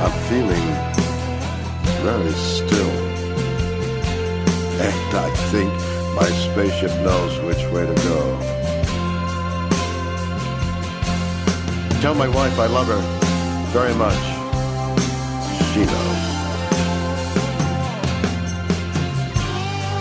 I'm 0.01 0.13
feeling 0.31 0.69
very 2.03 2.33
still. 2.33 2.91
And 4.81 5.15
I 5.15 5.29
think 5.51 5.71
my 6.17 6.29
spaceship 6.49 6.93
knows 7.05 7.39
which 7.41 7.63
way 7.73 7.85
to 7.85 7.95
go. 8.09 8.41
Tell 12.01 12.15
my 12.15 12.29
wife 12.29 12.59
I 12.59 12.67
love 12.69 12.87
her 12.87 13.03
very 13.73 13.95
much. 13.95 14.25
She 15.73 15.85
knows. 15.85 16.23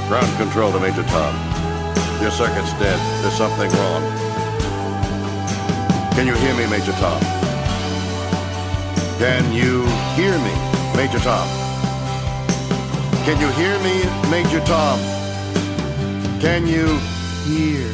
Ground 0.08 0.38
control 0.38 0.72
to 0.72 0.80
Major 0.80 1.04
Tom. 1.04 1.34
Your 2.22 2.32
circuit's 2.32 2.72
dead. 2.80 3.00
There's 3.22 3.34
something 3.34 3.70
wrong. 3.72 4.04
Can 6.14 6.28
you 6.28 6.36
hear 6.36 6.56
me, 6.56 6.66
Major 6.70 6.94
Tom? 6.94 7.43
Can 9.20 9.54
you 9.54 9.86
hear 10.16 10.38
me, 10.40 10.54
Major 10.98 11.20
Tom? 11.20 11.48
Can 13.24 13.40
you 13.40 13.50
hear 13.52 13.78
me, 13.80 14.04
Major 14.30 14.60
Tom? 14.66 15.00
Can 16.42 16.68
you 16.68 16.98
hear? 17.46 17.88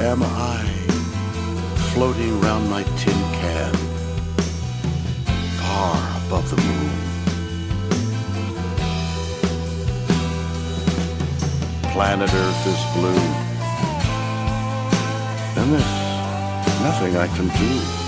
Am 0.00 0.22
I 0.22 0.64
floating 1.92 2.40
round 2.40 2.70
my 2.70 2.82
tin 2.96 3.20
can, 3.40 3.74
far 5.60 5.96
above 6.26 6.48
the 6.48 6.56
moon? 6.56 6.90
Planet 11.92 12.32
Earth 12.32 12.66
is 12.66 12.80
blue, 12.94 13.24
and 15.60 15.72
there's 15.72 15.94
nothing 16.82 17.16
I 17.16 17.28
can 17.36 17.48
do. 17.48 18.03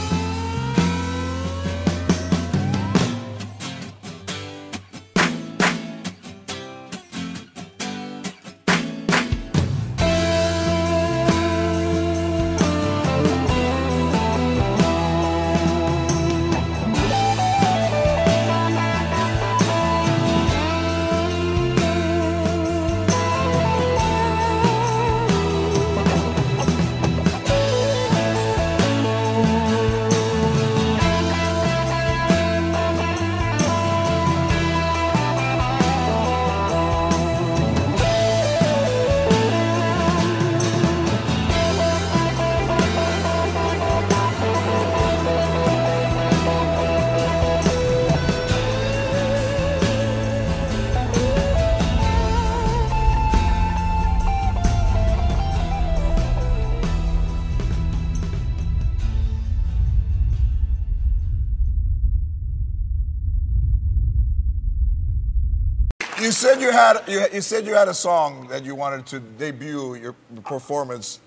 You 66.66 66.72
said 66.72 66.96
you 67.06 67.18
had 67.20 67.30
you, 67.30 67.36
you 67.36 67.40
said 67.40 67.64
you 67.64 67.74
had 67.74 67.86
a 67.86 67.94
song 67.94 68.48
that 68.48 68.64
you 68.64 68.74
wanted 68.74 69.06
to 69.06 69.20
debut 69.20 69.94
your 69.94 70.14
performance. 70.42 71.20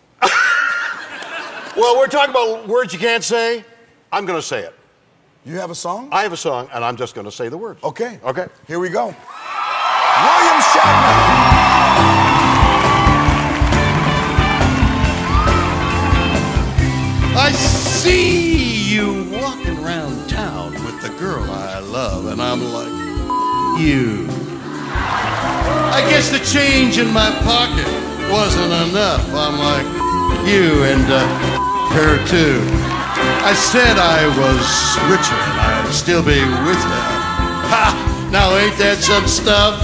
Well, 1.77 1.97
we're 1.97 2.07
talking 2.07 2.31
about 2.31 2.67
words 2.67 2.91
you 2.91 2.99
can't 2.99 3.23
say. 3.23 3.63
I'm 4.11 4.25
going 4.25 4.37
to 4.37 4.45
say 4.45 4.63
it. 4.63 4.75
You 5.45 5.55
have 5.55 5.71
a 5.71 5.75
song? 5.75 6.09
I 6.11 6.23
have 6.23 6.33
a 6.33 6.37
song, 6.37 6.67
and 6.73 6.83
I'm 6.83 6.97
just 6.97 7.15
going 7.15 7.23
to 7.23 7.31
say 7.31 7.47
the 7.47 7.57
words. 7.57 7.81
Okay. 7.85 8.19
Okay. 8.21 8.47
Here 8.67 8.79
we 8.79 8.89
go. 8.89 9.05
William 9.05 9.15
Shatner. 10.73 11.15
I 17.37 17.51
see 17.53 18.93
you 18.93 19.29
walking 19.31 19.77
around 19.79 20.29
town 20.29 20.73
with 20.73 21.01
the 21.01 21.17
girl 21.17 21.43
I 21.43 21.79
love, 21.79 22.25
and 22.25 22.41
I'm 22.41 22.61
like, 22.73 23.79
you. 23.81 24.27
I 25.91 26.01
guess 26.09 26.29
the 26.29 26.39
change 26.39 26.97
in 26.97 27.11
my 27.11 27.29
pocket 27.41 27.87
wasn't 28.31 28.71
enough. 28.89 29.25
I'm 29.33 29.57
like, 29.57 29.87
you 30.47 30.83
and 30.83 31.05
uh, 31.09 31.25
her 31.93 32.17
too. 32.27 32.61
I 33.41 33.53
said 33.53 33.97
I 33.97 34.27
was 34.37 34.65
richer 35.09 35.33
and 35.33 35.59
I'd 35.59 35.91
still 35.91 36.21
be 36.21 36.39
with 36.65 36.77
her. 36.77 37.05
Ha! 37.73 38.29
Now 38.31 38.55
ain't 38.57 38.77
that 38.77 38.97
some 39.01 39.27
stuff? 39.27 39.81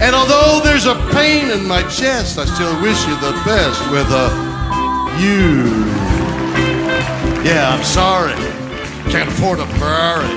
And 0.00 0.14
although 0.14 0.60
there's 0.62 0.86
a 0.86 0.94
pain 1.10 1.50
in 1.50 1.66
my 1.66 1.82
chest, 1.90 2.38
I 2.38 2.44
still 2.44 2.74
wish 2.80 2.98
you 3.06 3.14
the 3.16 3.32
best 3.44 3.80
with 3.90 4.06
a 4.10 4.30
you. 5.18 5.66
Yeah, 7.42 7.74
I'm 7.74 7.84
sorry. 7.84 8.34
Can't 9.10 9.28
afford 9.28 9.58
a 9.58 9.66
Ferrari. 9.78 10.28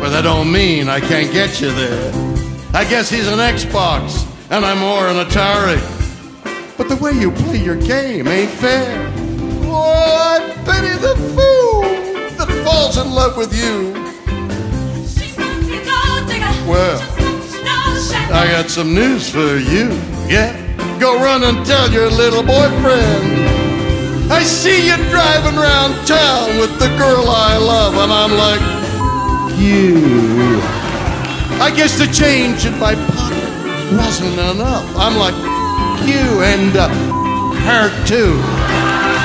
But 0.00 0.10
that 0.10 0.22
don't 0.22 0.50
mean 0.50 0.88
I 0.88 1.00
can't 1.00 1.32
get 1.32 1.60
you 1.60 1.70
there. 1.72 2.33
I 2.74 2.84
guess 2.84 3.08
he's 3.08 3.28
an 3.28 3.38
Xbox, 3.38 4.26
and 4.50 4.64
I'm 4.64 4.80
more 4.80 5.06
an 5.06 5.24
Atari. 5.24 5.78
But 6.76 6.88
the 6.88 6.96
way 6.96 7.12
you 7.12 7.30
play 7.30 7.58
your 7.58 7.76
game 7.76 8.26
ain't 8.26 8.50
fair. 8.50 9.12
Oh, 9.66 10.34
I 10.34 10.40
pity 10.66 10.98
the 10.98 11.14
fool 11.34 11.82
that 12.36 12.50
falls 12.64 12.98
in 12.98 13.12
love 13.12 13.36
with 13.36 13.54
you. 13.54 13.92
Well, 16.66 17.00
I 18.32 18.48
got 18.50 18.68
some 18.68 18.92
news 18.92 19.30
for 19.30 19.56
you. 19.56 19.90
Yeah, 20.26 20.50
go 20.98 21.14
run 21.14 21.44
and 21.44 21.64
tell 21.64 21.88
your 21.92 22.10
little 22.10 22.42
boyfriend. 22.42 24.32
I 24.32 24.42
see 24.42 24.88
you 24.88 24.96
driving 25.10 25.56
around 25.56 26.04
town 26.08 26.58
with 26.58 26.76
the 26.80 26.88
girl 26.98 27.28
I 27.28 27.56
love, 27.56 27.94
and 27.94 28.12
I'm 28.12 28.32
like, 28.34 29.60
you. 29.60 30.33
I 31.64 31.70
guess 31.70 31.96
the 31.96 32.04
change 32.12 32.66
in 32.66 32.78
my 32.78 32.92
pocket 33.16 33.48
wasn't 33.96 34.36
enough. 34.36 34.84
I'm 35.00 35.16
like, 35.16 35.32
you 36.04 36.44
and 36.44 36.76
uh, 36.76 36.92
her 37.64 37.88
too. 38.04 38.36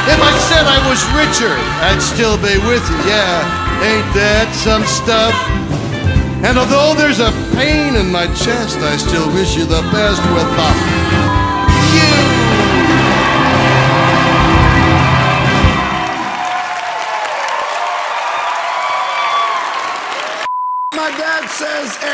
If 0.07 0.19
I 0.23 0.31
said 0.47 0.63
I 0.63 0.79
was 0.87 1.03
richer, 1.19 1.51
I'd 1.83 1.99
still 1.99 2.37
be 2.37 2.55
with 2.63 2.79
you. 2.87 2.99
Yeah, 3.11 3.43
ain't 3.83 4.07
that 4.15 4.47
some 4.55 4.87
stuff? 4.87 5.35
And 6.47 6.57
although 6.57 6.95
there's 6.95 7.19
a 7.19 7.35
pain 7.59 7.99
in 7.99 8.09
my 8.09 8.27
chest, 8.27 8.79
I 8.87 8.95
still 8.95 9.27
wish 9.35 9.57
you 9.57 9.65
the 9.65 9.83
best 9.91 10.23
with 10.31 10.47
the 10.55 11.18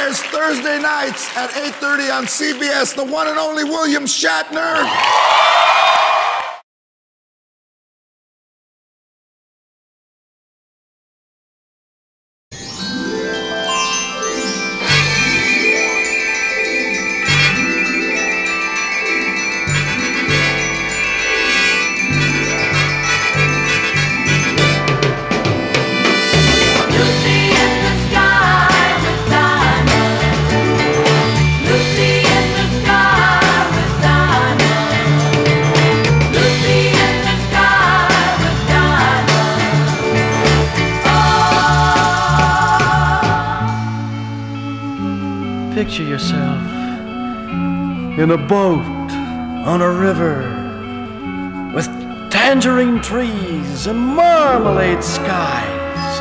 airs 0.06 0.22
Thursday 0.22 0.80
nights 0.80 1.36
at 1.36 1.50
8:30 1.52 2.12
on 2.12 2.28
CBS. 2.28 2.94
The 2.94 3.04
one 3.04 3.28
and 3.28 3.40
only 3.40 3.64
William 3.64 4.04
Shatner. 4.06 4.86
Picture 45.76 46.04
yourself 46.04 46.62
in 48.18 48.32
a 48.32 48.38
boat 48.38 49.12
on 49.68 49.82
a 49.82 49.92
river 49.92 50.38
with 51.76 51.88
tangerine 52.32 53.02
trees 53.02 53.86
and 53.86 54.00
marmalade 54.00 55.04
skies. 55.04 56.14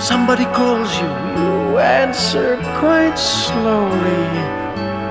Somebody 0.00 0.44
calls 0.54 0.88
you, 1.00 1.08
you 1.08 1.78
answer 1.78 2.58
quite 2.78 3.16
slowly. 3.16 4.28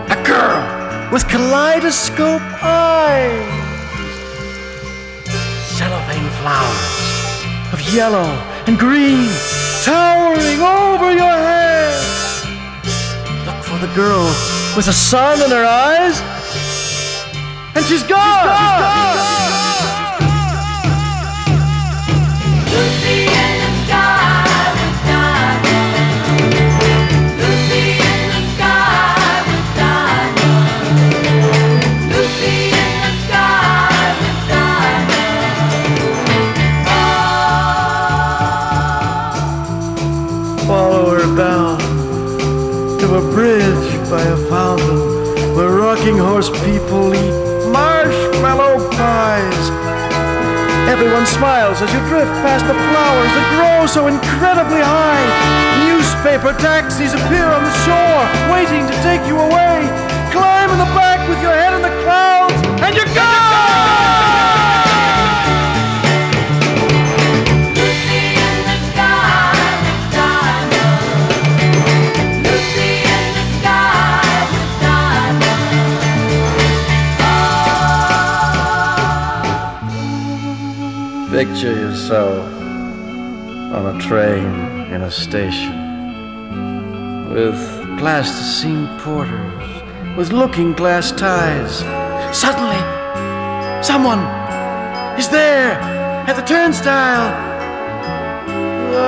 A 0.08 0.24
girl 0.26 1.12
with 1.12 1.28
kaleidoscope 1.28 2.42
eyes. 2.64 3.44
Cellophane 5.78 6.30
flowers 6.40 7.74
of 7.74 7.94
yellow 7.94 8.32
and 8.68 8.80
green 8.80 9.28
towering 9.84 10.62
over 10.62 11.12
your 11.12 11.38
head. 11.50 12.21
The 13.82 13.88
girl 13.96 14.26
with 14.76 14.86
the 14.86 14.94
sun 14.94 15.42
in 15.42 15.50
her 15.50 15.66
eyes, 15.66 16.22
and 17.74 17.84
she's 17.84 18.04
gone. 18.04 18.48
Follow 18.48 19.31
you 51.92 52.00
drift 52.08 52.32
past 52.40 52.64
the 52.68 52.74
flowers 52.74 53.32
that 53.36 53.48
grow 53.60 53.86
so 53.86 54.08
incredibly 54.08 54.80
high. 54.80 55.24
Newspaper 55.92 56.56
taxis 56.56 57.14
appear 57.14 57.48
on 57.52 57.64
the 57.64 57.76
shore, 57.84 58.24
waiting 58.48 58.88
to 58.88 58.96
take 59.04 59.24
you 59.28 59.36
away. 59.36 59.84
Climb 60.32 60.72
in 60.72 60.80
the 60.80 60.92
back 60.96 61.28
with 61.28 61.42
your 61.42 61.52
head 61.52 61.74
in 61.76 61.82
the 61.82 61.96
clouds, 62.04 62.56
and 62.80 62.96
you're 62.96 63.14
gone! 63.14 64.31
Picture 81.42 81.74
yourself 81.74 82.46
on 83.74 83.96
a 83.96 84.00
train 84.00 84.46
in 84.94 85.02
a 85.02 85.10
station 85.10 85.74
with 87.34 87.58
plasticine 87.98 88.86
porters 89.00 90.16
with 90.16 90.32
looking 90.32 90.74
glass 90.74 91.12
ties. 91.12 91.80
Suddenly, 92.38 92.78
someone 93.82 94.20
is 95.18 95.30
there 95.30 95.80
at 96.30 96.34
the 96.34 96.44
turnstile. 96.44 97.34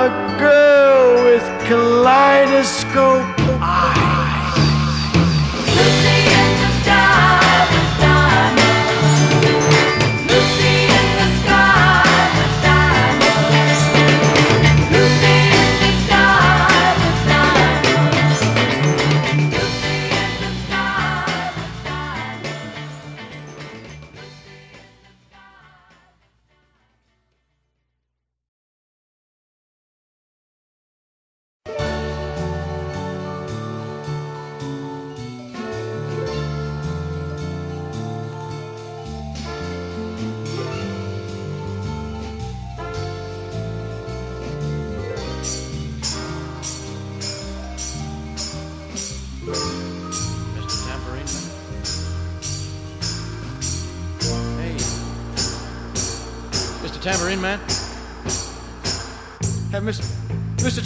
A 0.02 0.08
girl 0.40 1.22
with 1.22 1.44
kaleidoscope 1.68 3.22
eyes. 3.62 3.93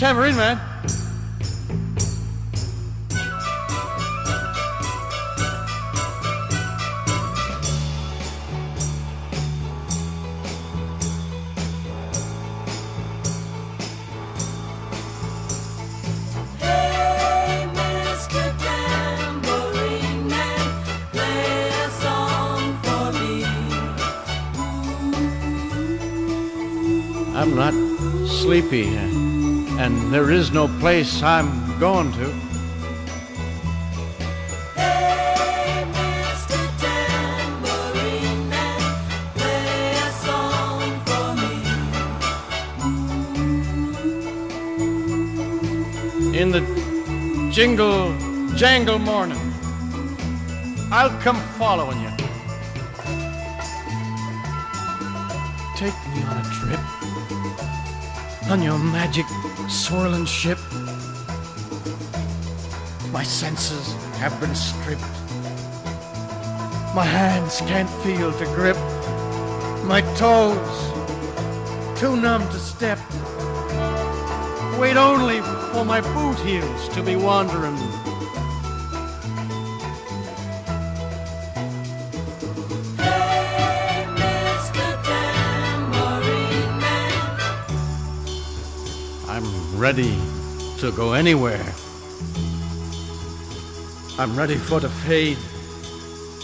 Tambourine 0.09 0.37
Man. 0.37 0.59
I'm 27.37 27.55
not 27.55 27.75
sleepy, 28.27 28.87
and 29.79 30.13
there 30.13 30.33
is 30.33 30.51
no 30.51 30.67
place 30.81 31.23
I'm 31.23 31.79
going 31.79 32.13
to. 32.15 32.29
In 46.37 46.51
the 46.51 46.61
jingle 47.53 48.17
jangle 48.57 48.99
morning, 48.99 49.39
I'll 50.91 51.17
come 51.21 51.41
following 51.57 52.01
you. 52.01 52.11
Take 55.77 55.95
me 56.13 56.23
on 56.25 56.37
a 56.37 56.45
trip 56.59 56.81
on 58.51 58.63
your 58.63 58.79
magic 58.79 59.27
swirling 59.69 60.25
ship. 60.25 60.59
My 63.13 63.23
senses 63.23 63.93
have 64.19 64.39
been 64.41 64.55
stripped. 64.55 65.03
My 66.95 67.05
hands 67.05 67.61
can't 67.61 67.91
feel 68.03 68.33
to 68.33 68.45
grip. 68.47 68.77
My 69.85 70.01
toes 70.17 70.99
too 71.99 72.17
numb 72.17 72.49
to 72.49 72.59
step. 72.59 72.99
Wait 74.79 74.97
only 74.97 75.41
for 75.73 75.85
my 75.85 76.01
boot 76.01 76.39
heels 76.47 76.89
to 76.91 77.03
be 77.03 77.17
wandering. 77.17 77.77
Ready 89.89 90.19
to 90.77 90.93
go 90.93 91.15
anywhere. 91.15 91.65
I'm 94.19 94.37
ready 94.37 94.57
for 94.57 94.81
the 94.81 94.91
fade 94.91 95.39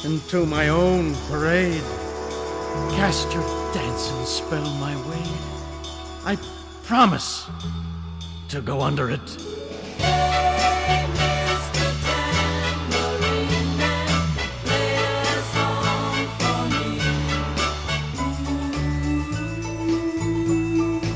into 0.03 0.47
my 0.47 0.71
own 0.71 1.15
parade. 1.29 1.85
Cast 2.97 3.31
your 3.35 3.45
dancing 3.75 4.25
spell 4.25 4.65
my 4.81 4.97
way. 5.11 5.27
I 6.25 6.39
promise 6.85 7.47
to 8.49 8.62
go 8.62 8.81
under 8.81 9.11
it. 9.11 9.29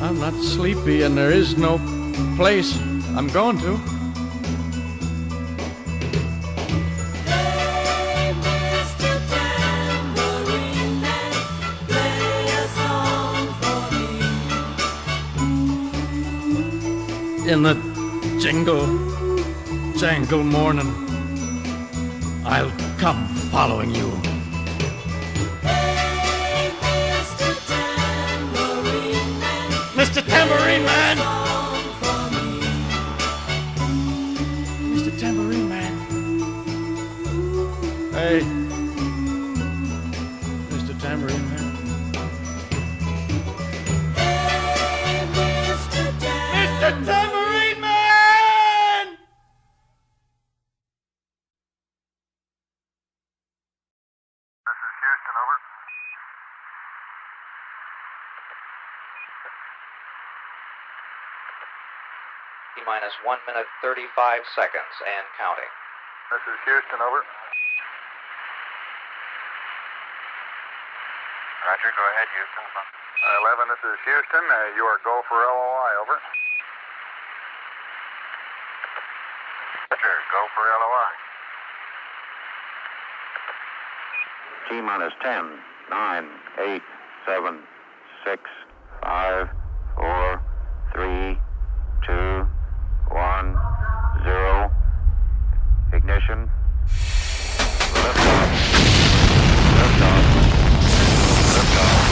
I'm 0.02 0.18
not 0.20 0.34
sleepy 0.44 1.04
and 1.04 1.16
there 1.16 1.30
is 1.30 1.56
no 1.56 1.97
place 2.36 2.78
I'm 3.16 3.28
going 3.28 3.58
to. 3.58 3.80
In 17.48 17.62
the 17.62 17.74
jingle, 18.38 18.86
jangle 19.96 20.44
morning, 20.44 20.92
I'll 22.44 22.70
come 22.98 23.26
following 23.50 23.94
you. 23.94 24.27
Minus 62.98 63.14
1 63.22 63.38
minute 63.46 63.70
35 63.78 64.10
seconds 64.58 64.94
and 65.06 65.24
counting. 65.38 65.70
This 66.34 66.42
is 66.50 66.58
Houston, 66.66 66.98
over. 66.98 67.22
Roger, 71.62 71.94
go 71.94 72.02
ahead, 72.10 72.26
Houston. 72.34 72.66
Uh, 72.74 73.54
11, 73.54 73.70
this 73.70 73.82
is 73.86 74.02
Houston. 74.02 74.42
Uh, 74.50 74.74
you 74.74 74.82
are 74.82 74.98
go 75.06 75.22
for 75.30 75.38
LOI, 75.38 75.94
over. 76.02 76.18
Roger, 79.94 80.14
go 80.34 80.42
for 80.58 80.66
LOI. 80.66 81.14
T 84.66 84.82
minus 84.82 85.14
10, 85.22 85.54
9, 85.86 86.26
8, 86.66 86.82
7, 87.30 87.62
6, 88.26 88.42
5, 89.06 89.48
4, 89.94 90.42
3, 90.98 91.27
Ignition. 96.18 96.50
Liftoff. 97.94 98.50
Liftoff. 99.78 100.24
Liftoff. 101.54 102.02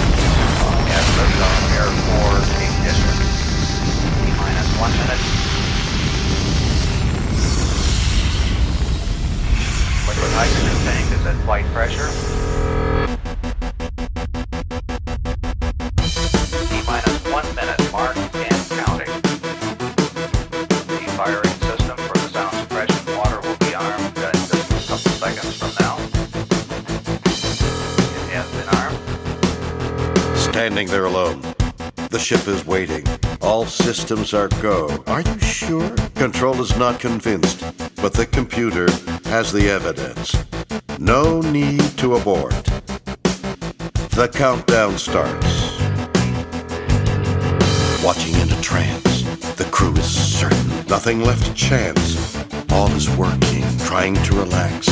Yes, 0.87 1.07
liftoff. 1.19 1.59
Air 1.75 1.91
4 1.91 2.39
ignition. 2.63 3.15
T 4.15 4.31
minus 4.39 4.71
1 4.79 4.95
minute. 5.03 5.23
Liquid 10.07 10.33
hydrogen 10.39 10.79
tank 10.87 11.07
is 11.11 11.27
at 11.27 11.35
flight 11.45 11.67
pressure. 11.75 12.36
Standing 30.77 30.93
there 30.93 31.07
alone. 31.07 31.41
The 32.11 32.19
ship 32.19 32.47
is 32.47 32.67
waiting. 32.67 33.03
All 33.41 33.65
systems 33.65 34.35
are 34.35 34.49
go. 34.61 35.03
Are 35.07 35.23
you 35.23 35.39
sure? 35.39 35.89
Control 36.17 36.61
is 36.61 36.77
not 36.77 37.01
convinced, 37.01 37.61
but 37.97 38.13
the 38.13 38.27
computer 38.27 38.87
has 39.25 39.51
the 39.51 39.71
evidence. 39.71 40.37
No 40.99 41.41
need 41.41 41.81
to 41.97 42.17
abort. 42.17 42.63
The 44.13 44.31
countdown 44.31 44.99
starts. 44.99 45.81
Watching 48.05 48.35
in 48.35 48.53
a 48.53 48.61
trance, 48.61 49.23
the 49.55 49.67
crew 49.73 49.95
is 49.95 50.05
certain. 50.05 50.69
Nothing 50.89 51.23
left 51.23 51.47
to 51.47 51.55
chance. 51.55 52.37
All 52.71 52.91
is 52.93 53.09
working, 53.17 53.65
trying 53.79 54.17
to 54.25 54.35
relax. 54.35 54.91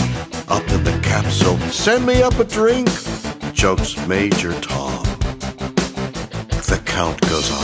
Up 0.48 0.66
in 0.70 0.82
the 0.82 0.98
capsule, 1.02 1.58
send 1.70 2.06
me 2.06 2.22
up 2.22 2.38
a 2.38 2.44
drink, 2.44 2.88
jokes 3.52 3.98
Major 4.08 4.58
Tom. 4.62 5.03
Count 6.94 7.20
goes 7.22 7.50
on. 7.50 7.58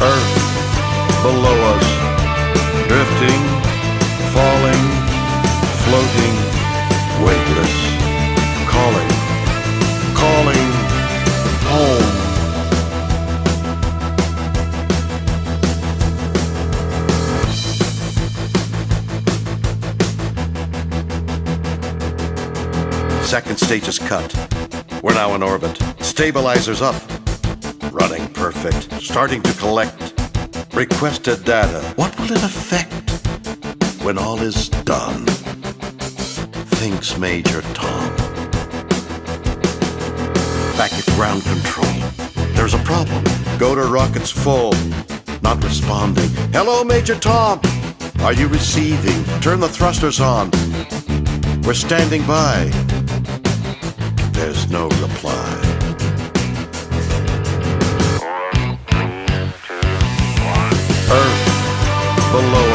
Earth 0.00 0.32
below 1.20 1.58
us, 1.74 1.86
drifting, 2.88 3.42
falling, 4.32 4.84
floating, 5.84 6.34
weightless, 7.26 7.74
calling, 8.72 9.10
calling, 10.16 10.68
home. 11.68 12.11
Second 23.32 23.56
stage 23.56 23.88
is 23.88 23.98
cut. 23.98 24.30
We're 25.02 25.14
now 25.14 25.34
in 25.34 25.42
orbit. 25.42 25.78
Stabilizers 26.00 26.82
up. 26.82 27.02
Running 27.90 28.28
perfect. 28.34 28.92
Starting 29.00 29.40
to 29.40 29.54
collect. 29.54 30.12
Requested 30.74 31.42
data. 31.42 31.80
What 31.96 32.14
will 32.18 32.30
it 32.32 32.42
affect 32.42 33.10
when 34.04 34.18
all 34.18 34.38
is 34.38 34.68
done? 34.68 35.24
Thinks 36.76 37.16
Major 37.16 37.62
Tom. 37.72 38.14
Back 40.76 40.92
at 40.92 41.06
ground 41.16 41.42
control. 41.44 41.90
There's 42.52 42.74
a 42.74 42.80
problem. 42.80 43.24
Go 43.56 43.74
to 43.74 43.86
rockets 43.86 44.30
full. 44.30 44.74
Not 45.40 45.64
responding. 45.64 46.28
Hello, 46.52 46.84
Major 46.84 47.18
Tom. 47.18 47.62
Are 48.20 48.34
you 48.34 48.46
receiving? 48.48 49.24
Turn 49.40 49.58
the 49.58 49.70
thrusters 49.70 50.20
on. 50.20 50.50
We're 51.62 51.72
standing 51.72 52.26
by. 52.26 52.91
There's 54.44 54.68
no 54.72 54.88
reply. 54.88 55.52
Earth 61.08 61.42
below 62.32 62.71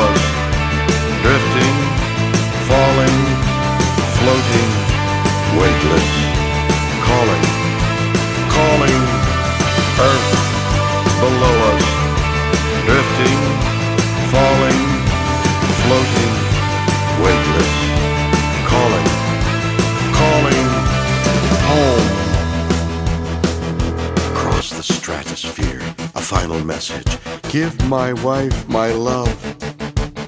Give 27.49 27.73
my 27.87 28.11
wife 28.11 28.67
my 28.67 28.91
love, 28.91 29.41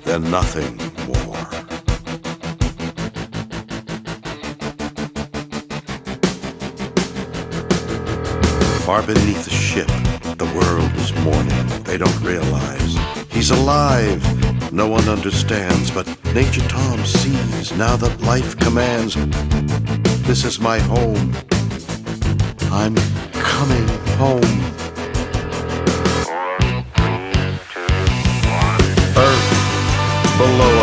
then 0.05 0.31
nothing 0.31 0.77
more. 1.05 1.45
Far 8.85 9.03
beneath 9.03 9.43
the 9.43 9.51
ship, 9.51 9.87
the 10.37 10.45
world 10.55 10.91
is 10.95 11.13
mourning. 11.25 11.83
They 11.83 11.97
don't 11.97 12.21
realize 12.21 12.95
he's 13.29 13.51
alive. 13.51 14.23
No 14.71 14.87
one 14.87 15.07
understands, 15.09 15.91
but 15.91 16.07
Major 16.33 16.65
Tom 16.69 17.03
sees 17.05 17.73
now 17.73 17.97
that 17.97 18.21
life 18.21 18.57
commands. 18.57 19.15
This 20.25 20.45
is 20.45 20.59
my 20.61 20.79
home. 20.79 21.35
I'm 22.71 22.95
coming 23.33 23.87
home. 24.17 24.68
Below 30.39 30.78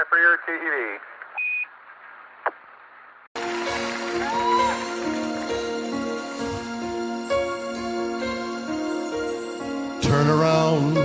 we're 0.00 0.08
standing 0.08 0.08
by 0.08 0.08
for 0.08 0.18
your 0.18 0.38
TED. 0.46 1.00
Turn 10.02 10.26
around. 10.28 10.96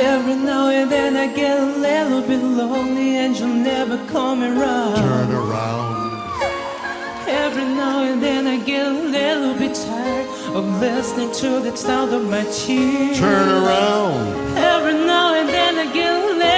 Every 0.00 0.34
now 0.34 0.68
and 0.68 0.90
then 0.90 1.16
I 1.16 1.32
get 1.34 1.60
a 1.60 1.66
little 1.66 2.22
bit 2.22 2.42
lonely 2.42 3.16
and 3.16 3.38
you'll 3.38 3.48
never 3.48 3.98
come 4.08 4.42
around. 4.42 4.96
Turn 4.96 5.30
around. 5.32 5.94
Every 7.28 7.64
now 7.64 8.02
and 8.04 8.22
then 8.22 8.46
I 8.46 8.58
get 8.64 8.86
a 8.86 8.90
little 8.90 9.54
bit 9.54 9.74
tired 9.74 10.28
of 10.54 10.80
listening 10.80 11.32
to 11.32 11.60
the 11.60 11.76
sound 11.76 12.12
of 12.12 12.24
my 12.28 12.44
tears. 12.44 13.18
Turn 13.18 13.48
around. 13.48 14.56
Every 14.56 14.94
now 14.94 15.34
and 15.34 15.48
then 15.48 15.78
I 15.78 15.92
get 15.92 16.10
a 16.10 16.18
little 16.18 16.53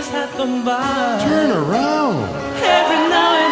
years 0.00 0.12
have 0.12 0.36
gone 0.36 0.64
by. 0.64 1.24
Turn 1.24 1.50
around. 1.50 2.24
Every 2.62 3.02
now 3.08 3.34
and 3.36 3.49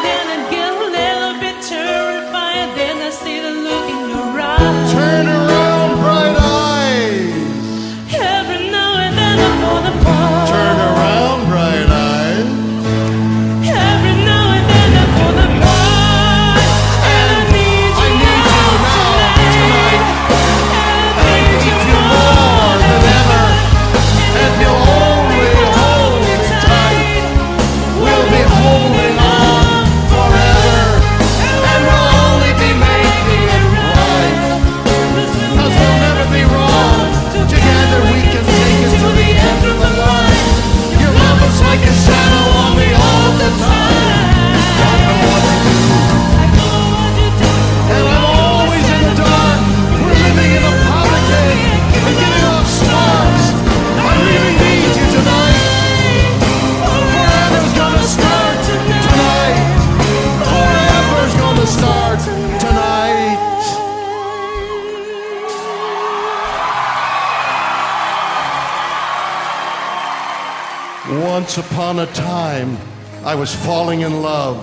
Once 71.49 71.67
upon 71.73 71.99
a 72.01 72.07
time, 72.13 72.77
I 73.25 73.35
was 73.35 73.55
falling 73.55 74.03
in 74.03 74.21
love. 74.21 74.61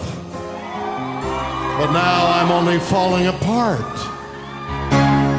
But 1.79 1.91
now 1.91 2.27
I'm 2.37 2.51
only 2.51 2.77
falling 2.77 3.25
apart. 3.25 3.95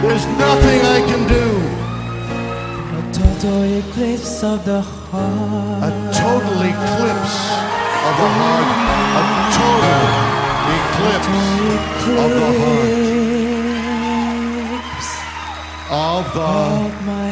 There's 0.02 0.26
nothing 0.26 0.80
I 0.96 1.00
can 1.06 1.22
do. 1.28 1.46
A 2.98 3.02
total 3.12 3.62
eclipse 3.78 4.42
of 4.42 4.64
the 4.64 4.80
heart. 4.82 5.84
A 5.84 5.92
total 6.12 6.62
eclipse 6.72 7.38
of 8.08 8.14
the 8.22 8.30
heart. 8.38 8.66
A 9.20 9.24
total 9.62 10.02
eclipse 10.82 11.30
of 12.24 12.30
the 12.40 12.50
heart. 12.58 13.06
Of 16.18 16.24
the 16.34 16.42
Of 16.42 17.06
my 17.06 17.30